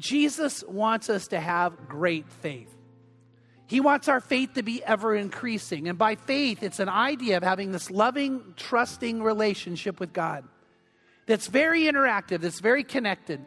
Jesus 0.00 0.64
wants 0.66 1.10
us 1.10 1.28
to 1.28 1.38
have 1.38 1.88
great 1.88 2.28
faith. 2.40 2.74
He 3.66 3.80
wants 3.80 4.08
our 4.08 4.20
faith 4.20 4.54
to 4.54 4.62
be 4.62 4.82
ever 4.82 5.14
increasing. 5.14 5.88
And 5.88 5.96
by 5.96 6.16
faith, 6.16 6.62
it's 6.62 6.80
an 6.80 6.88
idea 6.88 7.36
of 7.36 7.42
having 7.42 7.70
this 7.70 7.90
loving, 7.90 8.54
trusting 8.56 9.22
relationship 9.22 10.00
with 10.00 10.12
God 10.12 10.44
that's 11.26 11.46
very 11.46 11.82
interactive, 11.82 12.40
that's 12.40 12.60
very 12.60 12.82
connected. 12.82 13.44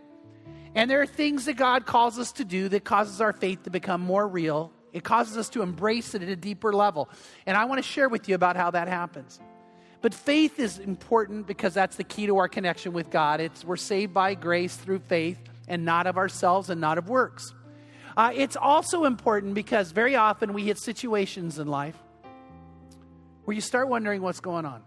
And 0.75 0.89
there 0.89 1.01
are 1.01 1.07
things 1.07 1.45
that 1.45 1.55
God 1.55 1.85
calls 1.85 2.17
us 2.19 2.31
to 2.33 2.45
do 2.45 2.69
that 2.69 2.85
causes 2.85 3.19
our 3.19 3.33
faith 3.33 3.63
to 3.63 3.69
become 3.69 4.01
more 4.01 4.27
real. 4.27 4.71
It 4.93 5.03
causes 5.03 5.37
us 5.37 5.49
to 5.49 5.63
embrace 5.63 6.13
it 6.13 6.21
at 6.21 6.29
a 6.29 6.35
deeper 6.35 6.71
level. 6.71 7.09
And 7.45 7.57
I 7.57 7.65
want 7.65 7.83
to 7.83 7.87
share 7.87 8.09
with 8.09 8.29
you 8.29 8.35
about 8.35 8.55
how 8.55 8.71
that 8.71 8.87
happens. 8.87 9.41
But 10.01 10.13
faith 10.13 10.59
is 10.59 10.77
important 10.77 11.47
because 11.47 11.73
that's 11.73 11.95
the 11.95 12.03
key 12.03 12.27
to 12.27 12.37
our 12.37 12.47
connection 12.47 12.93
with 12.93 13.09
God. 13.09 13.41
It's 13.41 13.65
we're 13.65 13.75
saved 13.75 14.13
by 14.13 14.35
grace 14.35 14.75
through 14.75 14.99
faith 14.99 15.39
and 15.67 15.85
not 15.85 16.07
of 16.07 16.17
ourselves 16.17 16.69
and 16.69 16.81
not 16.81 16.97
of 16.97 17.09
works. 17.09 17.53
Uh, 18.15 18.31
it's 18.35 18.55
also 18.55 19.05
important 19.05 19.53
because 19.53 19.91
very 19.91 20.15
often 20.15 20.53
we 20.53 20.63
hit 20.63 20.77
situations 20.77 21.57
in 21.57 21.67
life 21.67 21.97
where 23.45 23.55
you 23.55 23.61
start 23.61 23.89
wondering 23.89 24.21
what's 24.21 24.39
going 24.39 24.65
on, 24.65 24.83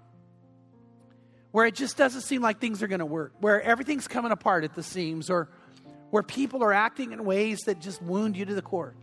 where 1.51 1.67
it 1.67 1.75
just 1.75 1.97
doesn't 1.97 2.23
seem 2.23 2.43
like 2.43 2.61
things 2.61 2.83
are 2.83 2.87
going 2.87 3.01
to 3.01 3.07
work, 3.07 3.33
where 3.41 3.61
everything's 3.63 4.09
coming 4.09 4.33
apart 4.33 4.65
at 4.65 4.75
the 4.75 4.83
seams, 4.83 5.29
or 5.29 5.49
where 6.11 6.23
people 6.23 6.63
are 6.63 6.73
acting 6.73 7.13
in 7.13 7.25
ways 7.25 7.59
that 7.67 7.81
just 7.81 8.01
wound 8.01 8.37
you 8.37 8.45
to 8.45 8.55
the 8.55 8.63
core. 8.63 8.95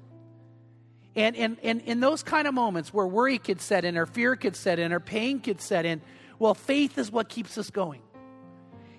And, 1.16 1.36
and, 1.36 1.58
and 1.62 1.81
in 1.81 2.00
those 2.00 2.23
kind 2.23 2.48
of 2.48 2.53
moments 2.53 2.94
where 2.94 3.05
worry 3.05 3.38
could 3.38 3.62
set 3.62 3.86
in, 3.86 3.98
or 3.98 4.05
fear 4.05 4.36
could 4.36 4.55
set 4.55 4.80
in, 4.80 4.94
or 4.94 5.00
pain 5.00 5.40
could 5.40 5.62
set 5.62 5.86
in, 5.86 6.02
well, 6.40 6.53
faith 6.53 6.98
is 6.98 7.12
what 7.12 7.30
keeps 7.30 7.58
us 7.58 7.70
going. 7.70 8.02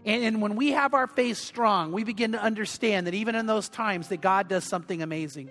And, 0.04 0.22
and 0.22 0.42
when 0.42 0.56
we 0.56 0.72
have 0.72 0.94
our 0.94 1.06
faith 1.06 1.38
strong, 1.38 1.92
we 1.92 2.04
begin 2.04 2.32
to 2.32 2.40
understand 2.40 3.06
that 3.06 3.14
even 3.14 3.34
in 3.34 3.46
those 3.46 3.68
times 3.68 4.08
that 4.08 4.20
God 4.20 4.48
does 4.48 4.64
something 4.64 5.02
amazing. 5.02 5.50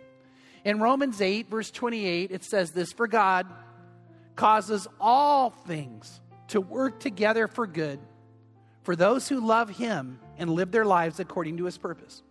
In 0.63 0.79
Romans 0.79 1.21
8, 1.21 1.49
verse 1.49 1.71
28, 1.71 2.31
it 2.31 2.43
says 2.43 2.71
this 2.71 2.93
For 2.93 3.07
God 3.07 3.47
causes 4.35 4.87
all 4.99 5.49
things 5.49 6.21
to 6.49 6.61
work 6.61 6.99
together 6.99 7.47
for 7.47 7.67
good 7.67 7.99
for 8.83 8.95
those 8.95 9.27
who 9.27 9.45
love 9.45 9.69
Him 9.69 10.19
and 10.37 10.49
live 10.49 10.71
their 10.71 10.85
lives 10.85 11.19
according 11.19 11.57
to 11.57 11.65
His 11.65 11.77
purpose. 11.77 12.21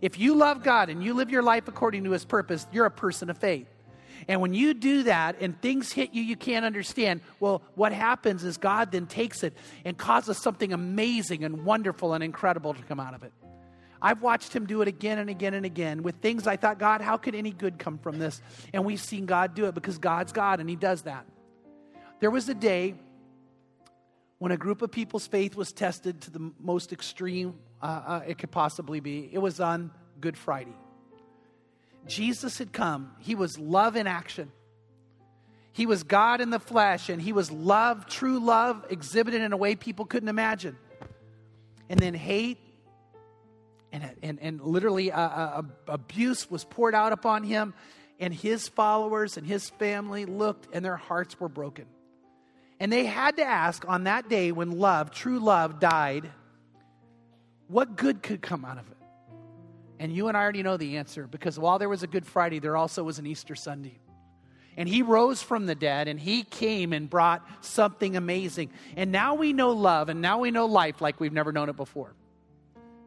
If 0.00 0.18
you 0.18 0.34
love 0.34 0.62
God 0.62 0.90
and 0.90 1.02
you 1.02 1.14
live 1.14 1.30
your 1.30 1.42
life 1.42 1.68
according 1.68 2.04
to 2.04 2.10
His 2.10 2.24
purpose, 2.24 2.66
you're 2.72 2.86
a 2.86 2.90
person 2.90 3.30
of 3.30 3.38
faith. 3.38 3.68
And 4.28 4.40
when 4.40 4.54
you 4.54 4.74
do 4.74 5.04
that 5.04 5.36
and 5.40 5.60
things 5.60 5.92
hit 5.92 6.14
you 6.14 6.22
you 6.22 6.36
can't 6.36 6.64
understand, 6.64 7.20
well, 7.40 7.62
what 7.74 7.92
happens 7.92 8.44
is 8.44 8.56
God 8.56 8.92
then 8.92 9.06
takes 9.06 9.42
it 9.42 9.56
and 9.84 9.96
causes 9.96 10.38
something 10.38 10.72
amazing 10.72 11.44
and 11.44 11.64
wonderful 11.64 12.14
and 12.14 12.22
incredible 12.22 12.74
to 12.74 12.82
come 12.82 13.00
out 13.00 13.14
of 13.14 13.22
it. 13.22 13.32
I've 14.00 14.22
watched 14.22 14.54
him 14.54 14.66
do 14.66 14.82
it 14.82 14.88
again 14.88 15.18
and 15.18 15.30
again 15.30 15.54
and 15.54 15.64
again 15.64 16.02
with 16.02 16.16
things 16.16 16.46
I 16.46 16.56
thought, 16.56 16.78
God, 16.78 17.00
how 17.00 17.16
could 17.16 17.34
any 17.34 17.50
good 17.50 17.78
come 17.78 17.98
from 17.98 18.18
this? 18.18 18.40
And 18.72 18.84
we've 18.84 19.00
seen 19.00 19.26
God 19.26 19.54
do 19.54 19.66
it 19.66 19.74
because 19.74 19.98
God's 19.98 20.32
God 20.32 20.60
and 20.60 20.68
he 20.68 20.76
does 20.76 21.02
that. 21.02 21.26
There 22.20 22.30
was 22.30 22.48
a 22.48 22.54
day 22.54 22.94
when 24.38 24.52
a 24.52 24.56
group 24.56 24.82
of 24.82 24.90
people's 24.90 25.26
faith 25.26 25.56
was 25.56 25.72
tested 25.72 26.20
to 26.22 26.30
the 26.30 26.52
most 26.60 26.92
extreme 26.92 27.54
uh, 27.82 28.02
uh, 28.06 28.20
it 28.26 28.38
could 28.38 28.50
possibly 28.50 29.00
be. 29.00 29.28
It 29.32 29.38
was 29.38 29.60
on 29.60 29.90
Good 30.20 30.36
Friday. 30.36 30.74
Jesus 32.06 32.58
had 32.58 32.72
come, 32.72 33.12
he 33.20 33.34
was 33.34 33.58
love 33.58 33.96
in 33.96 34.06
action. 34.06 34.52
He 35.72 35.84
was 35.84 36.04
God 36.04 36.40
in 36.40 36.48
the 36.48 36.58
flesh, 36.58 37.10
and 37.10 37.20
he 37.20 37.34
was 37.34 37.50
love, 37.50 38.06
true 38.06 38.38
love, 38.38 38.86
exhibited 38.88 39.42
in 39.42 39.52
a 39.52 39.58
way 39.58 39.76
people 39.76 40.06
couldn't 40.06 40.30
imagine. 40.30 40.76
And 41.90 42.00
then 42.00 42.14
hate 42.14 42.58
and, 43.92 44.10
and, 44.22 44.38
and 44.40 44.60
literally 44.60 45.12
uh, 45.12 45.20
uh, 45.20 45.62
abuse 45.88 46.50
was 46.50 46.64
poured 46.64 46.94
out 46.94 47.12
upon 47.12 47.44
him, 47.44 47.74
and 48.18 48.32
his 48.32 48.68
followers 48.68 49.36
and 49.36 49.46
his 49.46 49.70
family 49.70 50.26
looked, 50.26 50.68
and 50.72 50.84
their 50.84 50.96
hearts 50.96 51.38
were 51.40 51.48
broken. 51.48 51.86
And 52.78 52.92
they 52.92 53.06
had 53.06 53.36
to 53.36 53.44
ask 53.44 53.88
on 53.88 54.04
that 54.04 54.28
day 54.28 54.52
when 54.52 54.78
love, 54.78 55.10
true 55.10 55.38
love, 55.38 55.80
died, 55.80 56.30
what 57.68 57.96
good 57.96 58.22
could 58.22 58.42
come 58.42 58.64
out 58.64 58.78
of 58.78 58.86
it? 58.90 58.95
And 59.98 60.12
you 60.12 60.28
and 60.28 60.36
I 60.36 60.42
already 60.42 60.62
know 60.62 60.76
the 60.76 60.98
answer 60.98 61.26
because 61.26 61.58
while 61.58 61.78
there 61.78 61.88
was 61.88 62.02
a 62.02 62.06
Good 62.06 62.26
Friday, 62.26 62.58
there 62.58 62.76
also 62.76 63.02
was 63.02 63.18
an 63.18 63.26
Easter 63.26 63.54
Sunday. 63.54 63.98
And 64.76 64.88
he 64.88 65.00
rose 65.02 65.42
from 65.42 65.64
the 65.64 65.74
dead 65.74 66.06
and 66.06 66.20
he 66.20 66.42
came 66.42 66.92
and 66.92 67.08
brought 67.08 67.46
something 67.64 68.14
amazing. 68.14 68.70
And 68.96 69.10
now 69.10 69.34
we 69.34 69.54
know 69.54 69.70
love 69.70 70.10
and 70.10 70.20
now 70.20 70.40
we 70.40 70.50
know 70.50 70.66
life 70.66 71.00
like 71.00 71.18
we've 71.18 71.32
never 71.32 71.50
known 71.50 71.70
it 71.70 71.76
before. 71.76 72.14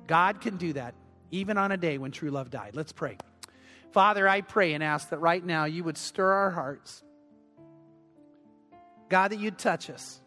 God 0.08 0.42
can 0.42 0.58
do 0.58 0.74
that 0.74 0.96
even 1.30 1.60
on 1.60 1.72
a 1.72 1.78
day 1.78 2.00
when 2.00 2.12
true 2.12 2.32
love 2.32 2.50
died. 2.50 2.76
Let's 2.76 2.92
pray. 2.92 3.18
Father, 3.92 4.28
I 4.28 4.42
pray 4.42 4.74
and 4.74 4.84
ask 4.84 5.10
that 5.10 5.20
right 5.20 5.44
now 5.44 5.66
you 5.66 5.84
would 5.84 5.98
stir 5.98 6.32
our 6.32 6.52
hearts. 6.52 7.04
God, 9.10 9.32
that 9.32 9.40
you'd 9.40 9.58
touch 9.58 9.90
us. 9.90 10.22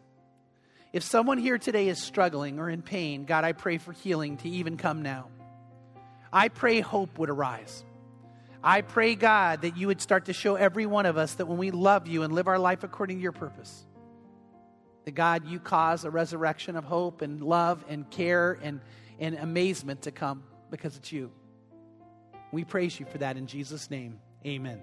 If 0.93 1.03
someone 1.03 1.37
here 1.37 1.57
today 1.57 1.87
is 1.87 1.99
struggling 1.99 2.59
or 2.59 2.69
in 2.69 2.81
pain, 2.81 3.25
God, 3.25 3.43
I 3.43 3.53
pray 3.53 3.77
for 3.77 3.91
healing 3.91 4.37
to 4.37 4.49
even 4.49 4.77
come 4.77 5.01
now. 5.01 5.27
I 6.33 6.49
pray 6.49 6.81
hope 6.81 7.19
would 7.19 7.29
arise. 7.29 7.85
I 8.63 8.81
pray, 8.81 9.13
God, 9.13 9.61
that 9.61 9.77
you 9.77 9.87
would 9.87 10.01
start 10.01 10.25
to 10.25 10.33
show 10.33 10.55
every 10.55 10.87
one 10.87 11.05
of 11.05 11.15
us 11.15 11.35
that 11.35 11.45
when 11.45 11.59
we 11.59 11.69
love 11.69 12.07
you 12.07 12.23
and 12.23 12.33
live 12.33 12.47
our 12.47 12.57
life 12.57 12.83
according 12.83 13.17
to 13.17 13.23
your 13.23 13.31
purpose, 13.33 13.85
that 15.05 15.11
God, 15.11 15.45
you 15.45 15.59
cause 15.59 16.05
a 16.05 16.09
resurrection 16.09 16.75
of 16.75 16.85
hope 16.85 17.21
and 17.21 17.43
love 17.43 17.85
and 17.87 18.09
care 18.09 18.57
and, 18.63 18.81
and 19.19 19.35
amazement 19.35 20.01
to 20.03 20.11
come 20.11 20.43
because 20.71 20.97
it's 20.97 21.11
you. 21.11 21.31
We 22.51 22.63
praise 22.63 22.99
you 22.99 23.05
for 23.05 23.19
that 23.19 23.37
in 23.37 23.45
Jesus' 23.45 23.91
name. 23.91 24.19
Amen. 24.45 24.81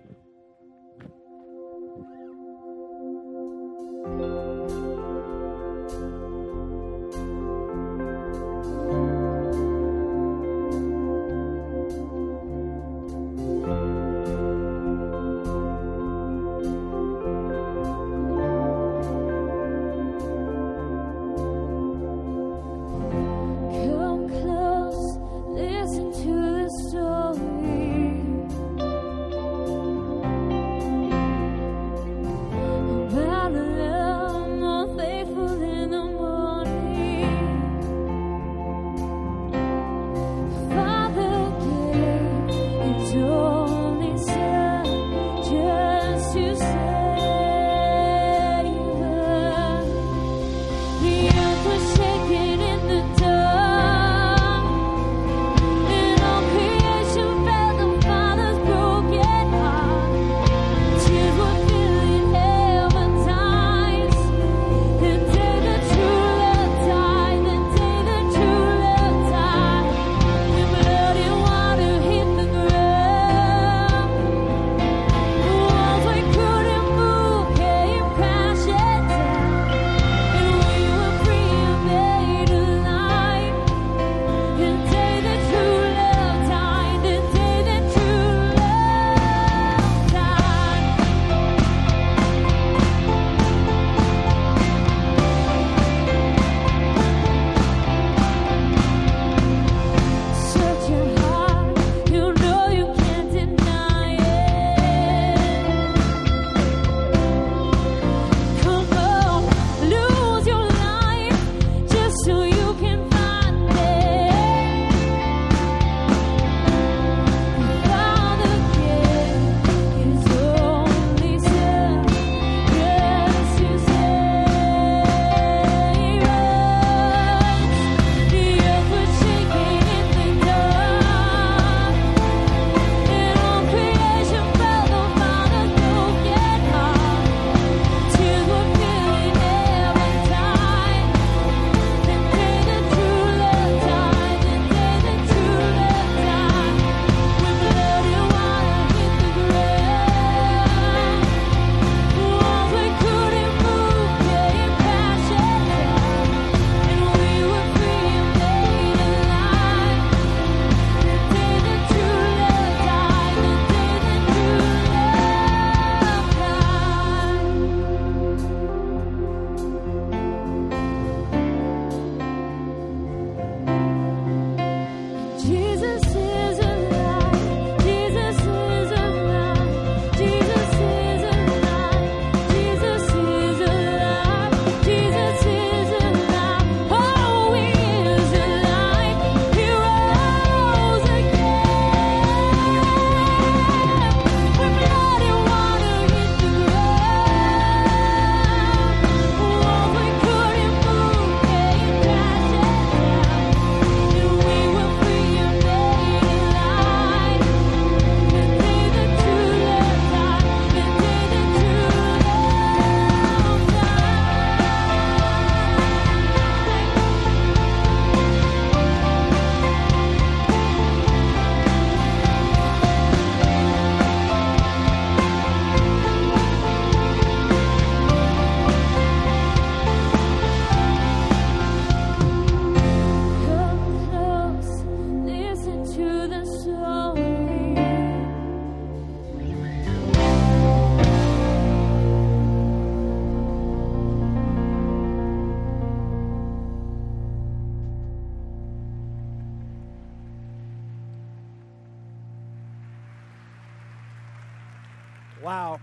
Wow. 255.43 255.81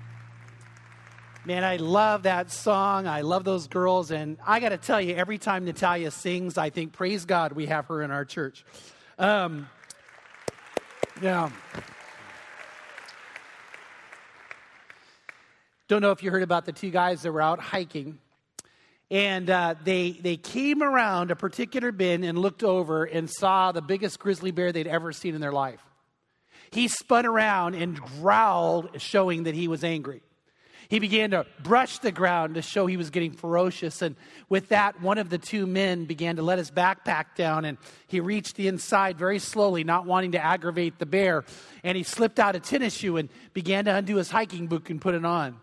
Man, 1.45 1.63
I 1.63 1.77
love 1.77 2.23
that 2.23 2.51
song. 2.51 3.07
I 3.07 3.21
love 3.21 3.43
those 3.43 3.67
girls. 3.67 4.11
And 4.11 4.37
I 4.45 4.59
got 4.59 4.69
to 4.69 4.77
tell 4.77 5.01
you, 5.01 5.15
every 5.15 5.39
time 5.39 5.65
Natalia 5.65 6.11
sings, 6.11 6.57
I 6.57 6.69
think, 6.69 6.93
praise 6.93 7.25
God, 7.25 7.53
we 7.53 7.65
have 7.65 7.87
her 7.87 8.03
in 8.03 8.11
our 8.11 8.23
church. 8.23 8.63
Um, 9.17 9.67
yeah. 11.21 11.49
Don't 15.87 16.01
know 16.01 16.11
if 16.11 16.21
you 16.21 16.29
heard 16.29 16.43
about 16.43 16.65
the 16.65 16.73
two 16.73 16.91
guys 16.91 17.23
that 17.23 17.31
were 17.31 17.41
out 17.41 17.59
hiking. 17.59 18.19
And 19.09 19.49
uh, 19.49 19.75
they, 19.83 20.11
they 20.11 20.37
came 20.37 20.83
around 20.83 21.31
a 21.31 21.35
particular 21.35 21.91
bin 21.91 22.23
and 22.25 22.37
looked 22.37 22.63
over 22.63 23.05
and 23.05 23.27
saw 23.29 23.71
the 23.71 23.81
biggest 23.81 24.19
grizzly 24.19 24.51
bear 24.51 24.71
they'd 24.71 24.85
ever 24.85 25.13
seen 25.13 25.33
in 25.33 25.41
their 25.41 25.53
life. 25.53 25.86
He 26.71 26.87
spun 26.87 27.25
around 27.25 27.75
and 27.75 27.99
growled, 27.99 29.01
showing 29.01 29.43
that 29.43 29.55
he 29.55 29.67
was 29.67 29.83
angry. 29.83 30.21
He 30.89 30.99
began 30.99 31.31
to 31.31 31.45
brush 31.61 31.99
the 31.99 32.11
ground 32.11 32.55
to 32.55 32.61
show 32.61 32.85
he 32.85 32.97
was 32.97 33.09
getting 33.09 33.31
ferocious. 33.31 34.01
And 34.01 34.15
with 34.47 34.69
that, 34.69 35.01
one 35.01 35.17
of 35.17 35.29
the 35.29 35.37
two 35.37 35.67
men 35.67 36.05
began 36.05 36.37
to 36.37 36.41
let 36.41 36.57
his 36.57 36.71
backpack 36.71 37.35
down 37.35 37.65
and 37.65 37.77
he 38.07 38.19
reached 38.19 38.55
the 38.55 38.67
inside 38.67 39.17
very 39.17 39.39
slowly, 39.39 39.83
not 39.83 40.05
wanting 40.05 40.31
to 40.31 40.43
aggravate 40.43 40.97
the 40.97 41.05
bear. 41.05 41.43
And 41.83 41.97
he 41.97 42.03
slipped 42.03 42.39
out 42.39 42.55
a 42.55 42.59
tennis 42.59 42.93
shoe 42.95 43.17
and 43.17 43.29
began 43.53 43.85
to 43.85 43.95
undo 43.95 44.15
his 44.15 44.31
hiking 44.31 44.67
boot 44.67 44.89
and 44.89 45.01
put 45.01 45.13
it 45.13 45.25
on. 45.25 45.57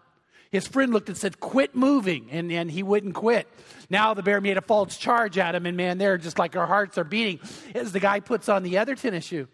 His 0.50 0.68
friend 0.68 0.92
looked 0.92 1.08
and 1.08 1.16
said, 1.16 1.40
Quit 1.40 1.74
moving. 1.74 2.28
And, 2.30 2.52
and 2.52 2.70
he 2.70 2.82
wouldn't 2.82 3.14
quit. 3.14 3.48
Now 3.88 4.14
the 4.14 4.22
bear 4.22 4.40
made 4.40 4.58
a 4.58 4.62
false 4.62 4.96
charge 4.96 5.38
at 5.38 5.54
him. 5.54 5.64
And 5.64 5.76
man, 5.76 5.96
they're 5.96 6.18
just 6.18 6.38
like 6.38 6.54
our 6.54 6.66
hearts 6.66 6.98
are 6.98 7.04
beating 7.04 7.40
as 7.74 7.92
the 7.92 8.00
guy 8.00 8.20
puts 8.20 8.48
on 8.48 8.62
the 8.62 8.78
other 8.78 8.94
tennis 8.94 9.24
shoe. 9.24 9.48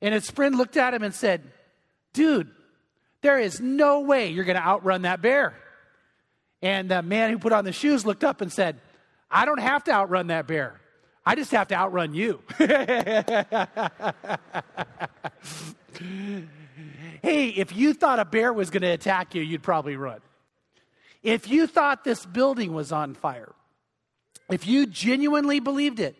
And 0.00 0.14
his 0.14 0.30
friend 0.30 0.56
looked 0.56 0.76
at 0.76 0.94
him 0.94 1.02
and 1.02 1.14
said, 1.14 1.42
Dude, 2.12 2.50
there 3.22 3.38
is 3.38 3.60
no 3.60 4.00
way 4.00 4.28
you're 4.28 4.44
going 4.44 4.56
to 4.56 4.66
outrun 4.66 5.02
that 5.02 5.20
bear. 5.22 5.54
And 6.62 6.90
the 6.90 7.02
man 7.02 7.30
who 7.30 7.38
put 7.38 7.52
on 7.52 7.64
the 7.64 7.72
shoes 7.72 8.06
looked 8.06 8.24
up 8.24 8.40
and 8.40 8.52
said, 8.52 8.80
I 9.30 9.44
don't 9.44 9.60
have 9.60 9.84
to 9.84 9.92
outrun 9.92 10.28
that 10.28 10.46
bear. 10.46 10.80
I 11.24 11.34
just 11.34 11.50
have 11.50 11.68
to 11.68 11.74
outrun 11.74 12.14
you. 12.14 12.40
hey, 17.22 17.48
if 17.48 17.76
you 17.76 17.92
thought 17.94 18.20
a 18.20 18.24
bear 18.24 18.52
was 18.52 18.70
going 18.70 18.82
to 18.82 18.90
attack 18.90 19.34
you, 19.34 19.42
you'd 19.42 19.62
probably 19.62 19.96
run. 19.96 20.20
If 21.22 21.48
you 21.48 21.66
thought 21.66 22.04
this 22.04 22.24
building 22.24 22.72
was 22.72 22.92
on 22.92 23.14
fire, 23.14 23.52
if 24.48 24.68
you 24.68 24.86
genuinely 24.86 25.58
believed 25.58 25.98
it, 25.98 26.16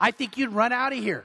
I 0.00 0.12
think 0.12 0.38
you'd 0.38 0.52
run 0.52 0.72
out 0.72 0.92
of 0.92 0.98
here. 1.00 1.24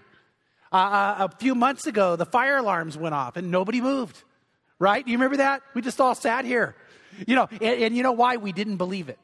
Uh, 0.72 0.76
uh, 0.76 1.28
a 1.32 1.36
few 1.38 1.56
months 1.56 1.88
ago, 1.88 2.16
the 2.16 2.26
fire 2.26 2.58
alarms 2.58 2.98
went 2.98 3.16
off 3.16 3.38
and 3.38 3.50
nobody 3.50 3.82
moved. 3.82 4.24
Right? 4.78 5.04
Do 5.04 5.12
you 5.12 5.18
remember 5.18 5.38
that? 5.38 5.62
We 5.74 5.82
just 5.82 6.00
all 6.00 6.16
sat 6.16 6.46
here. 6.46 6.76
You 7.28 7.36
know, 7.36 7.50
and, 7.52 7.82
and 7.82 7.98
you 7.98 8.04
know 8.04 8.12
why? 8.12 8.38
We 8.38 8.52
didn't 8.52 8.78
believe 8.78 9.10
it. 9.10 9.20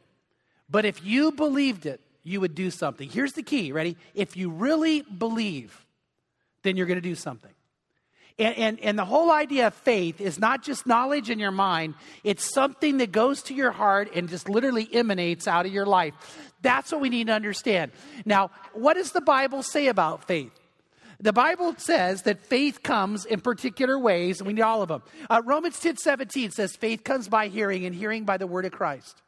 But 0.69 0.85
if 0.85 1.03
you 1.03 1.31
believed 1.31 1.85
it, 1.85 2.01
you 2.23 2.41
would 2.41 2.55
do 2.55 2.71
something. 2.71 3.07
Here's 3.09 3.33
the 3.33 3.43
key. 3.43 3.71
Ready? 3.71 3.95
If 4.13 4.35
you 4.35 4.49
really 4.49 5.01
believe, 5.01 5.85
then 6.63 6.75
you're 6.75 6.87
going 6.87 7.01
to 7.01 7.09
do 7.09 7.15
something. 7.15 7.51
And, 8.37 8.57
and, 8.57 8.79
and, 8.81 8.99
the 8.99 9.05
whole 9.05 9.31
idea 9.31 9.67
of 9.67 9.73
faith 9.73 10.19
is 10.19 10.37
not 10.39 10.61
just 10.61 10.85
knowledge 10.85 11.29
in 11.29 11.39
your 11.39 11.51
mind, 11.51 11.93
it's 12.25 12.53
something 12.53 12.97
that 12.97 13.13
goes 13.13 13.41
to 13.43 13.53
your 13.53 13.71
heart 13.71 14.09
and 14.13 14.27
just 14.27 14.49
literally 14.49 14.89
emanates 14.91 15.47
out 15.47 15.65
of 15.65 15.71
your 15.71 15.85
life. 15.85 16.13
That's 16.61 16.91
what 16.91 16.99
we 16.99 17.07
need 17.07 17.27
to 17.27 17.33
understand. 17.33 17.93
Now, 18.25 18.51
what 18.73 18.95
does 18.95 19.13
the 19.13 19.21
Bible 19.21 19.63
say 19.63 19.87
about 19.87 20.25
faith? 20.25 20.51
The 21.19 21.33
Bible 21.33 21.75
says 21.77 22.23
that 22.23 22.41
faith 22.41 22.83
comes 22.83 23.25
in 23.25 23.41
particular 23.41 23.97
ways, 23.97 24.39
and 24.39 24.47
we 24.47 24.53
need 24.53 24.61
all 24.61 24.81
of 24.81 24.89
them. 24.89 25.03
Uh, 25.29 25.41
Romans 25.45 25.79
10 25.79 25.97
17 25.97 26.51
says, 26.51 26.75
faith 26.75 27.03
comes 27.03 27.27
by 27.27 27.47
hearing, 27.47 27.85
and 27.85 27.95
hearing 27.95 28.25
by 28.25 28.37
the 28.37 28.47
word 28.47 28.65
of 28.65 28.71
Christ. 28.71 29.21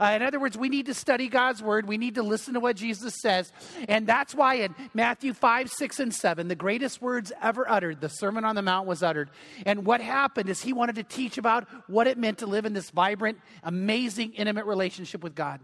Uh, 0.00 0.12
in 0.16 0.22
other 0.22 0.40
words, 0.40 0.56
we 0.56 0.68
need 0.68 0.86
to 0.86 0.94
study 0.94 1.28
God's 1.28 1.62
word. 1.62 1.86
We 1.86 1.98
need 1.98 2.14
to 2.14 2.22
listen 2.22 2.54
to 2.54 2.60
what 2.60 2.76
Jesus 2.76 3.14
says. 3.20 3.52
And 3.88 4.06
that's 4.06 4.34
why 4.34 4.54
in 4.56 4.74
Matthew 4.94 5.34
5, 5.34 5.70
6, 5.70 6.00
and 6.00 6.14
7, 6.14 6.48
the 6.48 6.54
greatest 6.54 7.02
words 7.02 7.30
ever 7.42 7.70
uttered, 7.70 8.00
the 8.00 8.08
Sermon 8.08 8.44
on 8.44 8.54
the 8.54 8.62
Mount 8.62 8.86
was 8.86 9.02
uttered. 9.02 9.30
And 9.66 9.84
what 9.84 10.00
happened 10.00 10.48
is 10.48 10.62
he 10.62 10.72
wanted 10.72 10.96
to 10.96 11.02
teach 11.02 11.38
about 11.38 11.68
what 11.88 12.06
it 12.06 12.18
meant 12.18 12.38
to 12.38 12.46
live 12.46 12.64
in 12.64 12.72
this 12.72 12.90
vibrant, 12.90 13.38
amazing, 13.62 14.32
intimate 14.32 14.66
relationship 14.66 15.22
with 15.22 15.34
God 15.34 15.60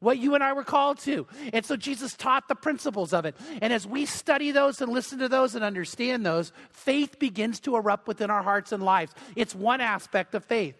what 0.00 0.18
you 0.18 0.34
and 0.34 0.44
I 0.44 0.52
were 0.52 0.64
called 0.64 0.98
to. 1.00 1.26
And 1.52 1.64
so 1.64 1.76
Jesus 1.76 2.14
taught 2.14 2.48
the 2.48 2.54
principles 2.54 3.12
of 3.12 3.24
it. 3.24 3.36
And 3.60 3.72
as 3.72 3.86
we 3.86 4.06
study 4.06 4.52
those 4.52 4.80
and 4.80 4.92
listen 4.92 5.18
to 5.18 5.28
those 5.28 5.54
and 5.54 5.64
understand 5.64 6.24
those, 6.24 6.52
faith 6.70 7.18
begins 7.18 7.60
to 7.60 7.76
erupt 7.76 8.06
within 8.06 8.30
our 8.30 8.42
hearts 8.42 8.72
and 8.72 8.82
lives. 8.82 9.12
It's 9.34 9.54
one 9.54 9.80
aspect 9.80 10.34
of 10.34 10.44
faith. 10.44 10.76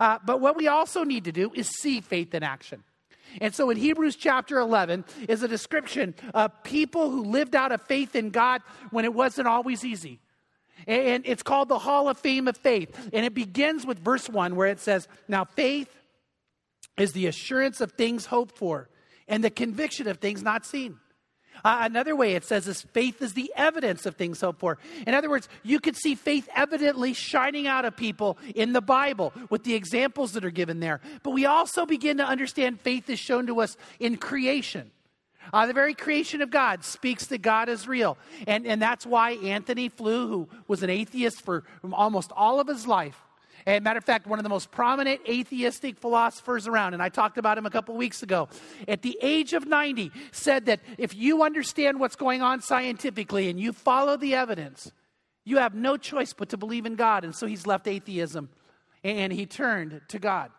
Uh, 0.00 0.18
but 0.24 0.40
what 0.40 0.56
we 0.56 0.68
also 0.68 1.04
need 1.04 1.24
to 1.24 1.32
do 1.32 1.50
is 1.54 1.68
see 1.68 2.00
faith 2.00 2.34
in 2.34 2.42
action. 2.42 2.84
And 3.40 3.54
so 3.54 3.70
in 3.70 3.76
Hebrews 3.76 4.16
chapter 4.16 4.58
11 4.58 5.04
is 5.28 5.42
a 5.42 5.48
description 5.48 6.14
of 6.32 6.62
people 6.62 7.10
who 7.10 7.24
lived 7.24 7.56
out 7.56 7.72
of 7.72 7.82
faith 7.82 8.14
in 8.14 8.30
God 8.30 8.62
when 8.90 9.04
it 9.04 9.12
wasn't 9.12 9.48
always 9.48 9.84
easy. 9.84 10.20
And 10.86 11.24
it's 11.26 11.42
called 11.42 11.68
the 11.68 11.78
Hall 11.78 12.08
of 12.08 12.18
Fame 12.18 12.46
of 12.46 12.56
Faith. 12.56 13.10
And 13.12 13.24
it 13.24 13.34
begins 13.34 13.86
with 13.86 13.98
verse 13.98 14.28
1 14.28 14.54
where 14.54 14.68
it 14.68 14.80
says, 14.80 15.08
Now 15.28 15.44
faith 15.44 15.88
is 16.96 17.12
the 17.12 17.26
assurance 17.26 17.80
of 17.80 17.92
things 17.92 18.26
hoped 18.26 18.56
for 18.56 18.88
and 19.28 19.42
the 19.42 19.50
conviction 19.50 20.06
of 20.06 20.18
things 20.18 20.42
not 20.42 20.64
seen. 20.66 20.98
Uh, 21.64 21.78
another 21.82 22.16
way 22.16 22.34
it 22.34 22.44
says 22.44 22.66
is 22.66 22.82
faith 22.92 23.22
is 23.22 23.34
the 23.34 23.52
evidence 23.56 24.06
of 24.06 24.16
things 24.16 24.40
hoped 24.40 24.58
for. 24.58 24.78
In 25.06 25.14
other 25.14 25.30
words, 25.30 25.48
you 25.62 25.78
could 25.78 25.96
see 25.96 26.14
faith 26.14 26.48
evidently 26.54 27.12
shining 27.12 27.66
out 27.66 27.84
of 27.84 27.96
people 27.96 28.38
in 28.54 28.72
the 28.72 28.80
Bible 28.80 29.32
with 29.50 29.64
the 29.64 29.74
examples 29.74 30.32
that 30.32 30.44
are 30.44 30.50
given 30.50 30.80
there. 30.80 31.00
But 31.22 31.30
we 31.30 31.46
also 31.46 31.86
begin 31.86 32.16
to 32.16 32.24
understand 32.24 32.80
faith 32.80 33.08
is 33.08 33.18
shown 33.18 33.46
to 33.46 33.60
us 33.60 33.76
in 34.00 34.16
creation. 34.16 34.90
Uh, 35.52 35.66
the 35.66 35.72
very 35.72 35.94
creation 35.94 36.40
of 36.42 36.50
God 36.50 36.84
speaks 36.84 37.26
that 37.26 37.42
God 37.42 37.68
is 37.68 37.86
real. 37.86 38.16
And, 38.46 38.66
and 38.66 38.80
that's 38.80 39.06
why 39.06 39.32
Anthony 39.32 39.88
Flew, 39.88 40.26
who 40.26 40.48
was 40.66 40.82
an 40.82 40.90
atheist 40.90 41.42
for 41.42 41.64
almost 41.92 42.32
all 42.34 42.60
of 42.60 42.66
his 42.66 42.86
life, 42.86 43.20
and 43.66 43.82
matter 43.82 43.98
of 43.98 44.04
fact, 44.04 44.26
one 44.26 44.38
of 44.38 44.42
the 44.42 44.50
most 44.50 44.70
prominent 44.70 45.20
atheistic 45.28 45.98
philosophers 45.98 46.66
around, 46.66 46.92
and 46.92 47.02
I 47.02 47.08
talked 47.08 47.38
about 47.38 47.56
him 47.56 47.64
a 47.64 47.70
couple 47.70 47.96
weeks 47.96 48.22
ago, 48.22 48.48
at 48.86 49.02
the 49.02 49.18
age 49.22 49.54
of 49.54 49.66
90, 49.66 50.12
said 50.32 50.66
that 50.66 50.80
if 50.98 51.14
you 51.14 51.42
understand 51.42 51.98
what's 51.98 52.16
going 52.16 52.42
on 52.42 52.60
scientifically 52.60 53.48
and 53.48 53.58
you 53.58 53.72
follow 53.72 54.16
the 54.16 54.34
evidence, 54.34 54.92
you 55.44 55.58
have 55.58 55.74
no 55.74 55.96
choice 55.96 56.34
but 56.34 56.50
to 56.50 56.56
believe 56.56 56.84
in 56.84 56.94
God. 56.94 57.24
And 57.24 57.34
so 57.34 57.46
he's 57.46 57.66
left 57.66 57.88
atheism 57.88 58.50
and 59.02 59.32
he 59.32 59.46
turned 59.46 60.00
to 60.08 60.18
God. 60.18 60.50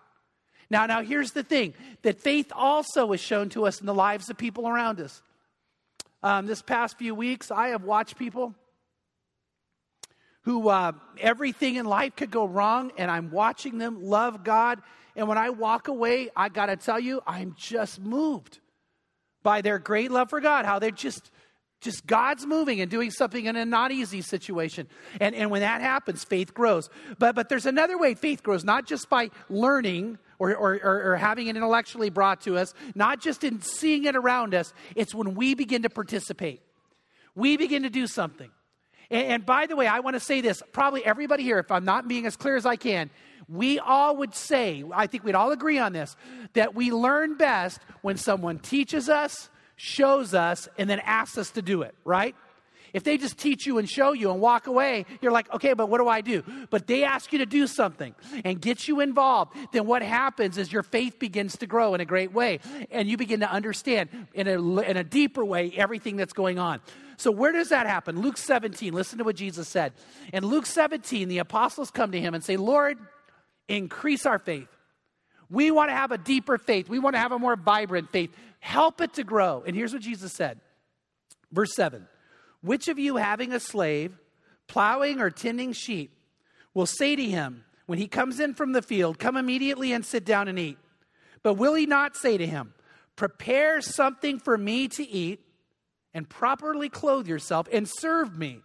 Now, 0.69 0.87
now 0.87 1.03
here's 1.03 1.31
the 1.31 1.43
thing 1.43 1.75
that 2.01 2.19
faith 2.19 2.51
also 2.55 3.11
is 3.11 3.19
shown 3.19 3.49
to 3.49 3.65
us 3.65 3.79
in 3.79 3.85
the 3.85 3.93
lives 3.93 4.29
of 4.29 4.37
people 4.37 4.67
around 4.67 4.99
us. 4.99 5.21
Um, 6.23 6.47
this 6.47 6.63
past 6.63 6.97
few 6.97 7.13
weeks, 7.13 7.51
I 7.51 7.67
have 7.67 7.83
watched 7.83 8.17
people 8.17 8.55
who 10.45 10.69
uh, 10.69 10.93
everything 11.19 11.75
in 11.75 11.85
life 11.85 12.15
could 12.15 12.31
go 12.31 12.45
wrong, 12.45 12.91
and 12.97 13.11
I'm 13.11 13.31
watching 13.31 13.77
them 13.77 14.03
love 14.03 14.43
God. 14.43 14.81
And 15.15 15.27
when 15.27 15.37
I 15.37 15.49
walk 15.49 15.87
away, 15.87 16.29
I 16.35 16.49
got 16.49 16.67
to 16.67 16.75
tell 16.75 16.99
you, 16.99 17.21
I'm 17.25 17.55
just 17.57 17.99
moved 17.99 18.59
by 19.43 19.61
their 19.61 19.79
great 19.79 20.11
love 20.11 20.29
for 20.29 20.39
God, 20.39 20.65
how 20.65 20.79
they're 20.79 20.91
just 20.91 21.31
just 21.81 22.07
God's 22.07 22.47
moving 22.47 22.81
and 22.81 22.89
doing 22.89 23.11
something 23.11 23.45
in 23.45 23.55
a 23.55 23.63
not 23.63 23.91
easy 23.91 24.21
situation. 24.21 24.87
And, 25.21 25.35
and 25.35 25.51
when 25.51 25.61
that 25.61 25.81
happens, 25.81 26.23
faith 26.23 26.53
grows. 26.53 26.89
But, 27.19 27.35
but 27.35 27.47
there's 27.47 27.67
another 27.67 27.97
way 27.97 28.15
faith 28.15 28.41
grows, 28.41 28.63
not 28.63 28.87
just 28.87 29.07
by 29.07 29.29
learning 29.49 30.17
or, 30.39 30.55
or, 30.55 30.79
or, 30.83 31.11
or 31.11 31.15
having 31.17 31.45
it 31.45 31.55
intellectually 31.55 32.09
brought 32.09 32.41
to 32.41 32.57
us, 32.57 32.73
not 32.95 33.21
just 33.21 33.43
in 33.43 33.61
seeing 33.61 34.05
it 34.05 34.15
around 34.15 34.55
us. 34.55 34.73
It's 34.95 35.13
when 35.13 35.35
we 35.35 35.53
begin 35.53 35.83
to 35.83 35.89
participate. 35.89 36.61
We 37.35 37.55
begin 37.55 37.83
to 37.83 37.89
do 37.91 38.07
something. 38.07 38.49
And, 39.09 39.27
and 39.27 39.45
by 39.45 39.67
the 39.67 39.75
way, 39.75 39.87
I 39.87 39.99
want 39.99 40.15
to 40.15 40.19
say 40.19 40.41
this 40.41 40.61
probably 40.71 41.05
everybody 41.05 41.43
here, 41.43 41.59
if 41.59 41.71
I'm 41.71 41.85
not 41.85 42.07
being 42.07 42.25
as 42.25 42.35
clear 42.35 42.55
as 42.55 42.65
I 42.65 42.75
can, 42.75 43.09
we 43.47 43.79
all 43.79 44.17
would 44.17 44.33
say, 44.33 44.83
I 44.93 45.07
think 45.07 45.23
we'd 45.23 45.35
all 45.35 45.51
agree 45.51 45.77
on 45.77 45.93
this, 45.93 46.15
that 46.53 46.73
we 46.73 46.91
learn 46.91 47.37
best 47.37 47.79
when 48.01 48.17
someone 48.17 48.59
teaches 48.59 49.09
us, 49.09 49.49
shows 49.75 50.33
us, 50.33 50.67
and 50.77 50.89
then 50.89 50.99
asks 50.99 51.37
us 51.37 51.51
to 51.51 51.61
do 51.61 51.83
it, 51.83 51.95
right? 52.03 52.35
If 52.95 53.03
they 53.03 53.17
just 53.17 53.37
teach 53.37 53.65
you 53.65 53.77
and 53.77 53.89
show 53.89 54.13
you 54.13 54.31
and 54.31 54.39
walk 54.39 54.67
away, 54.67 55.05
you're 55.19 55.33
like, 55.33 55.53
okay, 55.53 55.73
but 55.73 55.89
what 55.89 55.97
do 55.97 56.07
I 56.07 56.21
do? 56.21 56.45
But 56.69 56.87
they 56.87 57.03
ask 57.03 57.33
you 57.33 57.39
to 57.39 57.45
do 57.45 57.67
something 57.67 58.15
and 58.45 58.61
get 58.61 58.87
you 58.87 59.01
involved, 59.01 59.51
then 59.73 59.85
what 59.85 60.01
happens 60.01 60.57
is 60.57 60.71
your 60.71 60.81
faith 60.81 61.19
begins 61.19 61.57
to 61.57 61.67
grow 61.67 61.93
in 61.93 61.99
a 61.99 62.05
great 62.05 62.31
way. 62.31 62.59
And 62.91 63.09
you 63.09 63.17
begin 63.17 63.41
to 63.41 63.51
understand 63.51 64.27
in 64.33 64.47
a, 64.47 64.79
in 64.79 64.95
a 64.95 65.03
deeper 65.03 65.43
way 65.43 65.73
everything 65.75 66.15
that's 66.15 66.31
going 66.31 66.57
on. 66.57 66.79
So, 67.17 67.31
where 67.31 67.51
does 67.51 67.67
that 67.67 67.85
happen? 67.85 68.21
Luke 68.21 68.37
17, 68.37 68.93
listen 68.93 69.17
to 69.17 69.25
what 69.25 69.35
Jesus 69.35 69.67
said. 69.67 69.91
In 70.31 70.45
Luke 70.45 70.65
17, 70.65 71.27
the 71.27 71.39
apostles 71.39 71.91
come 71.91 72.13
to 72.13 72.19
him 72.21 72.33
and 72.33 72.41
say, 72.41 72.55
Lord, 72.55 72.97
increase 73.67 74.25
our 74.25 74.39
faith. 74.39 74.69
We 75.49 75.69
want 75.69 75.89
to 75.89 75.95
have 75.95 76.13
a 76.13 76.17
deeper 76.17 76.57
faith. 76.57 76.87
We 76.87 76.99
want 76.99 77.17
to 77.17 77.19
have 77.19 77.33
a 77.33 77.39
more 77.39 77.57
vibrant 77.57 78.09
faith. 78.13 78.33
Help 78.61 79.01
it 79.01 79.15
to 79.15 79.25
grow. 79.25 79.65
And 79.67 79.75
here's 79.75 79.91
what 79.91 80.01
Jesus 80.01 80.31
said. 80.31 80.61
Verse 81.51 81.75
7 81.75 82.07
Which 82.65 82.87
of 82.87 82.97
you 82.97 83.17
having 83.17 83.53
a 83.53 83.59
slave, 83.59 84.17
plowing 84.67 85.21
or 85.21 85.29
tending 85.29 85.71
sheep, 85.71 86.17
will 86.73 86.87
say 86.87 87.15
to 87.15 87.23
him, 87.23 87.63
when 87.85 87.99
he 87.99 88.07
comes 88.07 88.39
in 88.39 88.55
from 88.55 88.71
the 88.71 88.81
field, 88.81 89.19
come 89.19 89.37
immediately 89.37 89.93
and 89.93 90.03
sit 90.03 90.25
down 90.25 90.47
and 90.47 90.57
eat. 90.57 90.79
But 91.43 91.53
will 91.53 91.75
he 91.75 91.85
not 91.85 92.15
say 92.15 92.39
to 92.39 92.47
him, 92.47 92.73
Prepare 93.15 93.81
something 93.81 94.39
for 94.39 94.57
me 94.57 94.87
to 94.87 95.07
eat, 95.07 95.41
and 96.11 96.27
properly 96.27 96.89
clothe 96.89 97.27
yourself, 97.27 97.67
and 97.71 97.87
serve 97.87 98.35
me 98.35 98.61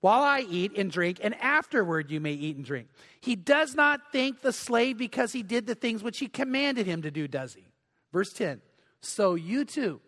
while 0.00 0.22
I 0.22 0.46
eat 0.48 0.78
and 0.78 0.88
drink, 0.88 1.18
and 1.20 1.34
afterward 1.40 2.12
you 2.12 2.20
may 2.20 2.34
eat 2.34 2.54
and 2.54 2.64
drink? 2.64 2.86
He 3.20 3.34
does 3.34 3.74
not 3.74 4.12
thank 4.12 4.42
the 4.42 4.52
slave 4.52 4.96
because 4.96 5.32
he 5.32 5.42
did 5.42 5.66
the 5.66 5.74
things 5.74 6.04
which 6.04 6.20
he 6.20 6.28
commanded 6.28 6.86
him 6.86 7.02
to 7.02 7.10
do, 7.10 7.26
does 7.26 7.54
he? 7.54 7.66
Verse 8.12 8.32
10 8.32 8.60
So 9.00 9.34
you 9.34 9.64
too, 9.64 10.00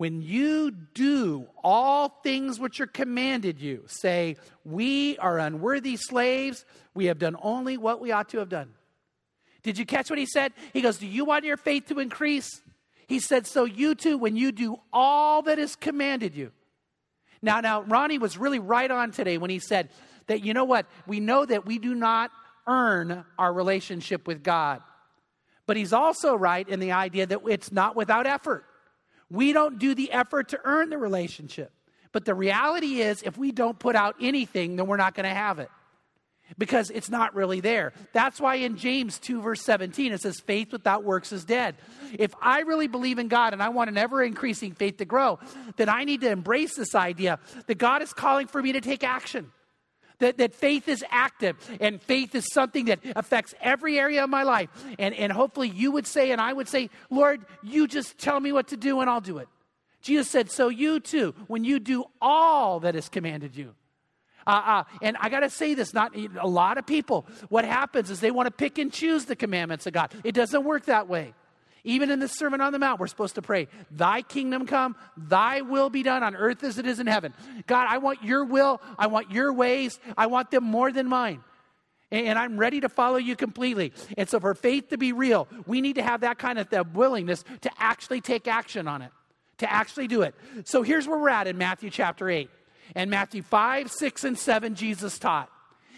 when 0.00 0.22
you 0.22 0.70
do 0.70 1.46
all 1.62 2.08
things 2.08 2.58
which 2.58 2.80
are 2.80 2.86
commanded 2.86 3.60
you, 3.60 3.84
say, 3.86 4.38
We 4.64 5.18
are 5.18 5.38
unworthy 5.38 5.98
slaves, 5.98 6.64
we 6.94 7.04
have 7.04 7.18
done 7.18 7.36
only 7.42 7.76
what 7.76 8.00
we 8.00 8.10
ought 8.10 8.30
to 8.30 8.38
have 8.38 8.48
done. 8.48 8.70
Did 9.62 9.76
you 9.76 9.84
catch 9.84 10.08
what 10.08 10.18
he 10.18 10.24
said? 10.24 10.54
He 10.72 10.80
goes, 10.80 10.96
Do 10.96 11.06
you 11.06 11.26
want 11.26 11.44
your 11.44 11.58
faith 11.58 11.88
to 11.88 11.98
increase? 11.98 12.62
He 13.08 13.18
said, 13.20 13.46
So 13.46 13.66
you 13.66 13.94
too, 13.94 14.16
when 14.16 14.36
you 14.36 14.52
do 14.52 14.80
all 14.90 15.42
that 15.42 15.58
is 15.58 15.76
commanded 15.76 16.34
you. 16.34 16.52
Now, 17.42 17.60
now, 17.60 17.82
Ronnie 17.82 18.16
was 18.16 18.38
really 18.38 18.58
right 18.58 18.90
on 18.90 19.10
today 19.10 19.36
when 19.36 19.50
he 19.50 19.58
said 19.58 19.90
that, 20.28 20.42
you 20.42 20.54
know 20.54 20.64
what? 20.64 20.86
We 21.06 21.20
know 21.20 21.44
that 21.44 21.66
we 21.66 21.78
do 21.78 21.94
not 21.94 22.30
earn 22.66 23.26
our 23.38 23.52
relationship 23.52 24.26
with 24.26 24.42
God. 24.42 24.80
But 25.66 25.76
he's 25.76 25.92
also 25.92 26.34
right 26.36 26.66
in 26.66 26.80
the 26.80 26.92
idea 26.92 27.26
that 27.26 27.40
it's 27.46 27.70
not 27.70 27.96
without 27.96 28.26
effort. 28.26 28.64
We 29.30 29.52
don't 29.52 29.78
do 29.78 29.94
the 29.94 30.10
effort 30.12 30.48
to 30.48 30.60
earn 30.64 30.90
the 30.90 30.98
relationship. 30.98 31.72
But 32.12 32.24
the 32.24 32.34
reality 32.34 33.00
is, 33.00 33.22
if 33.22 33.38
we 33.38 33.52
don't 33.52 33.78
put 33.78 33.94
out 33.94 34.16
anything, 34.20 34.76
then 34.76 34.86
we're 34.86 34.96
not 34.96 35.14
going 35.14 35.28
to 35.28 35.34
have 35.34 35.60
it 35.60 35.70
because 36.58 36.90
it's 36.90 37.08
not 37.08 37.34
really 37.34 37.60
there. 37.60 37.92
That's 38.12 38.40
why 38.40 38.56
in 38.56 38.76
James 38.76 39.20
2, 39.20 39.40
verse 39.40 39.62
17, 39.62 40.12
it 40.12 40.20
says, 40.20 40.40
faith 40.40 40.72
without 40.72 41.04
works 41.04 41.30
is 41.30 41.44
dead. 41.44 41.76
If 42.18 42.34
I 42.42 42.62
really 42.62 42.88
believe 42.88 43.20
in 43.20 43.28
God 43.28 43.52
and 43.52 43.62
I 43.62 43.68
want 43.68 43.90
an 43.90 43.96
ever 43.96 44.22
increasing 44.22 44.72
faith 44.72 44.96
to 44.96 45.04
grow, 45.04 45.38
then 45.76 45.88
I 45.88 46.02
need 46.02 46.22
to 46.22 46.30
embrace 46.30 46.74
this 46.74 46.96
idea 46.96 47.38
that 47.66 47.78
God 47.78 48.02
is 48.02 48.12
calling 48.12 48.48
for 48.48 48.60
me 48.60 48.72
to 48.72 48.80
take 48.80 49.04
action. 49.04 49.52
That, 50.20 50.38
that 50.38 50.54
faith 50.54 50.88
is 50.88 51.04
active 51.10 51.56
and 51.80 52.00
faith 52.00 52.34
is 52.34 52.46
something 52.52 52.86
that 52.86 53.00
affects 53.16 53.54
every 53.60 53.98
area 53.98 54.24
of 54.24 54.30
my 54.30 54.42
life. 54.42 54.68
And, 54.98 55.14
and 55.14 55.32
hopefully 55.32 55.68
you 55.68 55.92
would 55.92 56.06
say, 56.06 56.30
and 56.30 56.40
I 56.40 56.52
would 56.52 56.68
say, 56.68 56.90
Lord, 57.10 57.44
you 57.62 57.88
just 57.88 58.18
tell 58.18 58.38
me 58.38 58.52
what 58.52 58.68
to 58.68 58.76
do 58.76 59.00
and 59.00 59.10
I'll 59.10 59.20
do 59.20 59.38
it. 59.38 59.48
Jesus 60.02 60.30
said, 60.30 60.50
So 60.50 60.68
you 60.68 61.00
too, 61.00 61.34
when 61.46 61.64
you 61.64 61.78
do 61.78 62.04
all 62.20 62.80
that 62.80 62.96
is 62.96 63.08
commanded 63.08 63.56
you, 63.56 63.74
uh, 64.46 64.62
uh, 64.64 64.84
and 65.02 65.16
I 65.20 65.28
got 65.28 65.40
to 65.40 65.50
say 65.50 65.74
this, 65.74 65.92
not 65.92 66.16
a 66.16 66.46
lot 66.46 66.78
of 66.78 66.86
people, 66.86 67.26
what 67.48 67.64
happens 67.64 68.10
is 68.10 68.20
they 68.20 68.30
want 68.30 68.46
to 68.46 68.50
pick 68.50 68.78
and 68.78 68.92
choose 68.92 69.26
the 69.26 69.36
commandments 69.36 69.86
of 69.86 69.92
God. 69.92 70.12
It 70.24 70.32
doesn't 70.32 70.64
work 70.64 70.86
that 70.86 71.08
way. 71.08 71.34
Even 71.84 72.10
in 72.10 72.18
the 72.18 72.28
Sermon 72.28 72.60
on 72.60 72.72
the 72.72 72.78
Mount, 72.78 73.00
we're 73.00 73.06
supposed 73.06 73.36
to 73.36 73.42
pray, 73.42 73.68
Thy 73.90 74.22
kingdom 74.22 74.66
come, 74.66 74.96
Thy 75.16 75.62
will 75.62 75.90
be 75.90 76.02
done 76.02 76.22
on 76.22 76.36
earth 76.36 76.62
as 76.62 76.78
it 76.78 76.86
is 76.86 77.00
in 77.00 77.06
heaven. 77.06 77.32
God, 77.66 77.86
I 77.88 77.98
want 77.98 78.22
your 78.22 78.44
will, 78.44 78.80
I 78.98 79.06
want 79.06 79.30
your 79.30 79.52
ways, 79.52 79.98
I 80.16 80.26
want 80.26 80.50
them 80.50 80.64
more 80.64 80.92
than 80.92 81.08
mine. 81.08 81.42
And 82.12 82.38
I'm 82.38 82.58
ready 82.58 82.80
to 82.80 82.88
follow 82.88 83.18
you 83.18 83.36
completely. 83.36 83.92
And 84.18 84.28
so, 84.28 84.40
for 84.40 84.54
faith 84.54 84.88
to 84.88 84.98
be 84.98 85.12
real, 85.12 85.46
we 85.66 85.80
need 85.80 85.94
to 85.94 86.02
have 86.02 86.22
that 86.22 86.38
kind 86.38 86.58
of 86.58 86.94
willingness 86.94 87.44
to 87.60 87.70
actually 87.78 88.20
take 88.20 88.48
action 88.48 88.88
on 88.88 89.02
it, 89.02 89.12
to 89.58 89.72
actually 89.72 90.08
do 90.08 90.22
it. 90.22 90.34
So, 90.64 90.82
here's 90.82 91.06
where 91.06 91.18
we're 91.18 91.28
at 91.28 91.46
in 91.46 91.56
Matthew 91.56 91.88
chapter 91.88 92.28
8. 92.28 92.50
And 92.96 93.10
Matthew 93.10 93.42
5, 93.42 93.90
6, 93.92 94.24
and 94.24 94.36
7, 94.36 94.74
Jesus 94.74 95.20
taught. 95.20 95.48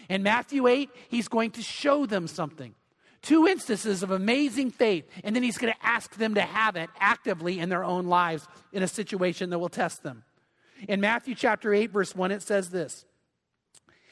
In 0.07 0.21
Matthew 0.21 0.67
8, 0.67 0.91
he's 1.09 1.27
going 1.27 1.49
to 1.51 1.63
show 1.63 2.05
them 2.05 2.27
something. 2.27 2.75
Two 3.23 3.47
instances 3.47 4.03
of 4.03 4.11
amazing 4.11 4.69
faith, 4.69 5.09
and 5.23 5.33
then 5.33 5.43
he's 5.43 5.57
going 5.57 5.73
to 5.73 5.85
ask 5.85 6.13
them 6.17 6.35
to 6.35 6.41
have 6.41 6.75
it 6.75 6.89
actively 6.99 7.57
in 7.57 7.69
their 7.69 7.85
own 7.85 8.07
lives 8.07 8.45
in 8.73 8.83
a 8.83 8.87
situation 8.87 9.49
that 9.49 9.59
will 9.59 9.69
test 9.69 10.03
them. 10.03 10.23
In 10.89 10.99
Matthew 10.99 11.33
chapter 11.33 11.73
8, 11.73 11.89
verse 11.89 12.13
1, 12.13 12.31
it 12.31 12.41
says 12.41 12.69
this 12.69 13.05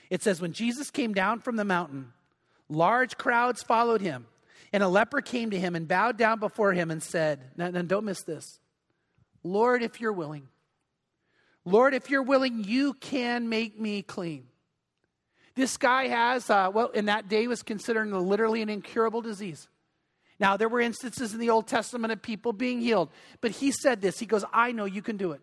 It 0.10 0.24
says, 0.24 0.40
When 0.40 0.54
Jesus 0.54 0.90
came 0.90 1.14
down 1.14 1.42
from 1.42 1.58
the 1.58 1.66
mountain, 1.66 2.14
large 2.70 3.18
crowds 3.18 3.62
followed 3.62 4.00
him, 4.00 4.28
and 4.72 4.82
a 4.82 4.88
leper 4.88 5.20
came 5.20 5.52
to 5.52 5.60
him 5.60 5.76
and 5.76 5.90
bowed 5.90 6.18
down 6.18 6.40
before 6.40 6.72
him 6.72 6.90
and 6.90 7.04
said, 7.04 7.42
Now, 7.58 7.70
don't 7.70 8.06
miss 8.06 8.24
this, 8.24 8.62
Lord, 9.44 9.84
if 9.84 10.00
you're 10.00 10.14
willing, 10.14 10.48
Lord, 11.66 11.94
if 11.94 12.10
you're 12.10 12.24
willing, 12.24 12.64
you 12.64 12.94
can 12.94 13.50
make 13.50 13.78
me 13.78 14.04
clean. 14.04 14.48
This 15.56 15.78
guy 15.78 16.08
has, 16.08 16.50
uh, 16.50 16.72
well, 16.74 16.88
in 16.88 17.06
that 17.06 17.28
day 17.28 17.48
was 17.48 17.64
considered 17.64 18.08
literally 18.08 18.62
an 18.62 18.70
incurable 18.70 19.22
disease. 19.22 19.68
Now, 20.40 20.58
there 20.58 20.70
were 20.70 20.80
instances 20.80 21.34
in 21.34 21.40
the 21.40 21.52
Old 21.52 21.68
Testament 21.68 22.12
of 22.12 22.22
people 22.22 22.52
being 22.52 22.82
healed, 22.82 23.10
but 23.42 23.52
he 23.52 23.72
said 23.72 24.02
this 24.02 24.20
He 24.20 24.26
goes, 24.26 24.44
I 24.52 24.72
know 24.72 24.86
you 24.86 25.02
can 25.02 25.18
do 25.18 25.34
it. 25.34 25.42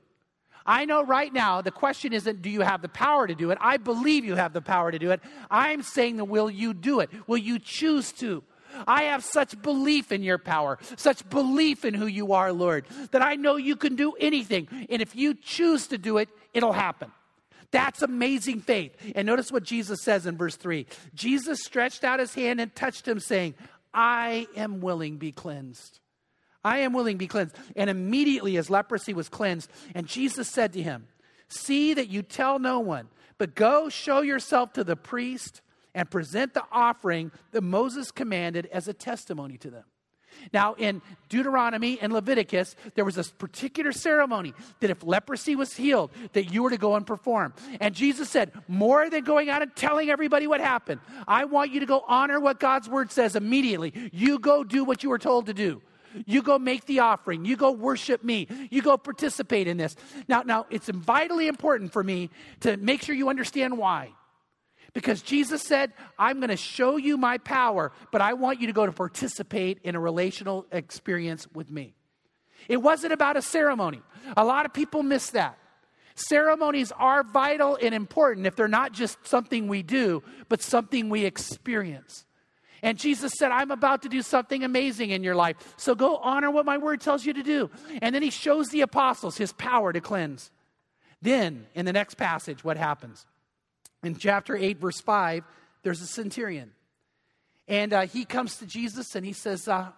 I 0.67 0.85
know 0.85 1.03
right 1.03 1.33
now 1.33 1.63
the 1.63 1.71
question 1.71 2.13
isn't, 2.13 2.43
do 2.43 2.51
you 2.51 2.61
have 2.61 2.83
the 2.83 2.91
power 2.91 3.27
to 3.27 3.35
do 3.35 3.51
it? 3.51 3.59
I 3.61 3.79
believe 3.79 4.27
you 4.27 4.35
have 4.35 4.53
the 4.53 4.61
power 4.61 4.93
to 4.93 4.99
do 4.99 5.13
it. 5.13 5.21
I'm 5.51 5.83
saying, 5.83 6.19
the, 6.19 6.27
will 6.27 6.51
you 6.51 6.75
do 6.75 7.01
it? 7.01 7.11
Will 7.27 7.39
you 7.39 7.59
choose 7.59 8.13
to? 8.15 8.43
I 8.87 9.05
have 9.05 9.25
such 9.25 9.61
belief 9.63 10.13
in 10.13 10.23
your 10.23 10.37
power, 10.37 10.79
such 10.97 11.27
belief 11.31 11.87
in 11.87 11.95
who 11.95 12.07
you 12.07 12.35
are, 12.35 12.53
Lord, 12.53 12.85
that 13.13 13.23
I 13.23 13.37
know 13.37 13.57
you 13.57 13.77
can 13.77 13.97
do 13.97 14.13
anything. 14.21 14.69
And 14.91 15.01
if 15.01 15.17
you 15.17 15.33
choose 15.35 15.87
to 15.87 15.97
do 15.97 16.19
it, 16.19 16.29
it'll 16.53 16.75
happen. 16.75 17.11
That's 17.71 18.03
amazing 18.03 18.61
faith. 18.61 18.97
And 19.15 19.27
notice 19.27 19.53
what 19.53 19.63
Jesus 19.63 20.03
says 20.03 20.27
in 20.27 20.37
verse 20.37 20.57
3 20.57 20.87
Jesus 21.15 21.61
stretched 21.65 22.05
out 22.05 22.21
his 22.21 22.35
hand 22.35 22.61
and 22.61 22.75
touched 22.75 23.07
him, 23.07 23.21
saying, 23.21 23.55
I 23.93 24.47
am 24.57 24.81
willing, 24.81 25.17
be 25.17 25.33
cleansed. 25.33 26.01
I 26.65 26.79
am 26.79 26.93
willing, 26.93 27.17
be 27.17 27.27
cleansed. 27.27 27.57
And 27.77 27.89
immediately 27.89 28.55
his 28.55 28.71
leprosy 28.71 29.15
was 29.15 29.29
cleansed. 29.29 29.71
And 29.95 30.07
Jesus 30.07 30.49
said 30.49 30.73
to 30.75 30.83
him, 30.83 31.07
See 31.49 31.95
that 31.95 32.09
you 32.09 32.23
tell 32.23 32.59
no 32.59 32.81
one, 32.81 33.09
but 33.39 33.55
go 33.55 33.89
show 33.89 34.21
yourself 34.21 34.73
to 34.75 34.85
the 34.85 34.97
priest 34.97 35.63
and 35.95 36.11
present 36.11 36.55
the 36.55 36.65
offering 36.71 37.33
that 37.53 37.63
Moses 37.63 38.11
commanded 38.11 38.67
as 38.67 38.87
a 38.87 38.93
testimony 38.93 39.57
to 39.59 39.71
them. 39.71 39.85
Now, 40.53 40.75
in 40.75 41.03
Deuteronomy 41.29 41.99
and 42.01 42.13
Leviticus, 42.13 42.77
there 42.95 43.05
was 43.05 43.15
this 43.15 43.31
particular 43.31 43.93
ceremony 43.93 44.55
that 44.81 44.91
if 44.91 45.03
leprosy 45.03 45.57
was 45.57 45.75
healed, 45.75 46.11
that 46.33 46.53
you 46.53 46.63
were 46.63 46.71
to 46.71 46.79
go 46.79 46.95
and 46.95 47.07
perform. 47.07 47.53
And 47.81 47.95
Jesus 47.95 48.31
said, 48.31 48.53
more 48.67 49.11
than 49.11 49.25
going 49.25 49.51
out 49.51 49.63
and 49.63 49.75
telling 49.77 50.11
everybody 50.11 50.47
what 50.47 50.61
happened, 50.61 51.01
I 51.27 51.45
want 51.45 51.73
you 51.73 51.81
to 51.81 51.87
go 51.87 52.05
honor 52.07 52.41
what 52.41 52.61
God's 52.61 52.89
word 52.89 53.13
says 53.13 53.37
immediately. 53.37 53.93
You 54.13 54.39
go 54.39 54.65
do 54.65 54.85
what 54.85 55.03
you 55.03 55.11
were 55.11 55.19
told 55.19 55.47
to 55.47 55.55
do. 55.55 55.83
You 56.27 56.43
go 56.43 56.59
make 56.59 56.87
the 56.87 57.01
offering. 57.01 57.45
You 57.45 57.57
go 57.57 57.71
worship 57.71 58.25
me. 58.25 58.49
You 58.71 58.83
go 58.83 58.97
participate 58.97 59.69
in 59.69 59.77
this. 59.77 59.95
Now, 60.27 60.43
now 60.43 60.67
it's 60.71 60.89
vitally 60.89 61.49
important 61.49 61.93
for 61.93 62.03
me 62.03 62.31
to 62.61 62.77
make 62.77 63.03
sure 63.03 63.15
you 63.15 63.29
understand 63.29 63.77
why. 63.77 64.13
Because 64.95 65.23
Jesus 65.23 65.63
said, 65.63 65.93
I'm 66.19 66.39
going 66.39 66.49
to 66.49 66.57
show 66.57 66.97
you 66.97 67.17
my 67.17 67.39
power, 67.39 67.93
but 68.11 68.21
I 68.21 68.33
want 68.33 68.61
you 68.61 68.67
to 68.69 68.73
go 68.73 68.87
to 68.87 68.93
participate 68.93 69.81
in 69.85 69.95
a 69.95 70.01
relational 70.01 70.67
experience 70.73 71.47
with 71.53 71.71
me. 71.71 71.95
It 72.69 72.79
wasn't 72.79 73.13
about 73.13 73.37
a 73.37 73.43
ceremony. 73.43 74.03
A 74.37 74.45
lot 74.45 74.67
of 74.67 74.73
people 74.73 75.03
miss 75.03 75.31
that. 75.31 75.59
Ceremonies 76.15 76.91
are 76.93 77.23
vital 77.23 77.79
and 77.81 77.95
important 77.95 78.47
if 78.47 78.57
they're 78.57 78.67
not 78.67 78.93
just 78.93 79.25
something 79.27 79.69
we 79.69 79.83
do, 79.83 80.23
but 80.49 80.61
something 80.61 81.11
we 81.11 81.25
experience. 81.25 82.25
And 82.83 82.99
Jesus 82.99 83.33
said, 83.39 83.51
I'm 83.51 83.71
about 83.71 84.03
to 84.03 84.09
do 84.09 84.23
something 84.23 84.65
amazing 84.65 85.11
in 85.11 85.23
your 85.23 85.35
life. 85.35 85.57
So 85.77 85.95
go 85.95 86.17
honor 86.17 86.51
what 86.51 86.67
my 86.67 86.79
word 86.79 87.01
tells 87.01 87.25
you 87.25 87.33
to 87.35 87.43
do. 87.43 87.71
And 88.03 88.15
then 88.15 88.23
he 88.23 88.31
shows 88.31 88.69
the 88.69 88.83
apostles 88.83 89.37
his 89.37 89.53
power 89.53 89.93
to 89.93 90.01
cleanse. 90.01 90.51
Then, 91.21 91.67
in 91.75 91.85
the 91.87 91.93
next 91.93 92.15
passage, 92.15 92.63
what 92.63 92.77
happens? 92.77 93.27
In 94.03 94.17
chapter 94.17 94.57
8, 94.57 94.79
verse 94.79 95.01
5, 95.01 95.45
there's 95.83 96.01
a 96.01 96.07
centurion. 96.07 96.73
And 97.67 97.93
uh, 97.93 98.07
he 98.07 98.25
comes 98.25 98.57
to 98.59 98.67
Jesus 98.67 99.15
and 99.15 99.27
he 99.27 99.33
says, 99.33 99.69
uh, 99.69 99.89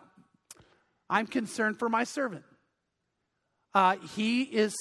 I'm 1.08 1.26
concerned 1.26 1.78
for 1.78 1.88
my 1.88 2.04
servant. 2.04 2.44
Uh, 3.74 3.96
he 4.14 4.42
is 4.42 4.74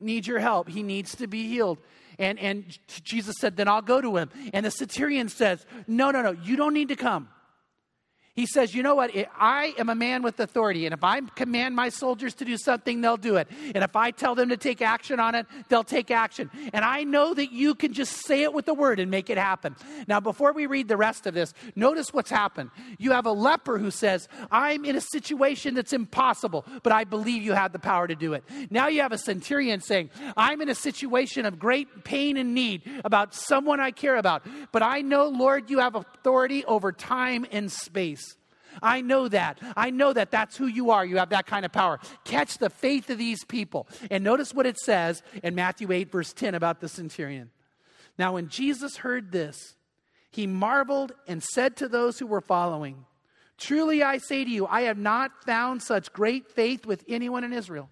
needs 0.00 0.26
your 0.26 0.40
help. 0.40 0.68
He 0.68 0.82
needs 0.82 1.16
to 1.16 1.26
be 1.26 1.46
healed. 1.46 1.78
And, 2.18 2.38
and 2.38 2.78
Jesus 3.04 3.36
said, 3.38 3.56
Then 3.56 3.68
I'll 3.68 3.82
go 3.82 4.00
to 4.00 4.16
him. 4.16 4.30
And 4.52 4.66
the 4.66 4.70
centurion 4.70 5.28
says, 5.28 5.64
No, 5.86 6.10
no, 6.10 6.22
no, 6.22 6.32
you 6.32 6.56
don't 6.56 6.74
need 6.74 6.88
to 6.88 6.96
come. 6.96 7.28
He 8.34 8.46
says, 8.46 8.74
You 8.74 8.82
know 8.82 8.94
what? 8.94 9.10
I 9.38 9.74
am 9.76 9.90
a 9.90 9.94
man 9.94 10.22
with 10.22 10.40
authority, 10.40 10.86
and 10.86 10.94
if 10.94 11.04
I 11.04 11.20
command 11.20 11.76
my 11.76 11.90
soldiers 11.90 12.32
to 12.36 12.46
do 12.46 12.56
something, 12.56 13.02
they'll 13.02 13.18
do 13.18 13.36
it. 13.36 13.46
And 13.74 13.84
if 13.84 13.94
I 13.94 14.10
tell 14.10 14.34
them 14.34 14.48
to 14.48 14.56
take 14.56 14.80
action 14.80 15.20
on 15.20 15.34
it, 15.34 15.46
they'll 15.68 15.84
take 15.84 16.10
action. 16.10 16.50
And 16.72 16.82
I 16.82 17.04
know 17.04 17.34
that 17.34 17.52
you 17.52 17.74
can 17.74 17.92
just 17.92 18.24
say 18.24 18.42
it 18.42 18.54
with 18.54 18.64
the 18.64 18.72
word 18.72 19.00
and 19.00 19.10
make 19.10 19.28
it 19.28 19.36
happen. 19.36 19.76
Now, 20.08 20.18
before 20.18 20.54
we 20.54 20.64
read 20.64 20.88
the 20.88 20.96
rest 20.96 21.26
of 21.26 21.34
this, 21.34 21.52
notice 21.76 22.14
what's 22.14 22.30
happened. 22.30 22.70
You 22.98 23.12
have 23.12 23.26
a 23.26 23.32
leper 23.32 23.78
who 23.78 23.90
says, 23.90 24.28
I'm 24.50 24.86
in 24.86 24.96
a 24.96 25.00
situation 25.02 25.74
that's 25.74 25.92
impossible, 25.92 26.64
but 26.82 26.92
I 26.92 27.04
believe 27.04 27.42
you 27.42 27.52
have 27.52 27.72
the 27.72 27.78
power 27.78 28.06
to 28.06 28.14
do 28.14 28.32
it. 28.32 28.44
Now 28.70 28.88
you 28.88 29.02
have 29.02 29.12
a 29.12 29.18
centurion 29.18 29.82
saying, 29.82 30.08
I'm 30.38 30.62
in 30.62 30.70
a 30.70 30.74
situation 30.74 31.44
of 31.44 31.58
great 31.58 32.04
pain 32.04 32.38
and 32.38 32.54
need 32.54 32.82
about 33.04 33.34
someone 33.34 33.78
I 33.78 33.90
care 33.90 34.16
about, 34.16 34.46
but 34.72 34.82
I 34.82 35.02
know, 35.02 35.28
Lord, 35.28 35.68
you 35.68 35.80
have 35.80 35.96
authority 35.96 36.64
over 36.64 36.92
time 36.92 37.44
and 37.52 37.70
space. 37.70 38.21
I 38.80 39.00
know 39.00 39.28
that. 39.28 39.58
I 39.76 39.90
know 39.90 40.12
that 40.12 40.30
that's 40.30 40.56
who 40.56 40.66
you 40.66 40.90
are. 40.90 41.04
You 41.04 41.18
have 41.18 41.30
that 41.30 41.46
kind 41.46 41.64
of 41.64 41.72
power. 41.72 41.98
Catch 42.24 42.58
the 42.58 42.70
faith 42.70 43.10
of 43.10 43.18
these 43.18 43.44
people. 43.44 43.88
And 44.10 44.22
notice 44.22 44.54
what 44.54 44.66
it 44.66 44.78
says 44.78 45.22
in 45.42 45.54
Matthew 45.54 45.90
8, 45.90 46.10
verse 46.10 46.32
10 46.32 46.54
about 46.54 46.80
the 46.80 46.88
centurion. 46.88 47.50
Now, 48.18 48.34
when 48.34 48.48
Jesus 48.48 48.98
heard 48.98 49.32
this, 49.32 49.74
he 50.30 50.46
marveled 50.46 51.12
and 51.26 51.42
said 51.42 51.76
to 51.76 51.88
those 51.88 52.18
who 52.18 52.26
were 52.26 52.40
following, 52.40 53.04
Truly 53.58 54.02
I 54.02 54.18
say 54.18 54.44
to 54.44 54.50
you, 54.50 54.66
I 54.66 54.82
have 54.82 54.98
not 54.98 55.44
found 55.44 55.82
such 55.82 56.12
great 56.12 56.48
faith 56.48 56.86
with 56.86 57.04
anyone 57.08 57.44
in 57.44 57.52
Israel. 57.52 57.90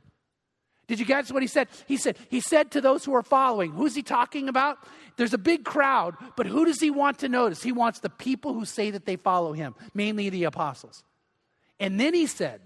Did 0.90 0.98
you 0.98 1.07
catch 1.07 1.31
what 1.31 1.40
he 1.40 1.46
said? 1.46 1.68
He 1.87 1.96
said, 1.96 2.18
he 2.31 2.40
said 2.40 2.72
to 2.72 2.81
those 2.81 3.05
who 3.05 3.14
are 3.14 3.22
following, 3.22 3.70
who's 3.70 3.94
he 3.94 4.03
talking 4.03 4.48
about? 4.48 4.76
There's 5.16 5.33
a 5.33 5.38
big 5.38 5.64
crowd, 5.64 6.16
but 6.37 6.46
who 6.46 6.64
does 6.64 6.81
he 6.81 6.90
want 6.90 7.20
to 7.20 7.29
notice? 7.29 7.62
He 7.62 7.70
wants 7.70 8.00
the 8.00 8.11
people 8.11 8.55
who 8.55 8.64
say 8.64 8.90
that 8.90 9.07
they 9.07 9.14
follow 9.14 9.53
him, 9.53 9.76
mainly 9.94 10.31
the 10.31 10.42
apostles. 10.42 11.05
And 11.79 12.00
then 12.00 12.12
he 12.12 12.26
said 12.26 12.61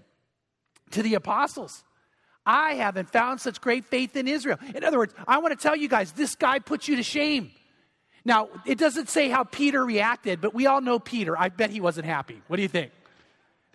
to 0.89 1.03
the 1.03 1.13
apostles, 1.13 1.83
I 2.47 2.73
haven't 2.73 3.11
found 3.11 3.41
such 3.41 3.61
great 3.61 3.85
faith 3.85 4.15
in 4.15 4.27
Israel. 4.27 4.57
In 4.73 4.83
other 4.83 4.97
words, 4.97 5.13
I 5.27 5.37
want 5.37 5.55
to 5.55 5.61
tell 5.61 5.75
you 5.75 5.87
guys, 5.87 6.11
this 6.13 6.33
guy 6.33 6.57
puts 6.57 6.87
you 6.87 6.95
to 6.95 7.03
shame. 7.03 7.51
Now, 8.25 8.49
it 8.65 8.79
doesn't 8.79 9.07
say 9.07 9.29
how 9.29 9.43
Peter 9.43 9.85
reacted, 9.85 10.41
but 10.41 10.55
we 10.55 10.65
all 10.65 10.81
know 10.81 10.97
Peter. 10.97 11.37
I 11.37 11.49
bet 11.49 11.69
he 11.69 11.79
wasn't 11.79 12.07
happy. 12.07 12.41
What 12.47 12.55
do 12.55 12.63
you 12.63 12.69
think? 12.69 12.91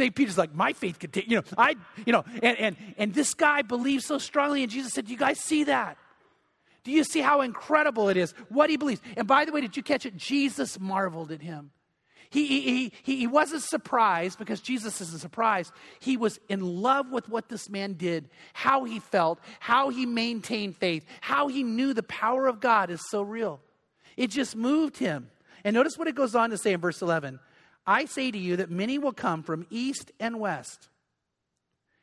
Peter's 0.08 0.38
like, 0.38 0.54
my 0.54 0.72
faith 0.72 0.98
could 0.98 1.12
take, 1.12 1.28
you 1.28 1.36
know, 1.36 1.42
I, 1.58 1.74
you 2.06 2.12
know, 2.12 2.24
and, 2.42 2.58
and, 2.58 2.76
and 2.96 3.12
this 3.12 3.34
guy 3.34 3.60
believes 3.60 4.06
so 4.06 4.16
strongly. 4.16 4.62
And 4.62 4.72
Jesus 4.72 4.94
said, 4.94 5.06
Do 5.06 5.12
you 5.12 5.18
guys 5.18 5.38
see 5.38 5.64
that? 5.64 5.98
Do 6.84 6.92
you 6.92 7.04
see 7.04 7.20
how 7.20 7.42
incredible 7.42 8.08
it 8.08 8.16
is? 8.16 8.32
What 8.48 8.70
he 8.70 8.76
believes. 8.76 9.02
And 9.16 9.26
by 9.26 9.44
the 9.44 9.52
way, 9.52 9.60
did 9.60 9.76
you 9.76 9.82
catch 9.82 10.06
it? 10.06 10.16
Jesus 10.16 10.80
marveled 10.80 11.30
at 11.30 11.42
him. 11.42 11.72
He, 12.30 12.46
he, 12.46 12.92
he, 13.02 13.16
he 13.16 13.26
wasn't 13.26 13.62
surprised 13.62 14.38
because 14.38 14.60
Jesus 14.60 15.00
isn't 15.00 15.20
surprised. 15.20 15.72
He 15.98 16.16
was 16.16 16.38
in 16.48 16.60
love 16.60 17.10
with 17.10 17.28
what 17.28 17.48
this 17.48 17.68
man 17.68 17.94
did, 17.94 18.30
how 18.52 18.84
he 18.84 19.00
felt, 19.00 19.40
how 19.58 19.88
he 19.88 20.06
maintained 20.06 20.76
faith, 20.76 21.04
how 21.20 21.48
he 21.48 21.64
knew 21.64 21.92
the 21.92 22.04
power 22.04 22.46
of 22.46 22.60
God 22.60 22.88
is 22.88 23.00
so 23.10 23.22
real. 23.22 23.60
It 24.16 24.30
just 24.30 24.54
moved 24.54 24.96
him. 24.96 25.28
And 25.64 25.74
notice 25.74 25.98
what 25.98 26.06
it 26.06 26.14
goes 26.14 26.36
on 26.36 26.50
to 26.50 26.56
say 26.56 26.72
in 26.72 26.80
verse 26.80 27.02
11 27.02 27.40
I 27.90 28.05
say 28.05 28.31
to 28.31 28.38
you 28.38 28.55
that 28.59 28.70
many 28.70 28.98
will 28.98 29.12
come 29.12 29.42
from 29.42 29.66
east 29.68 30.12
and 30.20 30.38
west 30.38 30.88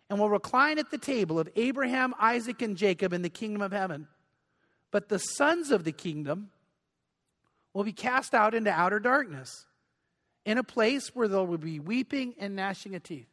and 0.10 0.20
will 0.20 0.30
recline 0.30 0.80
at 0.80 0.92
the 0.92 0.98
table 0.98 1.40
of 1.40 1.48
Abraham, 1.56 2.14
Isaac, 2.20 2.62
and 2.62 2.76
Jacob 2.76 3.14
in 3.14 3.22
the 3.22 3.30
kingdom 3.30 3.62
of 3.62 3.72
heaven. 3.72 4.10
But 4.92 5.08
the 5.08 5.18
sons 5.18 5.72
of 5.72 5.86
the 5.86 5.94
kingdom 5.94 6.50
will 7.74 7.86
be 7.86 7.94
cast 7.94 8.34
out 8.34 8.54
into 8.54 8.70
outer 8.70 9.00
darkness, 9.00 9.66
in 10.44 10.58
a 10.58 10.64
place 10.64 11.16
where 11.16 11.30
there 11.30 11.44
will 11.46 11.58
be 11.58 11.80
weeping 11.80 12.34
and 12.38 12.54
gnashing 12.54 12.94
of 12.94 13.04
teeth. 13.04 13.30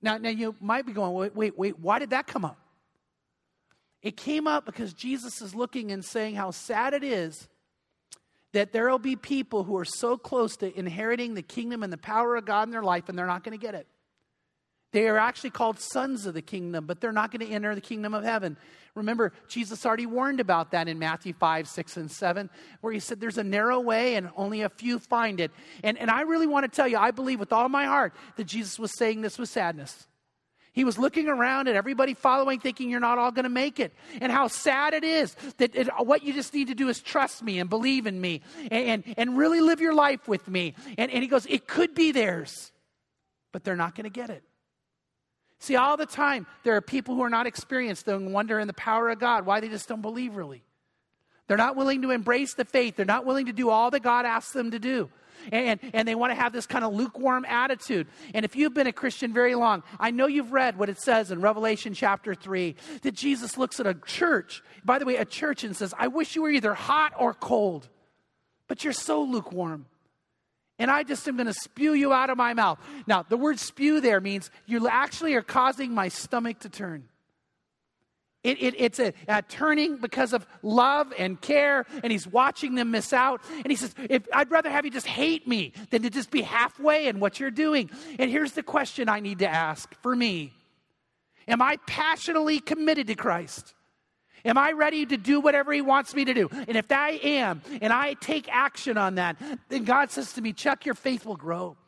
Now, 0.00 0.16
now 0.16 0.30
you 0.30 0.56
might 0.58 0.86
be 0.86 0.92
going, 0.92 1.12
wait, 1.12 1.36
wait, 1.36 1.58
wait, 1.58 1.78
why 1.78 1.98
did 1.98 2.10
that 2.10 2.26
come 2.26 2.46
up? 2.46 2.58
It 4.00 4.16
came 4.16 4.46
up 4.46 4.64
because 4.64 4.94
Jesus 4.94 5.42
is 5.42 5.54
looking 5.54 5.92
and 5.92 6.02
saying 6.02 6.36
how 6.36 6.50
sad 6.50 6.94
it 6.94 7.04
is 7.04 7.46
that 8.54 8.72
there 8.72 8.88
will 8.88 9.00
be 9.00 9.16
people 9.16 9.64
who 9.64 9.76
are 9.76 9.84
so 9.84 10.16
close 10.16 10.56
to 10.56 10.78
inheriting 10.78 11.34
the 11.34 11.42
kingdom 11.42 11.82
and 11.82 11.92
the 11.92 11.98
power 11.98 12.36
of 12.36 12.44
God 12.44 12.68
in 12.68 12.70
their 12.70 12.84
life, 12.84 13.08
and 13.08 13.18
they're 13.18 13.26
not 13.26 13.42
going 13.42 13.56
to 13.56 13.60
get 13.60 13.74
it. 13.74 13.86
They 14.92 15.08
are 15.08 15.18
actually 15.18 15.50
called 15.50 15.80
sons 15.80 16.24
of 16.24 16.34
the 16.34 16.42
kingdom, 16.42 16.86
but 16.86 17.00
they're 17.00 17.10
not 17.10 17.32
going 17.32 17.44
to 17.44 17.52
enter 17.52 17.74
the 17.74 17.80
kingdom 17.80 18.14
of 18.14 18.22
heaven. 18.22 18.56
Remember, 18.94 19.32
Jesus 19.48 19.84
already 19.84 20.06
warned 20.06 20.38
about 20.38 20.70
that 20.70 20.86
in 20.86 21.00
Matthew 21.00 21.32
5, 21.32 21.66
6, 21.66 21.96
and 21.96 22.08
7, 22.08 22.48
where 22.80 22.92
he 22.92 23.00
said 23.00 23.20
there's 23.20 23.38
a 23.38 23.42
narrow 23.44 23.80
way 23.80 24.14
and 24.14 24.30
only 24.36 24.62
a 24.62 24.68
few 24.68 25.00
find 25.00 25.40
it. 25.40 25.50
And, 25.82 25.98
and 25.98 26.08
I 26.08 26.20
really 26.20 26.46
want 26.46 26.64
to 26.64 26.74
tell 26.74 26.86
you, 26.86 26.96
I 26.96 27.10
believe 27.10 27.40
with 27.40 27.52
all 27.52 27.68
my 27.68 27.86
heart 27.86 28.14
that 28.36 28.44
Jesus 28.44 28.78
was 28.78 28.96
saying 28.96 29.22
this 29.22 29.36
with 29.36 29.48
sadness. 29.48 30.06
He 30.74 30.82
was 30.82 30.98
looking 30.98 31.28
around 31.28 31.68
at 31.68 31.76
everybody 31.76 32.14
following, 32.14 32.58
thinking 32.58 32.90
you're 32.90 32.98
not 32.98 33.16
all 33.16 33.30
going 33.30 33.44
to 33.44 33.48
make 33.48 33.78
it. 33.78 33.92
And 34.20 34.32
how 34.32 34.48
sad 34.48 34.92
it 34.92 35.04
is 35.04 35.36
that 35.58 35.74
it, 35.76 35.88
what 35.98 36.24
you 36.24 36.32
just 36.32 36.52
need 36.52 36.66
to 36.66 36.74
do 36.74 36.88
is 36.88 36.98
trust 36.98 37.44
me 37.44 37.60
and 37.60 37.70
believe 37.70 38.08
in 38.08 38.20
me 38.20 38.42
and, 38.72 39.04
and, 39.06 39.14
and 39.16 39.38
really 39.38 39.60
live 39.60 39.80
your 39.80 39.94
life 39.94 40.26
with 40.26 40.48
me. 40.48 40.74
And, 40.98 41.12
and 41.12 41.22
he 41.22 41.28
goes, 41.28 41.46
It 41.46 41.68
could 41.68 41.94
be 41.94 42.10
theirs, 42.10 42.72
but 43.52 43.62
they're 43.62 43.76
not 43.76 43.94
going 43.94 44.04
to 44.04 44.10
get 44.10 44.30
it. 44.30 44.42
See, 45.60 45.76
all 45.76 45.96
the 45.96 46.06
time, 46.06 46.44
there 46.64 46.74
are 46.74 46.80
people 46.80 47.14
who 47.14 47.22
are 47.22 47.30
not 47.30 47.46
experienced 47.46 48.08
and 48.08 48.32
wonder 48.32 48.58
in 48.58 48.66
the 48.66 48.74
power 48.74 49.10
of 49.10 49.20
God 49.20 49.46
why 49.46 49.60
they 49.60 49.68
just 49.68 49.88
don't 49.88 50.02
believe 50.02 50.34
really. 50.34 50.64
They're 51.46 51.56
not 51.56 51.76
willing 51.76 52.02
to 52.02 52.10
embrace 52.10 52.54
the 52.54 52.64
faith. 52.64 52.96
They're 52.96 53.06
not 53.06 53.24
willing 53.24 53.46
to 53.46 53.52
do 53.52 53.70
all 53.70 53.92
that 53.92 54.02
God 54.02 54.26
asks 54.26 54.52
them 54.52 54.72
to 54.72 54.80
do 54.80 55.08
and, 55.52 55.80
and 55.92 56.06
they 56.06 56.14
want 56.14 56.30
to 56.30 56.34
have 56.34 56.52
this 56.52 56.66
kind 56.66 56.84
of 56.84 56.94
lukewarm 56.94 57.44
attitude. 57.44 58.06
And 58.32 58.44
if 58.44 58.56
you've 58.56 58.74
been 58.74 58.86
a 58.86 58.92
Christian 58.92 59.32
very 59.32 59.54
long, 59.54 59.82
I 59.98 60.10
know 60.10 60.26
you've 60.26 60.52
read 60.52 60.78
what 60.78 60.88
it 60.88 61.00
says 61.00 61.30
in 61.30 61.40
Revelation 61.40 61.94
chapter 61.94 62.34
3 62.34 62.74
that 63.02 63.14
Jesus 63.14 63.56
looks 63.56 63.80
at 63.80 63.86
a 63.86 63.94
church, 63.94 64.62
by 64.84 64.98
the 64.98 65.04
way, 65.04 65.16
a 65.16 65.24
church, 65.24 65.64
and 65.64 65.76
says, 65.76 65.94
I 65.98 66.08
wish 66.08 66.34
you 66.34 66.42
were 66.42 66.50
either 66.50 66.74
hot 66.74 67.12
or 67.18 67.34
cold, 67.34 67.88
but 68.68 68.84
you're 68.84 68.92
so 68.92 69.22
lukewarm. 69.22 69.86
And 70.78 70.90
I 70.90 71.04
just 71.04 71.28
am 71.28 71.36
going 71.36 71.46
to 71.46 71.54
spew 71.54 71.92
you 71.94 72.12
out 72.12 72.30
of 72.30 72.36
my 72.36 72.52
mouth. 72.52 72.80
Now, 73.06 73.22
the 73.22 73.36
word 73.36 73.60
spew 73.60 74.00
there 74.00 74.20
means 74.20 74.50
you 74.66 74.88
actually 74.88 75.34
are 75.34 75.42
causing 75.42 75.94
my 75.94 76.08
stomach 76.08 76.60
to 76.60 76.68
turn. 76.68 77.04
It, 78.44 78.62
it, 78.62 78.74
it's 78.78 78.98
a, 79.00 79.14
a, 79.26 79.40
turning 79.42 79.96
because 79.96 80.34
of 80.34 80.46
love 80.62 81.12
and 81.18 81.40
care, 81.40 81.86
and 82.02 82.12
he's 82.12 82.26
watching 82.26 82.74
them 82.74 82.90
miss 82.90 83.14
out. 83.14 83.40
And 83.50 83.66
he 83.66 83.76
says, 83.76 83.94
if, 84.10 84.28
I'd 84.32 84.50
rather 84.50 84.70
have 84.70 84.84
you 84.84 84.90
just 84.90 85.06
hate 85.06 85.48
me 85.48 85.72
than 85.90 86.02
to 86.02 86.10
just 86.10 86.30
be 86.30 86.42
halfway 86.42 87.06
in 87.06 87.20
what 87.20 87.40
you're 87.40 87.50
doing. 87.50 87.90
And 88.18 88.30
here's 88.30 88.52
the 88.52 88.62
question 88.62 89.08
I 89.08 89.20
need 89.20 89.38
to 89.38 89.48
ask 89.48 89.92
for 90.02 90.14
me 90.14 90.52
Am 91.48 91.62
I 91.62 91.78
passionately 91.86 92.60
committed 92.60 93.06
to 93.08 93.14
Christ? 93.14 93.74
Am 94.44 94.58
I 94.58 94.72
ready 94.72 95.06
to 95.06 95.16
do 95.16 95.40
whatever 95.40 95.72
He 95.72 95.80
wants 95.80 96.14
me 96.14 96.26
to 96.26 96.34
do? 96.34 96.50
And 96.52 96.76
if 96.76 96.92
I 96.92 97.12
am, 97.22 97.62
and 97.80 97.92
I 97.94 98.12
take 98.14 98.46
action 98.50 98.98
on 98.98 99.14
that, 99.14 99.36
then 99.70 99.84
God 99.84 100.10
says 100.10 100.34
to 100.34 100.42
me, 100.42 100.52
Chuck, 100.52 100.84
your 100.84 100.94
faith 100.94 101.24
will 101.24 101.36
grow. 101.36 101.78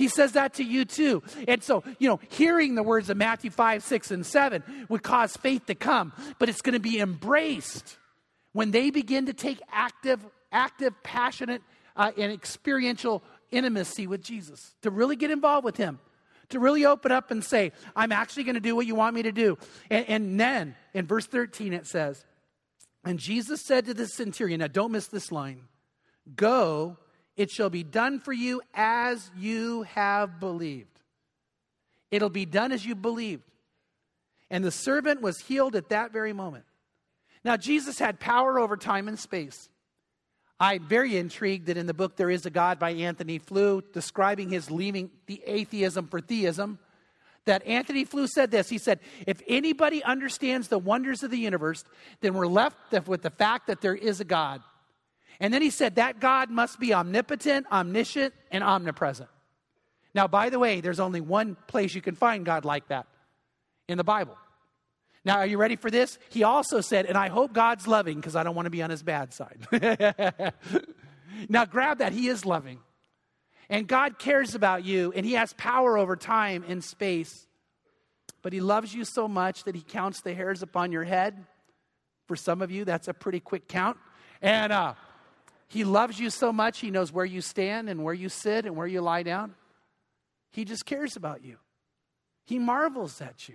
He 0.00 0.08
says 0.08 0.32
that 0.32 0.54
to 0.54 0.64
you 0.64 0.86
too. 0.86 1.22
And 1.46 1.62
so, 1.62 1.84
you 1.98 2.08
know, 2.08 2.20
hearing 2.30 2.74
the 2.74 2.82
words 2.82 3.10
of 3.10 3.18
Matthew 3.18 3.50
5, 3.50 3.82
6, 3.82 4.10
and 4.10 4.24
7 4.24 4.86
would 4.88 5.02
cause 5.02 5.36
faith 5.36 5.66
to 5.66 5.74
come, 5.74 6.14
but 6.38 6.48
it's 6.48 6.62
going 6.62 6.72
to 6.72 6.80
be 6.80 6.98
embraced 6.98 7.98
when 8.52 8.70
they 8.70 8.88
begin 8.88 9.26
to 9.26 9.34
take 9.34 9.60
active, 9.70 10.24
active, 10.50 10.94
passionate, 11.02 11.60
uh, 11.96 12.12
and 12.16 12.32
experiential 12.32 13.22
intimacy 13.50 14.06
with 14.06 14.22
Jesus, 14.22 14.74
to 14.80 14.90
really 14.90 15.16
get 15.16 15.30
involved 15.30 15.66
with 15.66 15.76
Him, 15.76 15.98
to 16.48 16.58
really 16.58 16.86
open 16.86 17.12
up 17.12 17.30
and 17.30 17.44
say, 17.44 17.70
I'm 17.94 18.10
actually 18.10 18.44
going 18.44 18.54
to 18.54 18.60
do 18.60 18.74
what 18.74 18.86
you 18.86 18.94
want 18.94 19.14
me 19.14 19.24
to 19.24 19.32
do. 19.32 19.58
And, 19.90 20.08
and 20.08 20.40
then 20.40 20.76
in 20.94 21.06
verse 21.06 21.26
13 21.26 21.74
it 21.74 21.86
says, 21.86 22.24
And 23.04 23.18
Jesus 23.18 23.60
said 23.60 23.84
to 23.84 23.92
the 23.92 24.06
centurion, 24.06 24.60
now 24.60 24.66
don't 24.66 24.92
miss 24.92 25.08
this 25.08 25.30
line, 25.30 25.64
go 26.34 26.96
it 27.40 27.50
shall 27.50 27.70
be 27.70 27.82
done 27.82 28.20
for 28.20 28.34
you 28.34 28.60
as 28.74 29.30
you 29.34 29.84
have 29.84 30.38
believed. 30.38 31.00
It'll 32.10 32.28
be 32.28 32.44
done 32.44 32.70
as 32.70 32.84
you 32.84 32.94
believed. 32.94 33.44
And 34.50 34.62
the 34.62 34.70
servant 34.70 35.22
was 35.22 35.38
healed 35.40 35.74
at 35.74 35.88
that 35.88 36.12
very 36.12 36.34
moment. 36.34 36.66
Now, 37.42 37.56
Jesus 37.56 37.98
had 37.98 38.20
power 38.20 38.60
over 38.60 38.76
time 38.76 39.08
and 39.08 39.18
space. 39.18 39.70
I'm 40.58 40.86
very 40.86 41.16
intrigued 41.16 41.68
that 41.68 41.78
in 41.78 41.86
the 41.86 41.94
book 41.94 42.16
There 42.16 42.28
is 42.28 42.44
a 42.44 42.50
God 42.50 42.78
by 42.78 42.90
Anthony 42.90 43.38
Flew, 43.38 43.82
describing 43.94 44.50
his 44.50 44.70
leaving 44.70 45.10
the 45.24 45.42
atheism 45.46 46.08
for 46.08 46.20
theism, 46.20 46.78
that 47.46 47.66
Anthony 47.66 48.04
Flew 48.04 48.26
said 48.26 48.50
this. 48.50 48.68
He 48.68 48.76
said, 48.76 49.00
If 49.26 49.40
anybody 49.48 50.04
understands 50.04 50.68
the 50.68 50.78
wonders 50.78 51.22
of 51.22 51.30
the 51.30 51.38
universe, 51.38 51.84
then 52.20 52.34
we're 52.34 52.46
left 52.46 52.76
with 53.08 53.22
the 53.22 53.30
fact 53.30 53.68
that 53.68 53.80
there 53.80 53.96
is 53.96 54.20
a 54.20 54.26
God. 54.26 54.60
And 55.40 55.52
then 55.52 55.62
he 55.62 55.70
said 55.70 55.96
that 55.96 56.20
God 56.20 56.50
must 56.50 56.78
be 56.78 56.92
omnipotent, 56.92 57.66
omniscient, 57.72 58.34
and 58.50 58.62
omnipresent. 58.62 59.30
Now, 60.14 60.26
by 60.28 60.50
the 60.50 60.58
way, 60.58 60.80
there's 60.80 61.00
only 61.00 61.20
one 61.20 61.56
place 61.66 61.94
you 61.94 62.02
can 62.02 62.14
find 62.14 62.44
God 62.44 62.64
like 62.64 62.88
that 62.88 63.06
in 63.88 63.96
the 63.96 64.04
Bible. 64.04 64.36
Now, 65.24 65.38
are 65.38 65.46
you 65.46 65.58
ready 65.58 65.76
for 65.76 65.90
this? 65.90 66.18
He 66.30 66.44
also 66.44 66.80
said, 66.80 67.06
and 67.06 67.16
I 67.16 67.28
hope 67.28 67.52
God's 67.52 67.86
loving 67.86 68.16
because 68.16 68.36
I 68.36 68.42
don't 68.42 68.54
want 68.54 68.66
to 68.66 68.70
be 68.70 68.82
on 68.82 68.90
his 68.90 69.02
bad 69.02 69.32
side. 69.32 69.66
now, 71.48 71.64
grab 71.64 71.98
that. 71.98 72.12
He 72.12 72.28
is 72.28 72.44
loving. 72.44 72.78
And 73.70 73.86
God 73.86 74.18
cares 74.18 74.56
about 74.56 74.84
you, 74.84 75.12
and 75.14 75.24
He 75.24 75.34
has 75.34 75.52
power 75.52 75.96
over 75.96 76.16
time 76.16 76.64
and 76.66 76.82
space. 76.82 77.46
But 78.42 78.52
He 78.52 78.60
loves 78.60 78.92
you 78.92 79.04
so 79.04 79.28
much 79.28 79.64
that 79.64 79.76
He 79.76 79.82
counts 79.82 80.22
the 80.22 80.34
hairs 80.34 80.62
upon 80.62 80.90
your 80.90 81.04
head. 81.04 81.46
For 82.26 82.34
some 82.34 82.62
of 82.62 82.72
you, 82.72 82.84
that's 82.84 83.06
a 83.06 83.14
pretty 83.14 83.38
quick 83.38 83.68
count. 83.68 83.96
And 84.42 84.72
uh, 84.72 84.94
He 85.70 85.84
loves 85.84 86.18
you 86.18 86.30
so 86.30 86.52
much, 86.52 86.80
He 86.80 86.90
knows 86.90 87.12
where 87.12 87.24
you 87.24 87.40
stand 87.40 87.88
and 87.88 88.02
where 88.02 88.12
you 88.12 88.28
sit 88.28 88.66
and 88.66 88.76
where 88.76 88.88
you 88.88 89.00
lie 89.00 89.22
down. 89.22 89.54
He 90.50 90.64
just 90.64 90.84
cares 90.84 91.16
about 91.16 91.44
you. 91.44 91.58
He 92.44 92.58
marvels 92.58 93.20
at 93.20 93.48
you. 93.48 93.54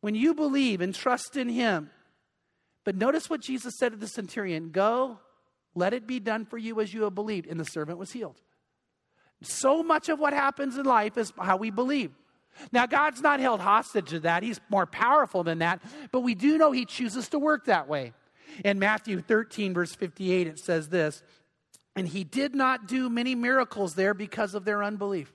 When 0.00 0.16
you 0.16 0.34
believe 0.34 0.80
and 0.80 0.92
trust 0.92 1.36
in 1.36 1.48
Him, 1.48 1.90
but 2.82 2.96
notice 2.96 3.30
what 3.30 3.40
Jesus 3.40 3.74
said 3.78 3.92
to 3.92 3.96
the 3.96 4.08
centurion 4.08 4.70
Go, 4.70 5.20
let 5.76 5.94
it 5.94 6.06
be 6.06 6.18
done 6.18 6.46
for 6.46 6.58
you 6.58 6.80
as 6.80 6.92
you 6.92 7.02
have 7.04 7.14
believed. 7.14 7.46
And 7.46 7.58
the 7.60 7.64
servant 7.64 7.98
was 7.98 8.10
healed. 8.10 8.40
So 9.40 9.82
much 9.82 10.08
of 10.08 10.18
what 10.18 10.32
happens 10.32 10.76
in 10.76 10.84
life 10.84 11.16
is 11.16 11.32
how 11.38 11.56
we 11.56 11.70
believe. 11.70 12.10
Now, 12.72 12.86
God's 12.86 13.20
not 13.20 13.40
held 13.40 13.60
hostage 13.60 14.10
to 14.10 14.20
that. 14.20 14.42
He's 14.42 14.60
more 14.68 14.86
powerful 14.86 15.44
than 15.44 15.58
that. 15.58 15.80
But 16.12 16.20
we 16.20 16.34
do 16.34 16.58
know 16.58 16.72
He 16.72 16.84
chooses 16.84 17.28
to 17.30 17.38
work 17.38 17.66
that 17.66 17.88
way. 17.88 18.12
In 18.64 18.78
Matthew 18.78 19.20
13, 19.20 19.74
verse 19.74 19.94
58, 19.94 20.46
it 20.46 20.58
says 20.58 20.88
this 20.88 21.22
And 21.96 22.08
He 22.08 22.24
did 22.24 22.54
not 22.54 22.86
do 22.86 23.08
many 23.08 23.34
miracles 23.34 23.94
there 23.94 24.14
because 24.14 24.54
of 24.54 24.64
their 24.64 24.82
unbelief. 24.82 25.32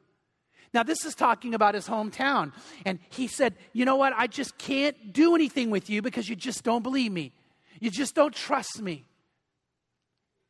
Now, 0.73 0.83
this 0.83 1.03
is 1.03 1.15
talking 1.15 1.55
about 1.55 1.73
his 1.73 1.87
hometown. 1.87 2.53
And 2.85 2.99
he 3.09 3.27
said, 3.27 3.55
You 3.73 3.85
know 3.85 3.95
what? 3.95 4.13
I 4.15 4.27
just 4.27 4.57
can't 4.57 5.11
do 5.11 5.35
anything 5.35 5.69
with 5.69 5.89
you 5.89 6.01
because 6.01 6.29
you 6.29 6.35
just 6.35 6.63
don't 6.63 6.83
believe 6.83 7.11
me. 7.11 7.33
You 7.79 7.89
just 7.89 8.15
don't 8.15 8.33
trust 8.33 8.81
me. 8.81 9.05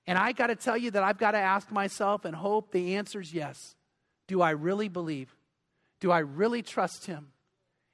And 0.08 0.18
I 0.18 0.32
got 0.32 0.48
to 0.48 0.56
tell 0.56 0.76
you 0.76 0.92
that 0.92 1.04
I've 1.04 1.20
got 1.20 1.32
to 1.32 1.38
ask 1.38 1.72
myself 1.72 2.26
and 2.26 2.36
hope 2.36 2.72
the 2.72 2.96
answer 2.96 3.22
is 3.22 3.34
yes. 3.34 3.76
Do 4.28 4.42
I 4.42 4.52
really 4.52 4.90
believe? 4.90 5.36
Do 6.00 6.12
I 6.12 6.20
really 6.20 6.64
trust 6.64 7.06
him? 7.06 7.28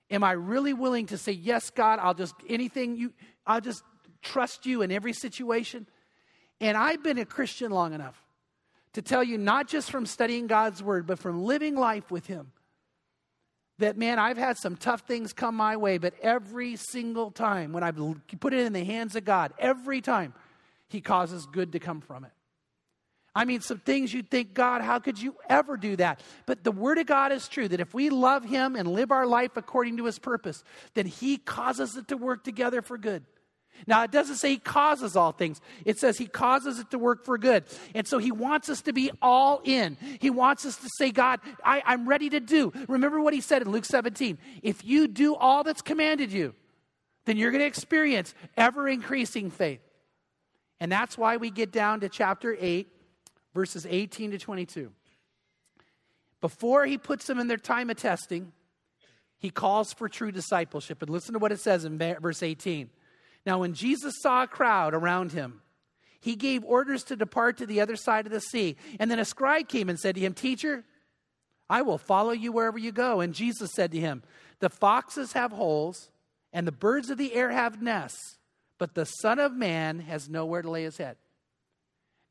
Am 0.10 0.24
I 0.24 0.32
really 0.32 0.74
willing 0.74 1.08
to 1.08 1.18
say, 1.18 1.32
Yes, 1.32 1.70
God, 1.70 2.00
I'll 2.02 2.14
just, 2.14 2.34
anything 2.48 2.96
you, 2.96 3.14
I'll 3.46 3.62
just 3.62 3.84
trust 4.26 4.66
you 4.66 4.82
in 4.82 4.92
every 4.92 5.14
situation? 5.14 5.88
And 6.60 6.76
I've 6.76 7.04
been 7.04 7.18
a 7.18 7.26
Christian 7.26 7.72
long 7.72 7.94
enough 7.94 8.22
to 8.94 9.02
tell 9.02 9.24
you, 9.24 9.38
not 9.38 9.68
just 9.68 9.92
from 9.92 10.06
studying 10.06 10.48
God's 10.48 10.82
word, 10.82 11.06
but 11.06 11.20
from 11.20 11.44
living 11.44 11.76
life 11.76 12.10
with 12.12 12.28
Him, 12.28 12.52
that 13.80 13.98
man, 13.98 14.20
I've 14.20 14.38
had 14.38 14.58
some 14.58 14.78
tough 14.78 15.02
things 15.02 15.34
come 15.34 15.56
my 15.56 15.76
way, 15.76 15.98
but 15.98 16.14
every 16.22 16.78
single 16.78 17.30
time 17.30 17.74
when 17.74 17.84
I've 17.84 18.00
put 18.40 18.54
it 18.54 18.60
in 18.60 18.74
the 18.74 18.86
hands 18.86 19.16
of 19.16 19.26
God, 19.26 19.54
every 19.60 20.02
time 20.02 20.34
He 20.88 21.02
causes 21.02 21.46
good 21.46 21.74
to 21.74 21.80
come 21.80 22.00
from 22.02 22.24
it. 22.24 22.32
I 23.38 23.44
mean, 23.44 23.60
some 23.60 23.80
things 23.80 24.14
you'd 24.14 24.32
think, 24.32 24.54
God, 24.54 24.82
how 24.82 25.00
could 25.00 25.22
you 25.22 25.36
ever 25.50 25.76
do 25.76 25.98
that? 25.98 26.22
But 26.46 26.64
the 26.64 26.72
Word 26.72 27.00
of 27.00 27.06
God 27.06 27.34
is 27.34 27.50
true 27.50 27.68
that 27.68 27.82
if 27.82 27.94
we 27.94 28.10
love 28.10 28.46
Him 28.46 28.78
and 28.78 28.88
live 28.88 29.12
our 29.12 29.28
life 29.28 29.58
according 29.58 29.98
to 29.98 30.06
His 30.06 30.20
purpose, 30.20 30.64
then 30.94 31.06
He 31.06 31.36
causes 31.36 31.98
it 31.98 32.08
to 32.08 32.18
work 32.18 32.46
together 32.46 32.82
for 32.82 32.98
good. 32.98 33.26
Now, 33.88 34.04
it 34.04 34.12
doesn't 34.12 34.36
say 34.36 34.52
he 34.52 34.58
causes 34.58 35.16
all 35.16 35.32
things. 35.32 35.62
It 35.86 36.00
says 36.00 36.18
he 36.18 36.26
causes 36.26 36.80
it 36.80 36.92
to 36.92 36.98
work 36.98 37.24
for 37.24 37.38
good. 37.38 37.66
And 37.94 38.08
so 38.08 38.18
he 38.18 38.32
wants 38.32 38.70
us 38.70 38.82
to 38.84 38.94
be 38.94 39.12
all 39.22 39.62
in. 39.64 39.98
He 40.20 40.30
wants 40.30 40.66
us 40.66 40.78
to 40.78 40.90
say, 40.98 41.12
God, 41.12 41.40
I, 41.64 41.84
I'm 41.86 42.08
ready 42.08 42.30
to 42.32 42.40
do. 42.40 42.72
Remember 42.88 43.22
what 43.22 43.34
he 43.34 43.42
said 43.42 43.62
in 43.62 43.72
Luke 43.72 43.86
17 43.86 44.38
if 44.64 44.84
you 44.84 45.08
do 45.08 45.36
all 45.36 45.64
that's 45.64 45.82
commanded 45.82 46.32
you, 46.32 46.56
then 47.26 47.38
you're 47.38 47.52
going 47.52 47.62
to 47.62 47.68
experience 47.68 48.34
ever 48.58 48.88
increasing 48.88 49.52
faith. 49.52 49.82
And 50.80 50.92
that's 50.92 51.18
why 51.18 51.38
we 51.38 51.50
get 51.50 51.72
down 51.72 52.02
to 52.02 52.10
chapter 52.10 52.56
8, 52.60 52.88
verses 53.54 53.86
18 53.90 54.32
to 54.32 54.38
22. 54.38 54.92
Before 56.42 56.86
he 56.86 56.98
puts 56.98 57.28
them 57.28 57.40
in 57.40 57.48
their 57.48 57.58
time 57.58 57.90
of 57.90 57.98
testing, 57.98 58.52
he 59.38 59.50
calls 59.50 59.94
for 59.94 60.10
true 60.10 60.32
discipleship. 60.32 61.02
And 61.02 61.10
listen 61.10 61.34
to 61.34 61.40
what 61.40 61.52
it 61.52 61.60
says 61.60 61.86
in 61.86 61.98
verse 61.98 62.44
18. 62.44 62.90
Now, 63.46 63.60
when 63.60 63.74
Jesus 63.74 64.16
saw 64.22 64.44
a 64.44 64.48
crowd 64.48 64.94
around 64.94 65.32
him, 65.32 65.62
he 66.20 66.36
gave 66.36 66.64
orders 66.66 67.04
to 67.06 67.16
depart 67.16 67.58
to 67.58 67.68
the 67.68 67.82
other 67.82 67.96
side 67.96 68.26
of 68.26 68.32
the 68.32 68.42
sea. 68.42 68.78
And 69.00 69.12
then 69.12 69.20
a 69.20 69.26
scribe 69.26 69.68
came 69.68 69.90
and 69.90 70.00
said 70.00 70.16
to 70.16 70.22
him, 70.22 70.34
Teacher, 70.34 70.84
I 71.70 71.84
will 71.84 72.00
follow 72.00 72.32
you 72.32 72.52
wherever 72.52 72.80
you 72.80 72.92
go. 72.92 73.22
And 73.22 73.34
Jesus 73.34 73.72
said 73.74 73.92
to 73.92 74.00
him, 74.00 74.24
The 74.60 74.70
foxes 74.70 75.34
have 75.34 75.52
holes, 75.52 76.10
and 76.52 76.68
the 76.68 76.72
birds 76.72 77.12
of 77.12 77.20
the 77.20 77.34
air 77.34 77.52
have 77.52 77.82
nests, 77.82 78.38
but 78.80 78.96
the 78.96 79.06
Son 79.06 79.38
of 79.38 79.54
Man 79.54 80.00
has 80.00 80.28
nowhere 80.28 80.64
to 80.64 80.70
lay 80.70 80.84
his 80.84 80.98
head. 80.98 81.18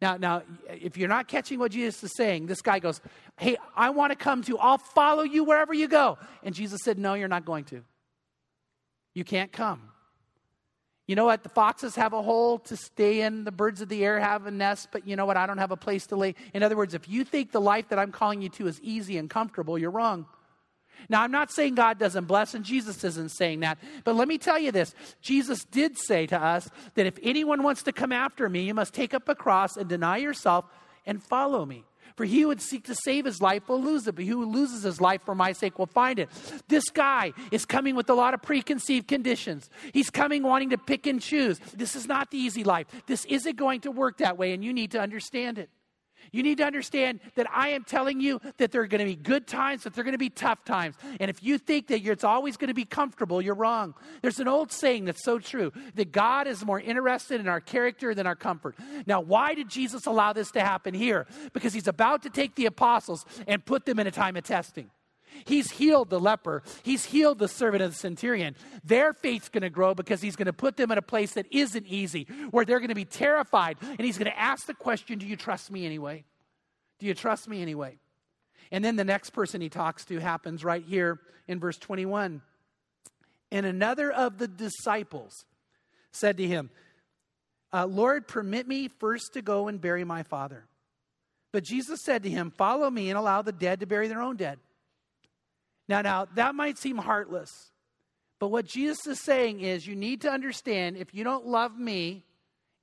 Now, 0.01 0.17
now, 0.17 0.43
if 0.69 0.97
you're 0.97 1.09
not 1.09 1.29
catching 1.29 1.61
what 1.61 1.71
Jesus 1.71 2.03
is 2.03 2.17
saying, 2.17 2.47
this 2.47 2.63
guy 2.63 2.81
goes, 2.81 3.01
Hey, 3.39 3.57
I 3.77 3.91
want 3.91 4.11
to 4.11 4.17
come 4.17 4.43
to, 4.43 4.59
I'll 4.59 4.79
follow 4.79 5.23
you 5.23 5.45
wherever 5.45 5.73
you 5.73 5.87
go. 5.87 6.19
And 6.43 6.55
Jesus 6.55 6.81
said, 6.83 6.99
No, 6.99 7.15
you're 7.15 7.29
not 7.29 7.45
going 7.45 7.65
to. 7.67 7.85
You 9.15 9.23
can't 9.23 9.53
come. 9.53 9.91
You 11.07 11.17
know 11.17 11.27
what? 11.27 11.43
The 11.43 11.51
foxes 11.51 11.97
have 11.97 12.15
a 12.15 12.23
hole 12.23 12.59
to 12.61 12.77
stay 12.77 13.21
in, 13.21 13.45
the 13.45 13.53
birds 13.53 13.83
of 13.83 13.89
the 13.89 14.05
air 14.05 14.19
have 14.19 14.47
a 14.47 14.51
nest, 14.51 14.89
but 14.91 15.07
you 15.07 15.17
know 15.17 15.27
what? 15.27 15.37
I 15.37 15.47
don't 15.47 15.59
have 15.59 15.71
a 15.71 15.77
place 15.77 16.07
to 16.07 16.17
lay. 16.17 16.35
In 16.55 16.63
other 16.63 16.77
words, 16.77 16.95
if 16.95 17.09
you 17.09 17.25
think 17.25 17.53
the 17.53 17.61
life 17.61 17.89
that 17.91 17.99
I'm 17.99 18.11
calling 18.11 18.41
you 18.41 18.49
to 18.51 18.67
is 18.67 18.81
easy 18.81 19.19
and 19.19 19.29
comfortable, 19.29 19.79
you're 19.79 19.91
wrong. 19.91 20.27
Now, 21.09 21.23
I'm 21.23 21.31
not 21.31 21.51
saying 21.51 21.75
God 21.75 21.99
doesn't 21.99 22.25
bless, 22.25 22.55
and 22.55 22.65
Jesus 22.65 23.05
isn't 23.05 23.33
saying 23.33 23.61
that. 23.61 23.79
But 24.05 24.17
let 24.17 24.29
me 24.29 24.39
tell 24.39 24.59
you 24.59 24.73
this 24.73 24.95
Jesus 25.21 25.65
did 25.65 25.99
say 25.99 26.27
to 26.27 26.43
us 26.43 26.71
that 26.95 27.07
if 27.07 27.19
anyone 27.23 27.63
wants 27.63 27.83
to 27.83 27.93
come 27.93 28.13
after 28.13 28.49
me, 28.49 28.63
you 28.63 28.75
must 28.75 28.95
take 28.95 29.13
up 29.13 29.29
a 29.29 29.35
cross 29.35 29.77
and 29.77 29.89
deny 29.89 30.17
yourself 30.17 30.65
and 31.05 31.23
follow 31.23 31.67
me. 31.67 31.85
For 32.17 32.25
he 32.25 32.43
who 32.43 32.49
would 32.49 32.61
seek 32.61 32.85
to 32.85 32.95
save 32.95 33.25
his 33.25 33.41
life 33.43 33.69
will 33.69 33.83
lose 33.83 34.07
it, 34.07 34.15
but 34.15 34.25
he 34.25 34.31
who 34.31 34.45
loses 34.45 34.85
his 34.85 35.01
life 35.01 35.23
for 35.25 35.35
my 35.35 35.53
sake 35.53 35.79
will 35.79 35.87
find 35.87 36.19
it. 36.19 36.29
This 36.69 36.89
guy 36.91 37.33
is 37.51 37.65
coming 37.65 37.97
with 37.97 38.09
a 38.09 38.15
lot 38.15 38.35
of 38.35 38.43
preconceived 38.43 39.09
conditions. 39.09 39.69
He's 39.93 40.11
coming 40.11 40.45
wanting 40.45 40.71
to 40.71 40.79
pick 40.79 41.07
and 41.07 41.21
choose. 41.21 41.59
This 41.75 41.97
is 41.97 42.07
not 42.07 42.31
the 42.31 42.39
easy 42.39 42.63
life. 42.63 42.87
This 43.07 43.25
isn't 43.25 43.57
going 43.57 43.81
to 43.81 43.91
work 43.91 44.19
that 44.19 44.39
way, 44.39 44.53
and 44.53 44.65
you 44.65 44.73
need 44.73 44.93
to 44.93 45.01
understand 45.01 45.59
it. 45.59 45.71
You 46.33 46.43
need 46.43 46.59
to 46.59 46.65
understand 46.65 47.21
that 47.35 47.47
I 47.51 47.71
am 47.71 47.85
telling 47.85 48.21
you 48.21 48.41
that 48.59 48.73
there 48.73 48.83
are 48.83 48.87
going 48.87 49.01
to 49.01 49.05
be 49.05 49.17
good 49.17 49.47
times, 49.47 49.85
that 49.85 49.95
there 49.95 50.03
are 50.03 50.05
going 50.05 50.13
to 50.13 50.19
be 50.19 50.31
tough 50.31 50.65
times. 50.65 50.97
And 51.21 51.31
if 51.31 51.43
you 51.43 51.59
think 51.59 51.89
that 51.89 52.05
it's 52.05 52.25
always 52.25 52.57
going 52.57 52.69
to 52.69 52.75
be 52.75 52.85
comfortable, 52.85 53.41
you're 53.41 53.55
wrong. 53.55 53.95
There's 54.23 54.41
an 54.41 54.49
old 54.49 54.73
saying 54.73 55.05
that's 55.07 55.25
so 55.25 55.39
true 55.39 55.73
that 55.95 56.13
God 56.13 56.47
is 56.47 56.65
more 56.65 56.81
interested 56.81 57.41
in 57.41 57.49
our 57.49 57.61
character 57.61 58.15
than 58.15 58.27
our 58.27 58.37
comfort. 58.37 58.77
Now, 59.07 59.21
why 59.21 59.55
did 59.55 59.69
Jesus 59.69 60.07
allow 60.07 60.33
this 60.33 60.51
to 60.53 60.61
happen 60.61 60.95
here? 60.95 61.27
Because 61.53 61.73
he's 61.73 61.89
about 61.89 62.23
to 62.23 62.31
take 62.31 62.55
the 62.55 62.67
apostles 62.67 63.25
and 63.47 63.65
put 63.65 63.87
them 63.87 63.99
in 63.99 64.07
a 64.07 64.11
time 64.11 64.37
of 64.37 64.45
testing. 64.45 64.91
He's 65.45 65.71
healed 65.71 66.11
the 66.11 66.21
leper. 66.21 66.63
He's 66.83 67.05
healed 67.05 67.39
the 67.39 67.49
servant 67.49 67.83
of 67.83 67.91
the 67.91 67.97
centurion. 67.97 68.57
Their 68.85 69.13
faith's 69.13 69.49
going 69.49 69.63
to 69.63 69.71
grow 69.71 69.95
because 69.95 70.23
he's 70.23 70.37
going 70.37 70.47
to 70.47 70.53
put 70.53 70.77
them 70.77 70.91
in 70.91 70.99
a 70.99 71.03
place 71.03 71.35
that 71.35 71.47
isn't 71.51 71.87
easy, 71.87 72.27
where 72.51 72.65
they're 72.65 72.81
going 72.81 72.89
to 72.89 72.95
be 72.95 73.05
terrified. 73.05 73.77
And 73.83 74.01
he's 74.01 74.19
going 74.19 74.31
to 74.31 74.39
ask 74.39 74.67
the 74.67 74.75
question 74.75 75.19
Do 75.19 75.27
you 75.27 75.37
trust 75.37 75.71
me 75.71 75.85
anyway? 75.85 76.25
Do 76.99 77.07
you 77.07 77.15
trust 77.15 77.49
me 77.49 77.63
anyway? 77.63 77.99
And 78.71 78.85
then 78.85 78.97
the 78.97 79.05
next 79.05 79.31
person 79.31 79.61
he 79.61 79.69
talks 79.69 80.05
to 80.07 80.19
happens 80.19 80.65
right 80.65 80.85
here 80.85 81.21
in 81.47 81.61
verse 81.61 81.77
21. 81.79 82.41
And 83.51 83.67
another 83.67 84.11
of 84.11 84.39
the 84.39 84.49
disciples 84.49 85.45
said 86.13 86.39
to 86.39 86.47
him, 86.47 86.71
uh, 87.75 87.87
Lord, 87.87 88.29
permit 88.29 88.69
me 88.69 88.87
first 88.87 89.33
to 89.33 89.43
go 89.43 89.67
and 89.67 89.81
bury 89.81 90.05
my 90.05 90.23
father. 90.23 90.65
But 91.51 91.65
Jesus 91.65 92.01
said 92.05 92.23
to 92.23 92.31
him, 92.31 92.53
Follow 92.57 92.89
me 92.89 93.11
and 93.11 93.19
allow 93.19 93.43
the 93.43 93.51
dead 93.51 93.81
to 93.81 93.87
bury 93.87 94.07
their 94.07 94.23
own 94.23 94.37
dead. 94.37 94.61
Now, 95.89 96.03
now, 96.03 96.27
that 96.35 96.55
might 96.55 96.79
seem 96.79 96.97
heartless, 96.97 97.73
but 98.39 98.49
what 98.49 98.65
Jesus 98.65 99.07
is 99.07 99.21
saying 99.21 99.61
is 99.61 99.87
you 99.87 99.97
need 99.97 100.23
to 100.23 100.31
understand 100.31 100.97
if 100.97 101.15
you 101.15 101.25
don't 101.25 101.47
love 101.47 101.79
me 101.79 102.25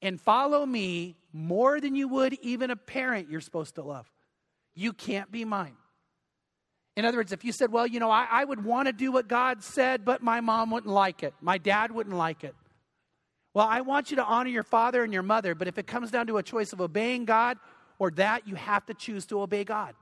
and 0.01 0.19
follow 0.19 0.65
me 0.65 1.15
more 1.33 1.79
than 1.79 1.95
you 1.95 2.07
would 2.07 2.33
even 2.41 2.71
a 2.71 2.75
parent 2.75 3.29
you're 3.29 3.41
supposed 3.41 3.75
to 3.75 3.83
love, 3.83 4.09
you 4.75 4.93
can't 4.93 5.31
be 5.31 5.45
mine. 5.45 5.75
In 6.97 7.05
other 7.05 7.17
words, 7.17 7.31
if 7.31 7.45
you 7.45 7.51
said, 7.51 7.71
Well, 7.71 7.87
you 7.87 7.99
know, 7.99 8.11
I, 8.11 8.27
I 8.29 8.43
would 8.43 8.63
want 8.63 8.87
to 8.87 8.93
do 8.93 9.11
what 9.11 9.27
God 9.27 9.63
said, 9.63 10.03
but 10.05 10.21
my 10.21 10.41
mom 10.41 10.71
wouldn't 10.71 10.91
like 10.91 11.23
it, 11.23 11.33
my 11.41 11.57
dad 11.57 11.91
wouldn't 11.91 12.15
like 12.15 12.43
it. 12.43 12.55
Well, 13.53 13.67
I 13.67 13.81
want 13.81 14.11
you 14.11 14.17
to 14.17 14.23
honor 14.23 14.49
your 14.49 14.63
father 14.63 15.03
and 15.03 15.11
your 15.11 15.23
mother, 15.23 15.55
but 15.55 15.67
if 15.67 15.77
it 15.77 15.85
comes 15.85 16.09
down 16.09 16.27
to 16.27 16.37
a 16.37 16.43
choice 16.43 16.71
of 16.71 16.79
obeying 16.79 17.25
God 17.25 17.57
or 17.99 18.09
that, 18.11 18.47
you 18.47 18.55
have 18.55 18.85
to 18.85 18.93
choose 18.93 19.25
to 19.27 19.41
obey 19.41 19.65
God. 19.65 19.93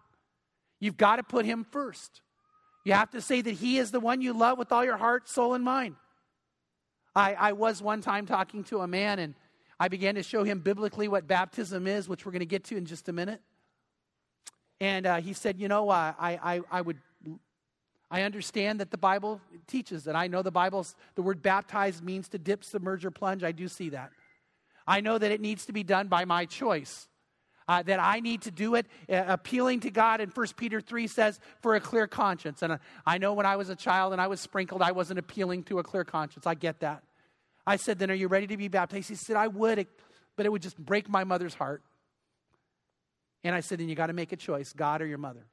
You've 0.79 0.97
got 0.97 1.15
to 1.15 1.23
put 1.23 1.45
Him 1.45 1.65
first. 1.71 2.21
You 2.83 2.93
have 2.93 3.11
to 3.11 3.21
say 3.21 3.41
that 3.41 3.51
He 3.53 3.77
is 3.77 3.91
the 3.91 3.99
one 3.99 4.21
you 4.21 4.33
love 4.33 4.57
with 4.57 4.71
all 4.71 4.83
your 4.83 4.97
heart, 4.97 5.27
soul, 5.27 5.53
and 5.53 5.63
mind. 5.63 5.95
I, 7.15 7.33
I 7.33 7.51
was 7.53 7.81
one 7.81 8.01
time 8.01 8.25
talking 8.25 8.63
to 8.65 8.79
a 8.79 8.87
man, 8.87 9.19
and 9.19 9.35
I 9.79 9.87
began 9.87 10.15
to 10.15 10.23
show 10.23 10.43
him 10.43 10.59
biblically 10.59 11.07
what 11.07 11.27
baptism 11.27 11.87
is, 11.87 12.07
which 12.07 12.25
we're 12.25 12.31
going 12.31 12.41
to 12.41 12.45
get 12.45 12.65
to 12.65 12.77
in 12.77 12.85
just 12.85 13.09
a 13.09 13.13
minute. 13.13 13.41
And 14.79 15.05
uh, 15.05 15.21
he 15.21 15.33
said, 15.33 15.59
You 15.59 15.67
know, 15.67 15.89
uh, 15.89 16.13
I, 16.17 16.39
I, 16.41 16.61
I 16.71 16.81
would. 16.81 16.97
I 18.11 18.23
understand 18.23 18.79
that 18.79 18.89
the 18.89 18.97
Bible 18.97 19.39
teaches 19.67 20.05
that. 20.05 20.15
I 20.15 20.25
know 20.25 20.41
the 20.41 20.49
Bible's, 20.49 20.95
the 21.13 21.21
word 21.21 21.43
baptize 21.43 22.01
means 22.01 22.27
to 22.29 22.39
dip, 22.39 22.63
submerge, 22.63 23.05
or 23.05 23.11
plunge. 23.11 23.43
I 23.43 23.51
do 23.51 23.67
see 23.67 23.89
that. 23.89 24.09
I 24.87 24.99
know 25.01 25.19
that 25.19 25.31
it 25.31 25.39
needs 25.39 25.67
to 25.67 25.73
be 25.73 25.83
done 25.83 26.07
by 26.07 26.25
my 26.25 26.45
choice. 26.45 27.07
Uh, 27.69 27.83
that 27.83 27.99
I 27.99 28.19
need 28.19 28.41
to 28.41 28.51
do 28.51 28.73
it, 28.73 28.87
uh, 29.07 29.23
appealing 29.27 29.81
to 29.81 29.91
God. 29.91 30.21
And 30.21 30.33
1 30.33 30.47
Peter 30.57 30.81
3 30.81 31.05
says, 31.05 31.39
for 31.61 31.75
a 31.75 31.79
clear 31.79 32.07
conscience. 32.07 32.63
And 32.63 32.73
uh, 32.73 32.77
I 33.05 33.19
know 33.19 33.33
when 33.33 33.45
I 33.45 33.57
was 33.57 33.69
a 33.69 33.75
child 33.75 34.11
and 34.11 34.19
I 34.19 34.25
was 34.25 34.41
sprinkled, 34.41 34.81
I 34.81 34.91
wasn't 34.91 35.19
appealing 35.19 35.63
to 35.65 35.77
a 35.77 35.83
clear 35.83 36.03
conscience. 36.03 36.47
I 36.47 36.55
get 36.55 36.79
that. 36.79 37.03
I 37.67 37.75
said, 37.75 37.99
Then 37.99 38.09
are 38.09 38.15
you 38.15 38.27
ready 38.27 38.47
to 38.47 38.57
be 38.57 38.69
baptized? 38.69 39.09
He 39.09 39.15
said, 39.15 39.35
I 39.35 39.47
would, 39.47 39.85
but 40.35 40.47
it 40.47 40.51
would 40.51 40.63
just 40.63 40.79
break 40.79 41.07
my 41.07 41.23
mother's 41.23 41.53
heart. 41.53 41.83
And 43.43 43.53
I 43.53 43.59
said, 43.59 43.79
Then 43.79 43.87
you 43.87 43.93
got 43.93 44.07
to 44.07 44.13
make 44.13 44.31
a 44.31 44.35
choice 44.35 44.73
God 44.73 45.03
or 45.03 45.05
your 45.05 45.19
mother. 45.19 45.45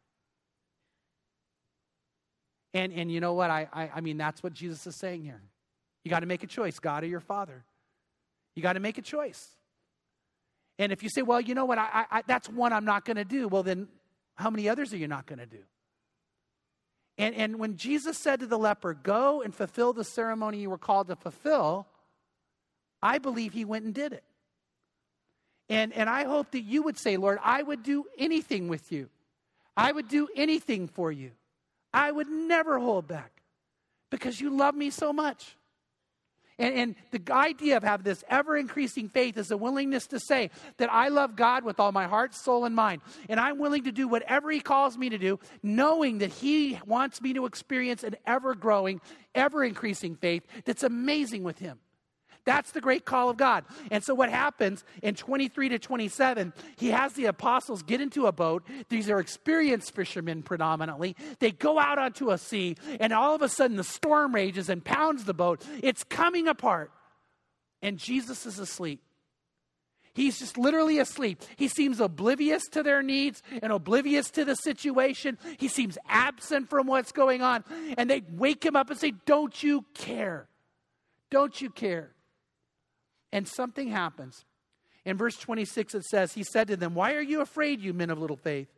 And, 2.72 2.94
and 2.94 3.12
you 3.12 3.20
know 3.20 3.35
what? 3.35 3.50
I, 3.50 3.68
I, 3.70 3.90
I 3.96 4.00
mean, 4.00 4.16
that's 4.16 4.42
what 4.42 4.55
Jesus 4.55 4.87
is 4.87 4.96
saying 4.96 5.22
here. 5.22 5.42
You 6.02 6.11
got 6.11 6.20
to 6.20 6.26
make 6.26 6.42
a 6.42 6.46
choice 6.46 6.79
God 6.79 7.05
or 7.05 7.09
your 7.09 7.20
father. 7.20 7.62
You 8.55 8.62
got 8.62 8.72
to 8.72 8.81
make 8.81 8.96
a 8.96 9.02
choice. 9.02 9.50
And 10.78 10.92
if 10.92 11.02
you 11.02 11.08
say, 11.08 11.22
well, 11.22 11.40
you 11.40 11.54
know 11.54 11.64
what, 11.64 11.78
I, 11.78 12.06
I, 12.10 12.22
that's 12.26 12.48
one 12.48 12.72
I'm 12.72 12.84
not 12.84 13.04
going 13.04 13.16
to 13.16 13.24
do, 13.24 13.48
well, 13.48 13.62
then 13.62 13.88
how 14.34 14.50
many 14.50 14.68
others 14.68 14.92
are 14.92 14.98
you 14.98 15.08
not 15.08 15.26
going 15.26 15.38
to 15.38 15.46
do? 15.46 15.62
And, 17.18 17.34
and 17.34 17.58
when 17.58 17.76
Jesus 17.76 18.18
said 18.18 18.40
to 18.40 18.46
the 18.46 18.58
leper, 18.58 18.92
go 18.92 19.40
and 19.40 19.54
fulfill 19.54 19.94
the 19.94 20.04
ceremony 20.04 20.58
you 20.58 20.68
were 20.68 20.76
called 20.78 21.08
to 21.08 21.16
fulfill, 21.16 21.86
I 23.02 23.18
believe 23.18 23.54
he 23.54 23.64
went 23.64 23.86
and 23.86 23.94
did 23.94 24.12
it. 24.12 24.24
And, 25.68 25.92
and 25.94 26.08
I 26.08 26.24
hope 26.24 26.50
that 26.52 26.60
you 26.60 26.82
would 26.82 26.98
say, 26.98 27.16
Lord, 27.16 27.38
I 27.42 27.62
would 27.62 27.82
do 27.82 28.04
anything 28.18 28.68
with 28.68 28.92
you. 28.92 29.08
I 29.76 29.92
would 29.92 30.08
do 30.08 30.28
anything 30.36 30.88
for 30.88 31.10
you. 31.10 31.32
I 31.92 32.10
would 32.10 32.28
never 32.28 32.78
hold 32.78 33.08
back 33.08 33.42
because 34.10 34.40
you 34.40 34.50
love 34.50 34.74
me 34.74 34.90
so 34.90 35.12
much. 35.12 35.56
And, 36.59 36.75
and, 36.75 36.95
the 37.11 37.33
idea 37.33 37.77
of 37.77 37.83
having 37.83 38.05
this 38.05 38.25
ever 38.29 38.57
increasing 38.57 39.11
faith 39.11 39.37
is 39.37 39.51
a 39.51 39.57
willingness 39.57 40.07
to 40.09 40.19
say 40.19 40.51
that 40.79 40.90
I 40.90 41.09
love 41.09 41.37
God 41.37 41.64
with 41.64 41.79
all 41.79 41.92
my 41.92 42.07
heart, 42.07 42.35
soul, 42.35 42.64
and 42.64 42.75
mind. 42.75 43.03
And 43.29 43.38
I'm 43.38 43.59
willing 43.59 43.85
to 43.85 43.92
do 43.92 44.09
whatever 44.09 44.51
He 44.51 44.61
calls 44.61 44.97
me 44.97 45.11
to 45.11 45.19
do, 45.19 45.38
knowing 45.62 46.19
that 46.19 46.31
He 46.31 46.79
wants 46.87 47.21
me 47.21 47.35
to 47.35 47.45
experience 47.45 48.05
an 48.05 48.16
ever 48.27 48.55
growing, 48.55 49.03
ever 49.35 49.64
increasing 49.64 50.16
faith 50.16 50.45
that's 50.64 50.83
amazing 50.83 51.42
with 51.42 51.59
Him. 51.59 51.79
That's 52.46 52.70
the 52.70 52.80
great 52.80 53.04
call 53.04 53.28
of 53.28 53.37
God. 53.37 53.64
And 53.90 54.02
so, 54.02 54.14
what 54.14 54.30
happens 54.30 54.85
in 55.02 55.16
23 55.16 55.70
to 55.70 55.78
27, 55.78 56.54
he 56.76 56.88
has 56.90 57.12
the 57.12 57.26
apostles 57.26 57.82
get 57.82 58.00
into 58.00 58.26
a 58.26 58.32
boat. 58.32 58.64
These 58.88 59.11
are 59.11 59.18
experienced 59.18 59.94
fishermen 59.94 60.42
predominantly. 60.42 61.16
They 61.40 61.50
go 61.50 61.78
out 61.78 61.98
onto 61.98 62.30
a 62.30 62.38
sea, 62.38 62.76
and 63.00 63.12
all 63.12 63.35
of 63.35 63.42
a 63.42 63.48
sudden, 63.48 63.76
the 63.76 63.85
storm 63.85 64.35
rages 64.35 64.68
and 64.68 64.82
pounds 64.82 65.24
the 65.24 65.35
boat. 65.35 65.62
It's 65.82 66.04
coming 66.04 66.46
apart. 66.46 66.92
And 67.82 67.98
Jesus 67.98 68.46
is 68.46 68.59
asleep. 68.59 69.02
He's 70.14 70.38
just 70.38 70.56
literally 70.56 70.98
asleep. 70.98 71.42
He 71.56 71.68
seems 71.68 72.00
oblivious 72.00 72.62
to 72.68 72.82
their 72.82 73.02
needs 73.02 73.42
and 73.61 73.70
oblivious 73.70 74.30
to 74.30 74.46
the 74.46 74.54
situation. 74.54 75.37
He 75.59 75.68
seems 75.68 75.98
absent 76.09 76.70
from 76.70 76.87
what's 76.87 77.12
going 77.12 77.42
on. 77.42 77.64
And 77.98 78.09
they 78.09 78.22
wake 78.30 78.64
him 78.64 78.76
up 78.76 78.88
and 78.88 78.98
say, 78.98 79.12
Don't 79.26 79.62
you 79.62 79.85
care? 79.94 80.48
Don't 81.30 81.61
you 81.61 81.68
care? 81.70 82.15
And 83.37 83.46
something 83.46 83.88
happens. 83.88 84.46
In 85.05 85.18
verse 85.18 85.37
26, 85.37 85.94
it 85.94 86.05
says, 86.07 86.33
He 86.33 86.42
said 86.42 86.68
to 86.68 86.77
them, 86.77 86.94
Why 86.94 87.12
are 87.12 87.20
you 87.20 87.42
afraid, 87.42 87.83
you 87.83 87.92
men 87.92 88.09
of 88.09 88.18
little 88.18 88.38
faith? 88.38 88.68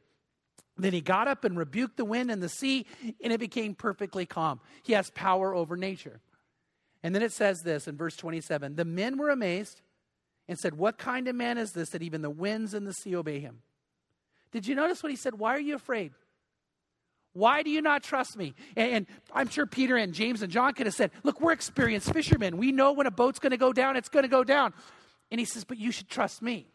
Then 0.76 0.92
he 0.92 1.00
got 1.00 1.28
up 1.28 1.44
and 1.44 1.56
rebuked 1.56 1.96
the 1.96 2.04
wind 2.04 2.28
and 2.28 2.42
the 2.42 2.48
sea, 2.48 2.84
and 3.22 3.32
it 3.32 3.38
became 3.38 3.76
perfectly 3.76 4.26
calm. 4.26 4.58
He 4.82 4.94
has 4.94 5.10
power 5.10 5.54
over 5.54 5.76
nature. 5.76 6.18
And 7.04 7.14
then 7.14 7.22
it 7.22 7.30
says 7.30 7.60
this 7.60 7.86
in 7.86 7.96
verse 7.96 8.16
27 8.16 8.74
The 8.74 8.84
men 8.84 9.16
were 9.16 9.30
amazed 9.30 9.80
and 10.48 10.58
said, 10.58 10.76
What 10.76 10.98
kind 10.98 11.28
of 11.28 11.36
man 11.36 11.56
is 11.56 11.70
this 11.70 11.90
that 11.90 12.02
even 12.02 12.22
the 12.22 12.28
winds 12.28 12.74
and 12.74 12.84
the 12.84 12.94
sea 12.94 13.14
obey 13.14 13.38
him? 13.38 13.62
Did 14.50 14.66
you 14.66 14.74
notice 14.74 15.04
what 15.04 15.10
he 15.10 15.16
said? 15.16 15.34
Why 15.34 15.54
are 15.54 15.60
you 15.60 15.76
afraid? 15.76 16.14
Why 17.32 17.62
do 17.62 17.70
you 17.70 17.82
not 17.82 18.02
trust 18.02 18.36
me? 18.36 18.54
And, 18.76 18.92
and, 18.92 19.06
I'm 19.32 19.48
sure 19.48 19.66
Peter 19.66 19.96
and 19.96 20.12
James 20.12 20.42
and 20.42 20.50
John 20.50 20.74
could 20.74 20.86
have 20.86 20.94
said, 20.94 21.10
Look, 21.22 21.40
we're 21.40 21.52
experienced 21.52 22.12
fishermen. 22.12 22.56
We 22.56 22.72
know 22.72 22.92
when 22.92 23.06
a 23.06 23.10
boat's 23.10 23.38
going 23.38 23.50
to 23.50 23.56
go 23.56 23.72
down, 23.72 23.96
it's 23.96 24.08
going 24.08 24.24
to 24.24 24.28
go 24.28 24.44
down. 24.44 24.72
And 25.30 25.38
he 25.38 25.44
says, 25.44 25.64
But 25.64 25.78
you 25.78 25.92
should 25.92 26.08
trust 26.08 26.42
me. 26.42 26.66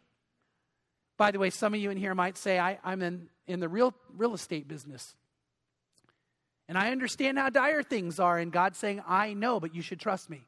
By 1.17 1.31
the 1.31 1.39
way, 1.39 1.49
some 1.49 1.73
of 1.73 1.79
you 1.79 1.89
in 1.89 1.97
here 1.97 2.15
might 2.15 2.37
say, 2.37 2.59
I, 2.59 2.77
am 2.83 3.01
in, 3.01 3.29
in 3.47 3.59
the 3.59 3.69
real, 3.69 3.93
real 4.15 4.33
estate 4.33 4.67
business. 4.67 5.15
And 6.67 6.77
I 6.77 6.91
understand 6.91 7.37
how 7.37 7.49
dire 7.49 7.83
things 7.83 8.19
are. 8.19 8.37
And 8.37 8.51
God's 8.51 8.77
saying, 8.79 9.01
I 9.07 9.33
know, 9.33 9.59
but 9.59 9.75
you 9.75 9.81
should 9.81 9.99
trust 9.99 10.29
me. 10.29 10.45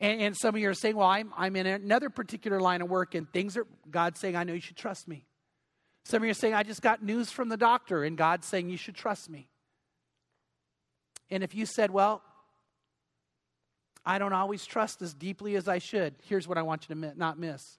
And, 0.00 0.20
and 0.20 0.36
some 0.36 0.54
of 0.54 0.60
you 0.60 0.68
are 0.68 0.74
saying, 0.74 0.96
Well, 0.96 1.08
I'm, 1.08 1.32
I'm 1.36 1.56
in 1.56 1.66
another 1.66 2.10
particular 2.10 2.60
line 2.60 2.82
of 2.82 2.90
work, 2.90 3.14
and 3.14 3.30
things 3.32 3.56
are, 3.56 3.66
God's 3.90 4.20
saying, 4.20 4.36
I 4.36 4.44
know 4.44 4.52
you 4.52 4.60
should 4.60 4.76
trust 4.76 5.08
me. 5.08 5.24
Some 6.06 6.22
of 6.22 6.26
you 6.26 6.30
are 6.30 6.34
saying, 6.34 6.54
I 6.54 6.62
just 6.62 6.82
got 6.82 7.02
news 7.02 7.32
from 7.32 7.48
the 7.48 7.56
doctor, 7.56 8.04
and 8.04 8.16
God's 8.16 8.46
saying, 8.46 8.68
You 8.68 8.76
should 8.76 8.94
trust 8.94 9.28
me. 9.28 9.48
And 11.32 11.42
if 11.42 11.52
you 11.52 11.66
said, 11.66 11.90
Well, 11.90 12.22
I 14.04 14.20
don't 14.20 14.32
always 14.32 14.64
trust 14.64 15.02
as 15.02 15.14
deeply 15.14 15.56
as 15.56 15.66
I 15.66 15.78
should, 15.78 16.14
here's 16.28 16.46
what 16.46 16.58
I 16.58 16.62
want 16.62 16.88
you 16.88 16.94
to 16.94 17.18
not 17.18 17.40
miss. 17.40 17.78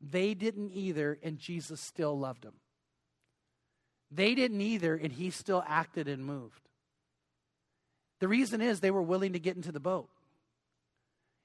They 0.00 0.34
didn't 0.34 0.72
either, 0.72 1.16
and 1.22 1.38
Jesus 1.38 1.80
still 1.80 2.18
loved 2.18 2.42
them. 2.42 2.54
They 4.10 4.34
didn't 4.34 4.62
either, 4.62 4.96
and 4.96 5.12
he 5.12 5.30
still 5.30 5.62
acted 5.64 6.08
and 6.08 6.24
moved. 6.24 6.62
The 8.18 8.26
reason 8.26 8.60
is 8.60 8.80
they 8.80 8.90
were 8.90 9.00
willing 9.00 9.34
to 9.34 9.38
get 9.38 9.54
into 9.54 9.70
the 9.70 9.78
boat. 9.78 10.08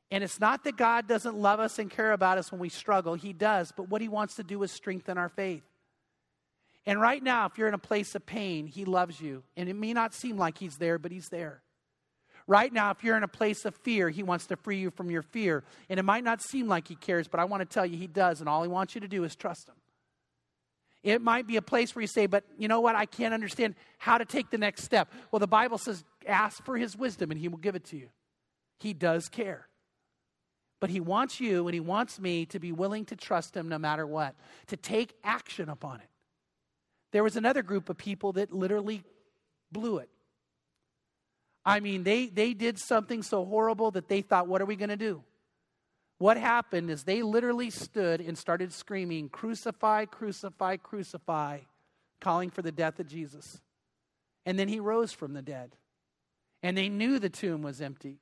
And 0.10 0.24
it's 0.24 0.40
not 0.40 0.64
that 0.64 0.76
God 0.76 1.08
doesn't 1.08 1.36
love 1.36 1.60
us 1.60 1.78
and 1.78 1.92
care 1.92 2.14
about 2.14 2.40
us 2.40 2.52
when 2.52 2.60
we 2.60 2.70
struggle, 2.70 3.14
He 3.14 3.32
does, 3.32 3.72
but 3.72 3.90
what 3.90 4.02
He 4.02 4.08
wants 4.08 4.38
to 4.38 4.44
do 4.44 4.64
is 4.64 4.72
strengthen 4.72 5.20
our 5.20 5.30
faith. 5.30 5.62
And 6.88 7.02
right 7.02 7.22
now, 7.22 7.48
if 7.48 7.58
you're 7.58 7.68
in 7.68 7.74
a 7.74 7.80
place 7.80 8.14
of 8.14 8.26
pain, 8.26 8.68
He 8.68 8.86
loves 8.86 9.20
you. 9.20 9.44
And 9.58 9.68
it 9.68 9.76
may 9.76 9.94
not 9.94 10.14
seem 10.14 10.38
like 10.38 10.58
He's 10.58 10.78
there, 10.78 11.00
but 11.00 11.12
He's 11.12 11.30
there. 11.30 11.62
Right 12.48 12.72
now, 12.72 12.92
if 12.92 13.04
you're 13.04 13.18
in 13.18 13.24
a 13.24 13.28
place 13.28 13.66
of 13.66 13.76
fear, 13.78 14.10
He 14.10 14.22
wants 14.22 14.46
to 14.48 14.56
free 14.56 14.78
you 14.78 14.92
from 14.92 15.10
your 15.10 15.24
fear. 15.24 15.64
And 15.90 16.00
it 16.00 16.04
might 16.04 16.24
not 16.24 16.44
seem 16.44 16.68
like 16.68 16.88
He 16.88 16.96
cares, 16.96 17.28
but 17.28 17.40
I 17.40 17.46
want 17.46 17.62
to 17.62 17.66
tell 17.66 17.86
you 17.86 17.98
He 17.98 18.08
does. 18.08 18.40
And 18.40 18.48
all 18.48 18.62
He 18.62 18.70
wants 18.70 18.94
you 18.94 19.02
to 19.02 19.08
do 19.08 19.24
is 19.24 19.36
trust 19.36 19.68
Him. 19.68 19.76
It 21.02 21.22
might 21.22 21.48
be 21.48 21.56
a 21.56 21.62
place 21.62 21.96
where 21.96 22.02
you 22.02 22.08
say, 22.08 22.26
but 22.26 22.44
you 22.58 22.68
know 22.68 22.82
what? 22.82 22.96
I 22.96 23.06
can't 23.06 23.34
understand 23.34 23.76
how 24.00 24.18
to 24.18 24.26
take 24.26 24.50
the 24.50 24.58
next 24.58 24.84
step. 24.84 25.12
Well, 25.32 25.40
the 25.40 25.48
Bible 25.48 25.78
says, 25.78 26.04
ask 26.28 26.64
for 26.64 26.78
His 26.78 26.96
wisdom 26.96 27.32
and 27.32 27.40
He 27.40 27.48
will 27.48 27.58
give 27.58 27.76
it 27.76 27.86
to 27.86 27.98
you. 27.98 28.10
He 28.80 28.94
does 28.94 29.28
care. 29.28 29.68
But 30.80 30.92
He 30.92 31.00
wants 31.00 31.40
you 31.40 31.68
and 31.68 31.74
He 31.74 31.80
wants 31.80 32.20
me 32.20 32.46
to 32.48 32.60
be 32.60 32.72
willing 32.72 33.06
to 33.06 33.16
trust 33.16 33.56
Him 33.56 33.70
no 33.70 33.80
matter 33.80 34.06
what, 34.06 34.36
to 34.68 34.78
take 34.78 35.16
action 35.24 35.70
upon 35.70 36.02
it. 36.02 36.10
There 37.16 37.24
was 37.24 37.38
another 37.38 37.64
group 37.64 37.90
of 37.90 37.96
people 37.96 38.34
that 38.34 38.52
literally 38.52 39.02
blew 39.72 40.00
it. 40.00 40.10
I 41.64 41.80
mean, 41.80 42.04
they, 42.04 42.26
they 42.26 42.54
did 42.54 42.78
something 42.78 43.24
so 43.24 43.46
horrible 43.46 43.92
that 43.92 44.10
they 44.10 44.20
thought, 44.22 44.50
what 44.50 44.62
are 44.62 44.66
we 44.66 44.76
going 44.76 44.90
to 44.90 44.98
do? 44.98 45.24
What 46.18 46.36
happened 46.36 46.90
is 46.90 47.06
they 47.06 47.22
literally 47.22 47.70
stood 47.70 48.20
and 48.20 48.38
started 48.38 48.74
screaming, 48.74 49.30
Crucify, 49.30 50.04
crucify, 50.04 50.76
crucify, 50.76 51.60
calling 52.20 52.50
for 52.50 52.62
the 52.62 52.74
death 52.74 53.00
of 53.00 53.08
Jesus. 53.08 53.62
And 54.46 54.60
then 54.60 54.68
he 54.68 54.82
rose 54.82 55.14
from 55.14 55.32
the 55.32 55.42
dead. 55.42 55.78
And 56.64 56.78
they 56.78 56.90
knew 56.90 57.18
the 57.18 57.30
tomb 57.30 57.62
was 57.62 57.80
empty. 57.80 58.20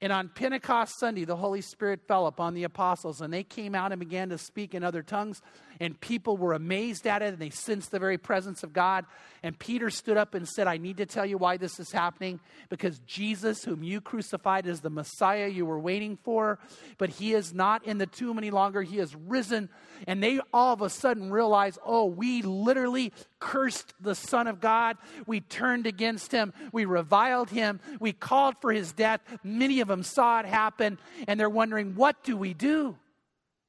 And 0.00 0.12
on 0.12 0.28
Pentecost 0.28 0.98
Sunday, 1.00 1.24
the 1.24 1.34
Holy 1.34 1.60
Spirit 1.60 2.06
fell 2.06 2.28
upon 2.28 2.54
the 2.54 2.62
apostles, 2.62 3.20
and 3.20 3.32
they 3.32 3.42
came 3.42 3.74
out 3.74 3.90
and 3.90 3.98
began 3.98 4.28
to 4.28 4.38
speak 4.38 4.72
in 4.74 4.84
other 4.84 5.02
tongues. 5.02 5.42
And 5.80 6.00
people 6.00 6.36
were 6.36 6.52
amazed 6.52 7.06
at 7.06 7.22
it, 7.22 7.32
and 7.32 7.38
they 7.38 7.50
sensed 7.50 7.90
the 7.90 7.98
very 7.98 8.18
presence 8.18 8.62
of 8.62 8.72
God. 8.72 9.06
And 9.42 9.58
Peter 9.58 9.90
stood 9.90 10.16
up 10.16 10.34
and 10.34 10.48
said, 10.48 10.68
I 10.68 10.76
need 10.76 10.98
to 10.98 11.06
tell 11.06 11.26
you 11.26 11.36
why 11.36 11.56
this 11.56 11.80
is 11.80 11.90
happening, 11.90 12.38
because 12.68 13.00
Jesus, 13.06 13.64
whom 13.64 13.82
you 13.82 14.00
crucified, 14.00 14.66
is 14.66 14.80
the 14.80 14.90
Messiah 14.90 15.48
you 15.48 15.66
were 15.66 15.78
waiting 15.80 16.16
for, 16.16 16.60
but 16.96 17.10
he 17.10 17.34
is 17.34 17.52
not 17.52 17.84
in 17.84 17.98
the 17.98 18.06
tomb 18.06 18.38
any 18.38 18.50
longer. 18.50 18.82
He 18.82 18.98
has 18.98 19.16
risen. 19.16 19.68
And 20.06 20.22
they 20.22 20.40
all 20.52 20.74
of 20.74 20.82
a 20.82 20.90
sudden 20.90 21.32
realize, 21.32 21.76
oh, 21.84 22.06
we 22.06 22.42
literally 22.42 23.12
cursed 23.40 23.94
the 24.00 24.14
Son 24.14 24.46
of 24.46 24.60
God. 24.60 24.96
We 25.26 25.40
turned 25.40 25.86
against 25.86 26.30
him. 26.32 26.52
We 26.72 26.84
reviled 26.84 27.50
him. 27.50 27.80
We 28.00 28.12
called 28.12 28.56
for 28.60 28.72
his 28.72 28.92
death. 28.92 29.20
Many 29.42 29.80
of 29.80 29.87
them 29.88 30.02
saw 30.02 30.40
it 30.40 30.46
happen, 30.46 30.98
and 31.26 31.38
they're 31.38 31.50
wondering, 31.50 31.94
what 31.94 32.22
do 32.24 32.36
we 32.36 32.54
do? 32.54 32.96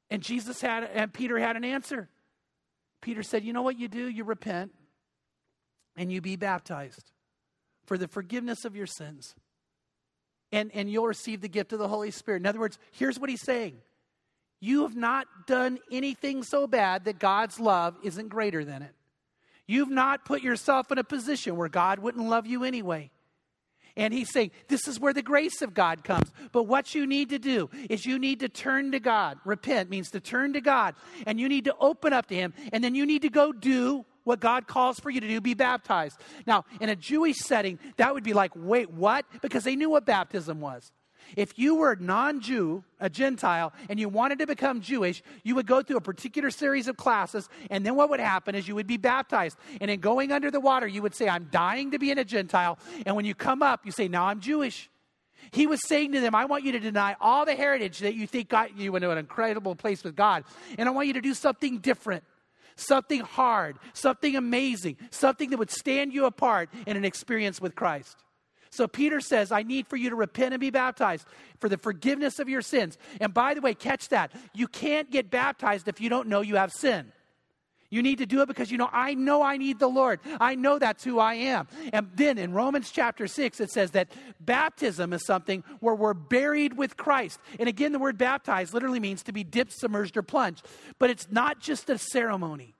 And 0.09 0.21
Jesus 0.21 0.61
had, 0.61 0.83
and 0.93 1.13
Peter 1.13 1.37
had 1.39 1.55
an 1.55 1.63
answer. 1.63 2.09
Peter 3.01 3.23
said, 3.23 3.43
You 3.43 3.53
know 3.53 3.61
what 3.61 3.79
you 3.79 3.87
do? 3.87 4.07
You 4.07 4.23
repent 4.23 4.71
and 5.95 6.11
you 6.11 6.21
be 6.21 6.35
baptized 6.35 7.11
for 7.85 7.97
the 7.97 8.07
forgiveness 8.07 8.65
of 8.65 8.75
your 8.75 8.87
sins. 8.87 9.35
And, 10.51 10.71
and 10.73 10.89
you'll 10.89 11.07
receive 11.07 11.41
the 11.41 11.47
gift 11.47 11.73
of 11.73 11.79
the 11.79 11.87
Holy 11.87 12.09
Spirit. 12.11 12.41
In 12.41 12.47
other 12.47 12.59
words, 12.59 12.79
here's 12.91 13.19
what 13.19 13.29
he's 13.29 13.41
saying 13.41 13.77
You 14.59 14.83
have 14.83 14.95
not 14.95 15.27
done 15.47 15.79
anything 15.91 16.43
so 16.43 16.67
bad 16.67 17.05
that 17.05 17.19
God's 17.19 17.59
love 17.59 17.95
isn't 18.03 18.29
greater 18.29 18.65
than 18.65 18.81
it. 18.81 18.95
You've 19.67 19.91
not 19.91 20.25
put 20.25 20.41
yourself 20.41 20.91
in 20.91 20.97
a 20.97 21.03
position 21.03 21.55
where 21.55 21.69
God 21.69 21.99
wouldn't 21.99 22.27
love 22.27 22.47
you 22.47 22.63
anyway. 22.63 23.11
And 23.99 24.13
he's 24.13 24.31
saying, 24.31 24.51
This 24.69 24.87
is 24.87 24.97
where 24.97 25.13
the 25.13 25.21
grace 25.21 25.61
of 25.61 25.73
God 25.73 26.05
comes. 26.05 26.31
But 26.53 26.63
what 26.63 26.95
you 26.95 27.05
need 27.05 27.29
to 27.29 27.37
do 27.37 27.69
is 27.89 28.05
you 28.05 28.17
need 28.17 28.39
to 28.39 28.47
turn 28.47 28.93
to 28.93 28.99
God. 28.99 29.37
Repent 29.43 29.89
means 29.89 30.09
to 30.11 30.21
turn 30.21 30.53
to 30.53 30.61
God. 30.61 30.95
And 31.27 31.37
you 31.37 31.49
need 31.49 31.65
to 31.65 31.75
open 31.81 32.13
up 32.13 32.27
to 32.27 32.35
Him. 32.35 32.53
And 32.71 32.81
then 32.81 32.95
you 32.95 33.05
need 33.05 33.23
to 33.23 33.29
go 33.29 33.51
do 33.51 34.05
what 34.23 34.39
God 34.39 34.67
calls 34.67 34.99
for 34.99 35.09
you 35.09 35.19
to 35.19 35.27
do, 35.27 35.41
be 35.41 35.53
baptized. 35.53 36.17
Now, 36.47 36.63
in 36.79 36.87
a 36.87 36.95
Jewish 36.95 37.39
setting, 37.39 37.77
that 37.97 38.13
would 38.13 38.23
be 38.23 38.33
like, 38.33 38.51
wait, 38.55 38.89
what? 38.89 39.25
Because 39.41 39.65
they 39.65 39.75
knew 39.75 39.89
what 39.89 40.05
baptism 40.05 40.61
was. 40.61 40.93
If 41.35 41.57
you 41.57 41.75
were 41.75 41.95
non 41.99 42.41
Jew, 42.41 42.83
a 42.99 43.09
Gentile, 43.09 43.73
and 43.89 43.99
you 43.99 44.09
wanted 44.09 44.39
to 44.39 44.47
become 44.47 44.81
Jewish, 44.81 45.21
you 45.43 45.55
would 45.55 45.67
go 45.67 45.81
through 45.81 45.97
a 45.97 46.01
particular 46.01 46.51
series 46.51 46.87
of 46.87 46.97
classes, 46.97 47.49
and 47.69 47.85
then 47.85 47.95
what 47.95 48.09
would 48.09 48.19
happen 48.19 48.55
is 48.55 48.67
you 48.67 48.75
would 48.75 48.87
be 48.87 48.97
baptized. 48.97 49.57
And 49.81 49.89
in 49.89 49.99
going 49.99 50.31
under 50.31 50.51
the 50.51 50.59
water, 50.59 50.87
you 50.87 51.01
would 51.01 51.15
say, 51.15 51.29
I'm 51.29 51.47
dying 51.51 51.91
to 51.91 51.99
be 51.99 52.11
in 52.11 52.17
a 52.17 52.25
Gentile. 52.25 52.77
And 53.05 53.15
when 53.15 53.25
you 53.25 53.35
come 53.35 53.61
up, 53.61 53.85
you 53.85 53.91
say, 53.91 54.07
Now 54.07 54.25
I'm 54.25 54.39
Jewish. 54.39 54.89
He 55.51 55.67
was 55.67 55.79
saying 55.87 56.11
to 56.11 56.19
them, 56.19 56.35
I 56.35 56.45
want 56.45 56.63
you 56.63 56.73
to 56.73 56.79
deny 56.79 57.15
all 57.19 57.45
the 57.45 57.55
heritage 57.55 57.99
that 57.99 58.13
you 58.13 58.27
think 58.27 58.49
got 58.49 58.77
you 58.77 58.95
into 58.95 59.09
an 59.09 59.17
incredible 59.17 59.75
place 59.75 60.03
with 60.03 60.15
God. 60.15 60.43
And 60.77 60.87
I 60.87 60.91
want 60.91 61.07
you 61.07 61.13
to 61.13 61.21
do 61.21 61.33
something 61.33 61.79
different, 61.79 62.23
something 62.75 63.21
hard, 63.21 63.77
something 63.93 64.35
amazing, 64.35 64.97
something 65.11 65.49
that 65.49 65.57
would 65.57 65.71
stand 65.71 66.13
you 66.13 66.25
apart 66.25 66.69
in 66.85 66.97
an 66.97 67.05
experience 67.05 67.61
with 67.61 67.75
Christ. 67.75 68.17
So 68.71 68.87
Peter 68.87 69.19
says, 69.19 69.51
I 69.51 69.63
need 69.63 69.87
for 69.87 69.95
you 69.97 70.09
to 70.09 70.15
repent 70.15 70.53
and 70.53 70.61
be 70.61 70.69
baptized 70.69 71.25
for 71.59 71.69
the 71.69 71.77
forgiveness 71.77 72.39
of 72.39 72.49
your 72.49 72.61
sins. 72.61 72.97
And 73.19 73.33
by 73.33 73.53
the 73.53 73.61
way, 73.61 73.73
catch 73.73 74.09
that. 74.09 74.31
You 74.53 74.67
can't 74.67 75.09
get 75.09 75.29
baptized 75.31 75.87
if 75.87 75.99
you 75.99 76.09
don't 76.09 76.27
know 76.27 76.41
you 76.41 76.55
have 76.55 76.71
sin. 76.71 77.11
You 77.91 78.03
need 78.03 78.19
to 78.19 78.27
do 78.27 78.41
it 78.41 78.47
because 78.47 78.69
you 78.69 78.77
know, 78.77 78.89
I 78.91 79.15
know 79.15 79.41
I 79.41 79.57
need 79.57 79.79
the 79.79 79.87
Lord. 79.87 80.19
I 80.39 80.53
know 80.53 80.77
that's 80.77 81.03
who 81.03 81.17
I 81.17 81.33
am. 81.35 81.67
And 81.91 82.09
then 82.13 82.37
in 82.37 82.53
Romans 82.53 82.91
chapter 82.91 83.25
6, 83.25 83.59
it 83.59 83.71
says 83.71 83.91
that 83.91 84.11
baptism 84.39 85.11
is 85.11 85.25
something 85.25 85.63
where 85.79 85.95
we're 85.95 86.13
buried 86.13 86.77
with 86.77 86.97
Christ. 86.97 87.39
And 87.59 87.67
again, 87.67 87.91
the 87.91 87.99
word 87.99 88.17
baptized 88.17 88.75
literally 88.75 88.99
means 88.99 89.23
to 89.23 89.31
be 89.31 89.43
dipped, 89.43 89.73
submerged, 89.73 90.17
or 90.17 90.21
plunged. 90.21 90.65
But 90.99 91.09
it's 91.09 91.31
not 91.31 91.59
just 91.59 91.89
a 91.89 91.97
ceremony, 91.97 92.75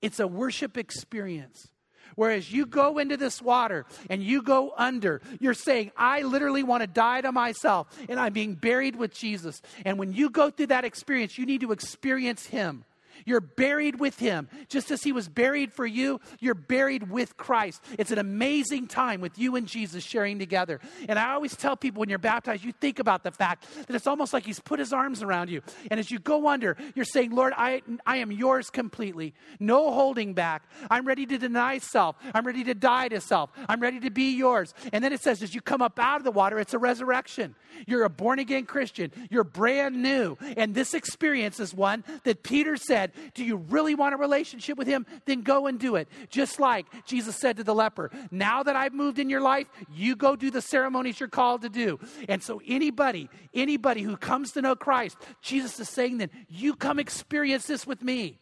it's 0.00 0.18
a 0.18 0.26
worship 0.26 0.76
experience. 0.76 1.68
Whereas 2.16 2.52
you 2.52 2.66
go 2.66 2.98
into 2.98 3.16
this 3.16 3.40
water 3.40 3.86
and 4.08 4.22
you 4.22 4.42
go 4.42 4.72
under, 4.76 5.20
you're 5.40 5.54
saying, 5.54 5.92
I 5.96 6.22
literally 6.22 6.62
want 6.62 6.82
to 6.82 6.86
die 6.86 7.20
to 7.20 7.32
myself 7.32 7.88
and 8.08 8.18
I'm 8.18 8.32
being 8.32 8.54
buried 8.54 8.96
with 8.96 9.14
Jesus. 9.14 9.62
And 9.84 9.98
when 9.98 10.12
you 10.12 10.30
go 10.30 10.50
through 10.50 10.66
that 10.68 10.84
experience, 10.84 11.38
you 11.38 11.46
need 11.46 11.62
to 11.62 11.72
experience 11.72 12.46
Him. 12.46 12.84
You're 13.24 13.40
buried 13.40 14.00
with 14.00 14.18
him. 14.18 14.48
Just 14.68 14.90
as 14.90 15.02
he 15.02 15.12
was 15.12 15.28
buried 15.28 15.72
for 15.72 15.86
you, 15.86 16.20
you're 16.40 16.54
buried 16.54 17.10
with 17.10 17.36
Christ. 17.36 17.82
It's 17.98 18.10
an 18.10 18.18
amazing 18.18 18.88
time 18.88 19.20
with 19.20 19.38
you 19.38 19.56
and 19.56 19.66
Jesus 19.66 20.04
sharing 20.04 20.38
together. 20.38 20.80
And 21.08 21.18
I 21.18 21.32
always 21.32 21.56
tell 21.56 21.76
people 21.76 22.00
when 22.00 22.08
you're 22.08 22.18
baptized, 22.18 22.64
you 22.64 22.72
think 22.72 22.98
about 22.98 23.22
the 23.22 23.30
fact 23.30 23.66
that 23.86 23.94
it's 23.94 24.06
almost 24.06 24.32
like 24.32 24.44
he's 24.44 24.60
put 24.60 24.78
his 24.78 24.92
arms 24.92 25.22
around 25.22 25.50
you. 25.50 25.62
And 25.90 25.98
as 26.00 26.10
you 26.10 26.18
go 26.18 26.48
under, 26.48 26.76
you're 26.94 27.04
saying, 27.04 27.30
Lord, 27.30 27.52
I, 27.56 27.82
I 28.06 28.18
am 28.18 28.32
yours 28.32 28.70
completely. 28.70 29.34
No 29.60 29.92
holding 29.92 30.34
back. 30.34 30.64
I'm 30.90 31.06
ready 31.06 31.26
to 31.26 31.38
deny 31.38 31.78
self. 31.78 32.16
I'm 32.34 32.46
ready 32.46 32.64
to 32.64 32.74
die 32.74 33.08
to 33.08 33.20
self. 33.20 33.50
I'm 33.68 33.80
ready 33.80 34.00
to 34.00 34.10
be 34.10 34.36
yours. 34.36 34.74
And 34.92 35.02
then 35.02 35.12
it 35.12 35.22
says, 35.22 35.42
as 35.42 35.54
you 35.54 35.60
come 35.60 35.82
up 35.82 35.98
out 35.98 36.18
of 36.18 36.24
the 36.24 36.30
water, 36.30 36.58
it's 36.58 36.74
a 36.74 36.78
resurrection. 36.78 37.54
You're 37.86 38.04
a 38.04 38.10
born 38.10 38.38
again 38.38 38.66
Christian. 38.66 39.12
You're 39.30 39.44
brand 39.44 40.02
new. 40.02 40.36
And 40.56 40.74
this 40.74 40.94
experience 40.94 41.60
is 41.60 41.74
one 41.74 42.04
that 42.24 42.42
Peter 42.42 42.76
said, 42.76 43.11
Do 43.34 43.44
you 43.44 43.56
really 43.56 43.94
want 43.94 44.14
a 44.14 44.16
relationship 44.16 44.78
with 44.78 44.86
him? 44.86 45.06
Then 45.24 45.42
go 45.42 45.66
and 45.66 45.78
do 45.78 45.96
it. 45.96 46.08
Just 46.28 46.60
like 46.60 46.86
Jesus 47.04 47.36
said 47.36 47.56
to 47.56 47.64
the 47.64 47.74
leper, 47.74 48.10
Now 48.30 48.62
that 48.62 48.76
I've 48.76 48.94
moved 48.94 49.18
in 49.18 49.30
your 49.30 49.40
life, 49.40 49.66
you 49.92 50.16
go 50.16 50.36
do 50.36 50.50
the 50.50 50.62
ceremonies 50.62 51.20
you're 51.20 51.28
called 51.28 51.62
to 51.62 51.68
do. 51.68 51.98
And 52.28 52.42
so, 52.42 52.60
anybody, 52.66 53.28
anybody 53.54 54.02
who 54.02 54.16
comes 54.16 54.52
to 54.52 54.62
know 54.62 54.76
Christ, 54.76 55.16
Jesus 55.40 55.78
is 55.80 55.88
saying, 55.88 56.18
Then 56.18 56.30
you 56.48 56.74
come 56.74 56.98
experience 56.98 57.66
this 57.66 57.86
with 57.86 58.02
me. 58.02 58.38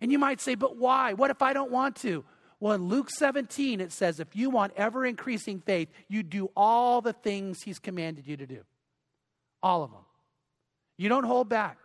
And 0.00 0.12
you 0.12 0.18
might 0.18 0.40
say, 0.40 0.54
But 0.54 0.76
why? 0.76 1.12
What 1.12 1.30
if 1.30 1.42
I 1.42 1.52
don't 1.52 1.70
want 1.70 1.96
to? 1.96 2.24
Well, 2.58 2.74
in 2.74 2.84
Luke 2.84 3.10
17, 3.10 3.80
it 3.80 3.92
says, 3.92 4.18
if 4.18 4.34
you 4.34 4.48
want 4.48 4.72
ever 4.76 5.04
increasing 5.04 5.60
faith, 5.60 5.88
you 6.08 6.22
do 6.22 6.50
all 6.56 7.02
the 7.02 7.12
things 7.12 7.62
he's 7.62 7.78
commanded 7.78 8.26
you 8.26 8.36
to 8.38 8.46
do. 8.46 8.60
All 9.62 9.82
of 9.82 9.90
them. 9.90 10.00
You 10.96 11.08
don't 11.08 11.24
hold 11.24 11.48
back, 11.48 11.78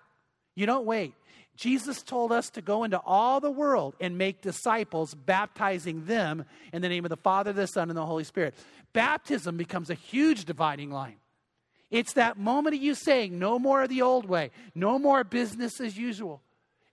you 0.56 0.66
don't 0.66 0.86
wait. 0.86 1.14
Jesus 1.56 2.02
told 2.02 2.32
us 2.32 2.50
to 2.52 2.62
go 2.62 2.84
into 2.84 3.00
all 3.06 3.40
the 3.40 3.52
world 3.52 3.96
and 4.00 4.18
make 4.18 4.42
disciples, 4.42 5.14
baptizing 5.14 6.06
them 6.06 6.46
in 6.74 6.82
the 6.82 6.90
name 6.90 7.06
of 7.06 7.10
the 7.10 7.18
Father, 7.18 7.54
the 7.54 7.68
Son, 7.68 7.90
and 7.90 7.98
the 7.98 8.06
Holy 8.06 8.24
Spirit. 8.24 8.56
Baptism 8.94 9.58
becomes 9.58 9.90
a 9.90 9.96
huge 9.96 10.46
dividing 10.46 10.90
line. 10.90 11.18
It's 11.92 12.14
that 12.14 12.38
moment 12.38 12.76
of 12.76 12.82
you 12.82 12.96
saying, 12.96 13.38
no 13.38 13.60
more 13.60 13.84
of 13.84 13.90
the 13.90 14.02
old 14.02 14.26
way, 14.26 14.52
no 14.74 14.98
more 14.98 15.24
business 15.24 15.80
as 15.82 15.98
usual 15.98 16.42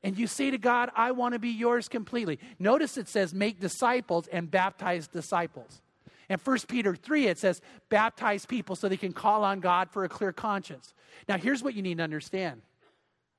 and 0.03 0.17
you 0.17 0.27
say 0.27 0.51
to 0.51 0.59
God, 0.59 0.91
I 0.95 1.11
want 1.11 1.35
to 1.35 1.39
be 1.39 1.51
yours 1.51 1.89
completely. 1.89 2.39
Notice 2.59 2.97
it 2.97 3.09
says, 3.09 3.35
make 3.35 3.61
disciples 3.61 4.29
and 4.29 4.51
baptize 4.51 5.09
disciples. 5.09 5.83
And 6.29 6.41
1 6.41 6.59
Peter 6.69 6.95
3, 6.95 7.27
it 7.27 7.39
says, 7.39 7.61
baptize 7.89 8.47
people 8.47 8.77
so 8.77 8.89
they 8.89 8.97
can 8.97 9.13
call 9.13 9.43
on 9.45 9.61
God 9.61 9.91
for 9.91 10.05
a 10.05 10.09
clear 10.09 10.33
conscience. 10.33 10.95
Now, 11.29 11.39
here's 11.39 11.63
what 11.63 11.75
you 11.75 11.83
need 11.83 11.99
to 11.99 12.05
understand 12.05 12.63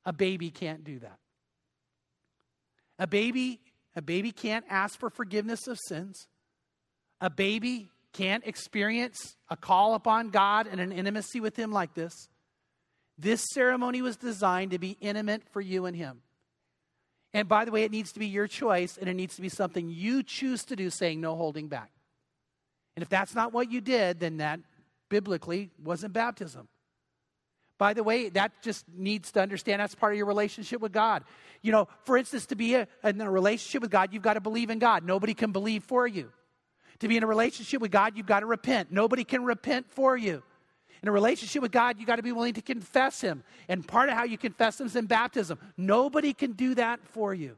a 0.06 0.14
baby 0.14 0.50
can't 0.50 0.84
do 0.84 1.00
that. 1.00 1.18
A 2.98 3.08
baby, 3.08 3.60
a 3.96 4.02
baby 4.02 4.32
can't 4.32 4.66
ask 4.70 5.00
for 5.00 5.10
forgiveness 5.10 5.68
of 5.68 5.78
sins. 5.88 6.28
A 7.22 7.30
baby 7.30 7.90
can't 8.14 8.46
experience 8.46 9.36
a 9.50 9.56
call 9.56 9.94
upon 9.94 10.30
God 10.30 10.68
and 10.68 10.80
an 10.82 10.92
intimacy 10.92 11.40
with 11.40 11.56
Him 11.56 11.72
like 11.72 11.94
this. 11.94 12.14
This 13.18 13.46
ceremony 13.54 14.02
was 14.02 14.18
designed 14.18 14.72
to 14.72 14.80
be 14.80 14.98
intimate 15.02 15.44
for 15.52 15.62
you 15.62 15.86
and 15.86 15.96
Him. 15.96 16.22
And 17.34 17.48
by 17.48 17.66
the 17.66 17.72
way, 17.72 17.84
it 17.84 17.92
needs 17.92 18.12
to 18.14 18.20
be 18.20 18.28
your 18.28 18.48
choice 18.48 18.98
and 18.98 19.08
it 19.10 19.14
needs 19.14 19.36
to 19.36 19.42
be 19.42 19.50
something 19.50 19.90
you 19.90 20.24
choose 20.24 20.64
to 20.66 20.76
do, 20.76 20.90
saying 20.90 21.22
no 21.22 21.36
holding 21.36 21.68
back. 21.68 21.92
And 22.96 23.04
if 23.04 23.10
that's 23.10 23.36
not 23.36 23.54
what 23.54 23.72
you 23.72 23.82
did, 23.82 24.20
then 24.20 24.38
that 24.38 24.60
biblically 25.10 25.70
wasn't 25.82 26.14
baptism. 26.14 26.68
By 27.80 27.94
the 27.94 28.04
way, 28.04 28.28
that 28.30 28.52
just 28.62 28.86
needs 28.94 29.32
to 29.32 29.42
understand 29.42 29.80
that's 29.80 29.96
part 29.96 30.12
of 30.12 30.18
your 30.18 30.28
relationship 30.28 30.82
with 30.82 30.92
God. 30.92 31.24
You 31.62 31.72
know, 31.72 31.88
for 32.04 32.18
instance, 32.18 32.46
to 32.48 32.56
be 32.56 32.76
a, 32.76 32.88
in 33.06 33.22
a 33.22 33.32
relationship 33.32 33.82
with 33.82 33.90
God, 33.90 34.14
you've 34.14 34.22
got 34.22 34.34
to 34.34 34.42
believe 34.42 34.70
in 34.70 34.80
God. 34.80 35.06
Nobody 35.06 35.34
can 35.34 35.54
believe 35.54 35.86
for 35.86 36.06
you. 36.06 36.30
To 37.00 37.08
be 37.08 37.16
in 37.16 37.24
a 37.24 37.28
relationship 37.28 37.82
with 37.82 37.92
God, 37.92 38.18
you've 38.18 38.26
got 38.26 38.42
to 38.42 38.46
repent. 38.46 38.92
Nobody 38.92 39.24
can 39.24 39.46
repent 39.46 39.90
for 39.90 40.18
you. 40.18 40.44
In 41.02 41.08
a 41.08 41.12
relationship 41.14 41.62
with 41.62 41.72
God, 41.72 41.96
you've 41.98 42.08
got 42.08 42.18
to 42.18 42.24
be 42.24 42.34
willing 42.34 42.56
to 42.56 42.62
confess 42.62 43.22
Him. 43.22 43.44
And 43.70 43.88
part 43.88 44.10
of 44.10 44.16
how 44.16 44.26
you 44.26 44.38
confess 44.38 44.82
Him 44.82 44.88
is 44.88 44.98
in 44.98 45.06
baptism. 45.06 45.58
Nobody 45.78 46.34
can 46.34 46.52
do 46.52 46.76
that 46.76 47.00
for 47.08 47.34
you. 47.34 47.56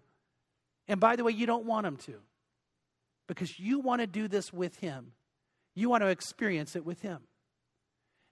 And 0.87 0.99
by 0.99 1.15
the 1.15 1.23
way, 1.23 1.31
you 1.31 1.47
don't 1.47 1.65
want 1.65 1.87
Him 1.87 1.97
to 1.97 2.13
because 3.25 3.59
you 3.59 3.79
want 3.79 4.01
to 4.01 4.07
do 4.07 4.27
this 4.27 4.53
with 4.53 4.75
Him. 4.77 5.13
You 5.73 5.89
want 5.89 6.03
to 6.03 6.09
experience 6.09 6.75
it 6.75 6.85
with 6.85 7.01
Him. 7.01 7.21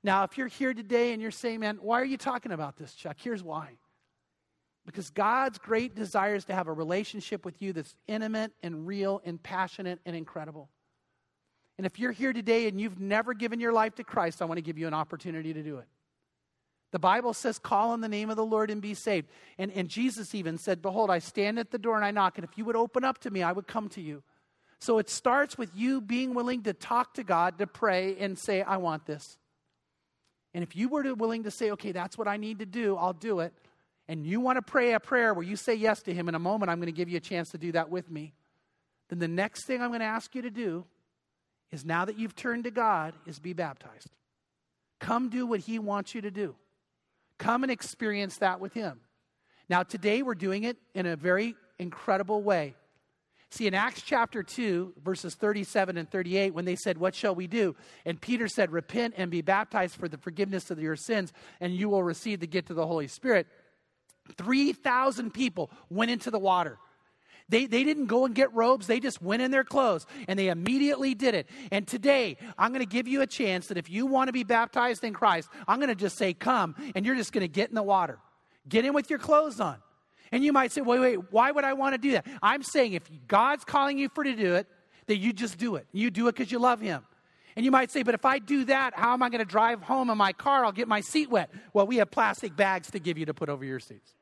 Now, 0.04 0.24
if 0.24 0.38
you're 0.38 0.48
here 0.48 0.74
today 0.74 1.14
and 1.14 1.22
you're 1.22 1.32
saying, 1.32 1.60
man, 1.60 1.78
why 1.82 2.00
are 2.00 2.06
you 2.06 2.18
talking 2.18 2.52
about 2.52 2.78
this, 2.78 2.94
Chuck? 2.94 3.18
Here's 3.20 3.44
why. 3.44 3.78
Because 4.86 5.10
God's 5.10 5.58
great 5.58 5.94
desire 5.94 6.36
is 6.36 6.46
to 6.46 6.56
have 6.56 6.68
a 6.68 6.74
relationship 6.74 7.46
with 7.46 7.62
you 7.62 7.74
that's 7.74 7.96
intimate 8.08 8.52
and 8.64 8.88
real 8.88 9.22
and 9.26 9.42
passionate 9.42 10.00
and 10.06 10.16
incredible. 10.16 10.70
And 11.78 11.86
if 11.86 12.00
you're 12.00 12.12
here 12.12 12.34
today 12.34 12.68
and 12.68 12.80
you've 12.80 13.00
never 13.00 13.34
given 13.34 13.60
your 13.60 13.74
life 13.74 13.96
to 13.96 14.04
Christ, 14.04 14.42
I 14.42 14.46
want 14.46 14.58
to 14.58 14.62
give 14.62 14.78
you 14.78 14.88
an 14.88 14.94
opportunity 14.94 15.54
to 15.54 15.64
do 15.64 15.78
it. 15.78 15.88
The 16.92 17.00
Bible 17.00 17.34
says, 17.34 17.60
call 17.60 17.92
on 17.92 18.02
the 18.02 18.10
name 18.10 18.30
of 18.30 18.36
the 18.36 18.46
Lord 18.46 18.72
and 18.72 18.82
be 18.82 18.94
saved. 18.94 19.30
And, 19.58 19.72
and 19.72 19.88
Jesus 19.88 20.34
even 20.34 20.58
said, 20.58 20.82
Behold, 20.82 21.12
I 21.12 21.20
stand 21.20 21.60
at 21.60 21.72
the 21.72 21.78
door 21.78 21.96
and 21.96 22.04
I 22.04 22.12
knock, 22.12 22.38
and 22.38 22.44
if 22.44 22.58
you 22.58 22.66
would 22.66 22.76
open 22.76 23.04
up 23.04 23.20
to 23.20 23.32
me, 23.32 23.44
I 23.44 23.52
would 23.52 23.68
come 23.68 23.90
to 23.90 24.02
you. 24.02 24.24
So 24.80 24.98
it 24.98 25.10
starts 25.10 25.58
with 25.58 25.72
you 25.76 26.02
being 26.02 26.34
willing 26.34 26.64
to 26.64 26.74
talk 26.74 27.14
to 27.14 27.24
God, 27.24 27.60
to 27.60 27.68
pray, 27.68 28.18
and 28.18 28.40
say, 28.40 28.62
I 28.62 28.78
want 28.78 29.06
this. 29.06 29.38
And 30.54 30.64
if 30.64 30.76
you 30.76 30.90
were 30.90 31.04
to 31.04 31.14
willing 31.14 31.44
to 31.44 31.52
say, 31.52 31.72
okay, 31.72 31.92
that's 31.92 32.18
what 32.18 32.28
I 32.28 32.38
need 32.38 32.60
to 32.60 32.66
do, 32.66 32.96
I'll 32.98 33.14
do 33.14 33.40
it. 33.40 33.54
And 34.08 34.26
you 34.26 34.40
want 34.40 34.58
to 34.58 34.62
pray 34.64 34.94
a 34.94 35.00
prayer 35.00 35.34
where 35.34 35.46
you 35.46 35.56
say 35.56 35.76
yes 35.76 36.02
to 36.04 36.14
Him 36.14 36.28
in 36.28 36.36
a 36.36 36.40
moment, 36.40 36.72
I'm 36.72 36.80
going 36.80 36.88
to 36.88 36.92
give 36.92 37.10
you 37.10 37.18
a 37.18 37.22
chance 37.22 37.50
to 37.52 37.58
do 37.58 37.72
that 37.74 37.90
with 37.90 38.10
me. 38.10 38.34
Then 39.10 39.20
the 39.20 39.28
next 39.28 39.66
thing 39.66 39.82
I'm 39.82 39.90
going 39.90 40.00
to 40.00 40.06
ask 40.06 40.34
you 40.34 40.42
to 40.42 40.50
do 40.50 40.86
is 41.72 41.86
now 41.86 42.06
that 42.06 42.18
you've 42.18 42.36
turned 42.36 42.64
to 42.64 42.72
God, 42.72 43.14
is 43.28 43.40
be 43.40 43.54
baptized. 43.54 44.10
Come 45.00 45.30
do 45.30 45.46
what 45.46 45.60
He 45.60 45.78
wants 45.78 46.16
you 46.16 46.22
to 46.22 46.32
do. 46.32 46.56
Come 47.38 47.64
and 47.64 47.72
experience 47.72 48.38
that 48.38 48.60
with 48.60 48.74
Him. 48.74 49.00
Now, 49.70 49.84
today 49.84 50.24
we're 50.24 50.34
doing 50.34 50.64
it 50.64 50.78
in 50.96 51.06
a 51.06 51.16
very 51.16 51.56
incredible 51.78 52.42
way. 52.42 52.76
See, 53.52 53.66
in 53.66 53.74
Acts 53.74 54.04
chapter 54.04 54.44
2, 54.44 54.94
verses 55.04 55.34
37 55.34 55.98
and 55.98 56.10
38, 56.10 56.54
when 56.54 56.66
they 56.66 56.76
said, 56.76 57.00
What 57.00 57.16
shall 57.16 57.34
we 57.34 57.48
do? 57.48 57.76
And 58.06 58.22
Peter 58.22 58.48
said, 58.48 58.72
Repent 58.72 59.16
and 59.18 59.32
be 59.32 59.42
baptized 59.42 59.96
for 59.96 60.08
the 60.08 60.18
forgiveness 60.18 60.70
of 60.70 60.80
your 60.80 60.96
sins, 60.96 61.34
and 61.60 61.74
you 61.74 61.90
will 61.90 62.04
receive 62.04 62.40
the 62.40 62.48
gift 62.48 62.70
of 62.70 62.76
the 62.76 62.86
Holy 62.86 63.08
Spirit. 63.08 63.48
3,000 64.38 65.34
people 65.34 65.72
went 65.90 66.12
into 66.12 66.30
the 66.30 66.38
water. 66.38 66.78
They, 67.50 67.66
they 67.66 67.84
didn't 67.84 68.06
go 68.06 68.26
and 68.26 68.36
get 68.36 68.54
robes, 68.54 68.86
they 68.86 69.00
just 69.00 69.22
went 69.22 69.42
in 69.42 69.50
their 69.50 69.64
clothes 69.64 70.06
and 70.28 70.38
they 70.38 70.50
immediately 70.50 71.16
did 71.16 71.34
it. 71.34 71.50
And 71.72 71.88
today, 71.88 72.38
I'm 72.60 72.70
going 72.72 72.86
to 72.86 72.90
give 72.90 73.08
you 73.08 73.22
a 73.24 73.28
chance 73.28 73.68
that 73.68 73.78
if 73.78 73.90
you 73.90 74.06
want 74.06 74.28
to 74.28 74.34
be 74.34 74.44
baptized 74.44 75.04
in 75.04 75.14
Christ, 75.14 75.50
I'm 75.68 75.80
going 75.80 75.90
to 75.90 75.96
just 75.96 76.18
say, 76.18 76.34
Come, 76.34 76.76
and 76.96 77.04
you're 77.04 77.16
just 77.16 77.34
going 77.34 77.42
to 77.42 77.48
get 77.48 77.70
in 77.70 77.76
the 77.76 77.82
water. 77.82 78.20
Get 78.68 78.86
in 78.86 78.94
with 78.94 79.10
your 79.10 79.18
clothes 79.18 79.60
on. 79.60 79.78
And 80.32 80.44
you 80.44 80.54
might 80.54 80.72
say, 80.72 80.82
Wait, 80.82 81.00
wait, 81.00 81.32
why 81.32 81.52
would 81.52 81.64
I 81.64 81.74
want 81.74 81.94
to 81.94 81.98
do 81.98 82.12
that? 82.12 82.26
I'm 82.42 82.64
saying 82.64 82.94
if 82.94 83.10
God's 83.28 83.64
calling 83.64 83.98
you 83.98 84.10
for 84.10 84.24
to 84.24 84.36
do 84.36 84.56
it, 84.56 84.68
that 85.08 85.18
you 85.18 85.34
just 85.34 85.58
do 85.58 85.76
it. 85.76 85.88
You 85.92 86.12
do 86.12 86.28
it 86.28 86.36
because 86.36 86.52
you 86.52 86.60
love 86.60 86.80
Him. 86.80 87.04
And 87.56 87.66
you 87.66 87.72
might 87.72 87.92
say, 87.92 88.04
but 88.04 88.14
if 88.14 88.26
I 88.26 88.40
do 88.40 88.64
that, 88.66 88.94
how 88.94 89.14
am 89.14 89.24
I 89.24 89.30
going 89.30 89.40
to 89.40 89.46
drive 89.46 89.82
home 89.82 90.10
in 90.10 90.18
my 90.18 90.32
car? 90.32 90.64
I'll 90.64 90.72
get 90.72 90.88
my 90.88 91.02
seat 91.02 91.30
wet. 91.30 91.50
Well, 91.74 91.88
we 91.88 91.98
have 91.98 92.10
plastic 92.12 92.56
bags 92.56 92.92
to 92.92 93.00
give 93.00 93.18
you 93.18 93.26
to 93.26 93.34
put 93.34 93.50
over 93.50 93.66
your 93.66 93.80
seats, 93.80 94.14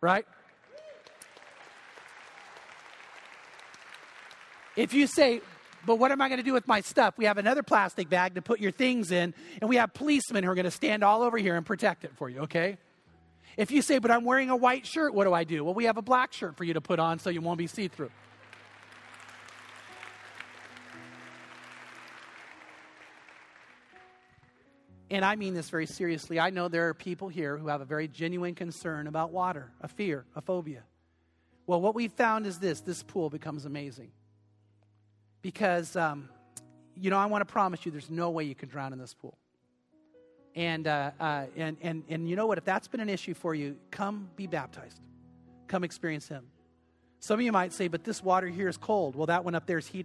right? 0.00 0.26
If 4.76 4.92
you 4.92 5.06
say, 5.06 5.40
but 5.86 5.96
what 5.96 6.12
am 6.12 6.20
I 6.20 6.28
going 6.28 6.38
to 6.38 6.44
do 6.44 6.52
with 6.52 6.68
my 6.68 6.80
stuff? 6.80 7.14
We 7.16 7.24
have 7.24 7.38
another 7.38 7.62
plastic 7.62 8.08
bag 8.08 8.34
to 8.34 8.42
put 8.42 8.60
your 8.60 8.72
things 8.72 9.10
in, 9.10 9.32
and 9.60 9.70
we 9.70 9.76
have 9.76 9.94
policemen 9.94 10.44
who 10.44 10.50
are 10.50 10.54
going 10.54 10.64
to 10.64 10.70
stand 10.70 11.02
all 11.02 11.22
over 11.22 11.38
here 11.38 11.56
and 11.56 11.64
protect 11.64 12.04
it 12.04 12.12
for 12.16 12.28
you, 12.28 12.40
okay? 12.40 12.76
If 13.60 13.70
you 13.70 13.82
say, 13.82 13.98
but 13.98 14.10
I'm 14.10 14.24
wearing 14.24 14.48
a 14.48 14.56
white 14.56 14.86
shirt, 14.86 15.12
what 15.12 15.24
do 15.24 15.34
I 15.34 15.44
do? 15.44 15.62
Well, 15.62 15.74
we 15.74 15.84
have 15.84 15.98
a 15.98 16.02
black 16.02 16.32
shirt 16.32 16.56
for 16.56 16.64
you 16.64 16.72
to 16.72 16.80
put 16.80 16.98
on 16.98 17.18
so 17.18 17.28
you 17.28 17.42
won't 17.42 17.58
be 17.58 17.66
see 17.66 17.88
through. 17.88 18.10
And 25.10 25.26
I 25.26 25.36
mean 25.36 25.52
this 25.52 25.68
very 25.68 25.84
seriously. 25.84 26.40
I 26.40 26.48
know 26.48 26.68
there 26.68 26.88
are 26.88 26.94
people 26.94 27.28
here 27.28 27.58
who 27.58 27.68
have 27.68 27.82
a 27.82 27.84
very 27.84 28.08
genuine 28.08 28.54
concern 28.54 29.06
about 29.06 29.30
water, 29.30 29.70
a 29.82 29.88
fear, 29.88 30.24
a 30.34 30.40
phobia. 30.40 30.84
Well, 31.66 31.82
what 31.82 31.94
we've 31.94 32.14
found 32.14 32.46
is 32.46 32.60
this 32.60 32.80
this 32.80 33.02
pool 33.02 33.28
becomes 33.28 33.66
amazing. 33.66 34.10
Because, 35.42 35.96
um, 35.96 36.30
you 36.96 37.10
know, 37.10 37.18
I 37.18 37.26
want 37.26 37.46
to 37.46 37.52
promise 37.52 37.84
you 37.84 37.92
there's 37.92 38.08
no 38.08 38.30
way 38.30 38.44
you 38.44 38.54
can 38.54 38.70
drown 38.70 38.94
in 38.94 38.98
this 38.98 39.12
pool. 39.12 39.36
And, 40.54 40.86
uh, 40.86 41.12
uh, 41.20 41.46
and, 41.56 41.76
and, 41.80 42.02
and 42.08 42.28
you 42.28 42.36
know 42.36 42.46
what? 42.46 42.58
If 42.58 42.64
that's 42.64 42.88
been 42.88 43.00
an 43.00 43.08
issue 43.08 43.34
for 43.34 43.54
you, 43.54 43.76
come 43.90 44.28
be 44.36 44.46
baptized. 44.46 45.00
Come 45.68 45.84
experience 45.84 46.28
Him. 46.28 46.44
Some 47.20 47.38
of 47.38 47.44
you 47.44 47.52
might 47.52 47.72
say, 47.72 47.86
but 47.88 48.02
this 48.02 48.24
water 48.24 48.48
here 48.48 48.68
is 48.68 48.76
cold. 48.76 49.14
Well, 49.14 49.26
that 49.26 49.44
one 49.44 49.54
up 49.54 49.66
there 49.66 49.78
is 49.78 49.86
heat. 49.86 49.98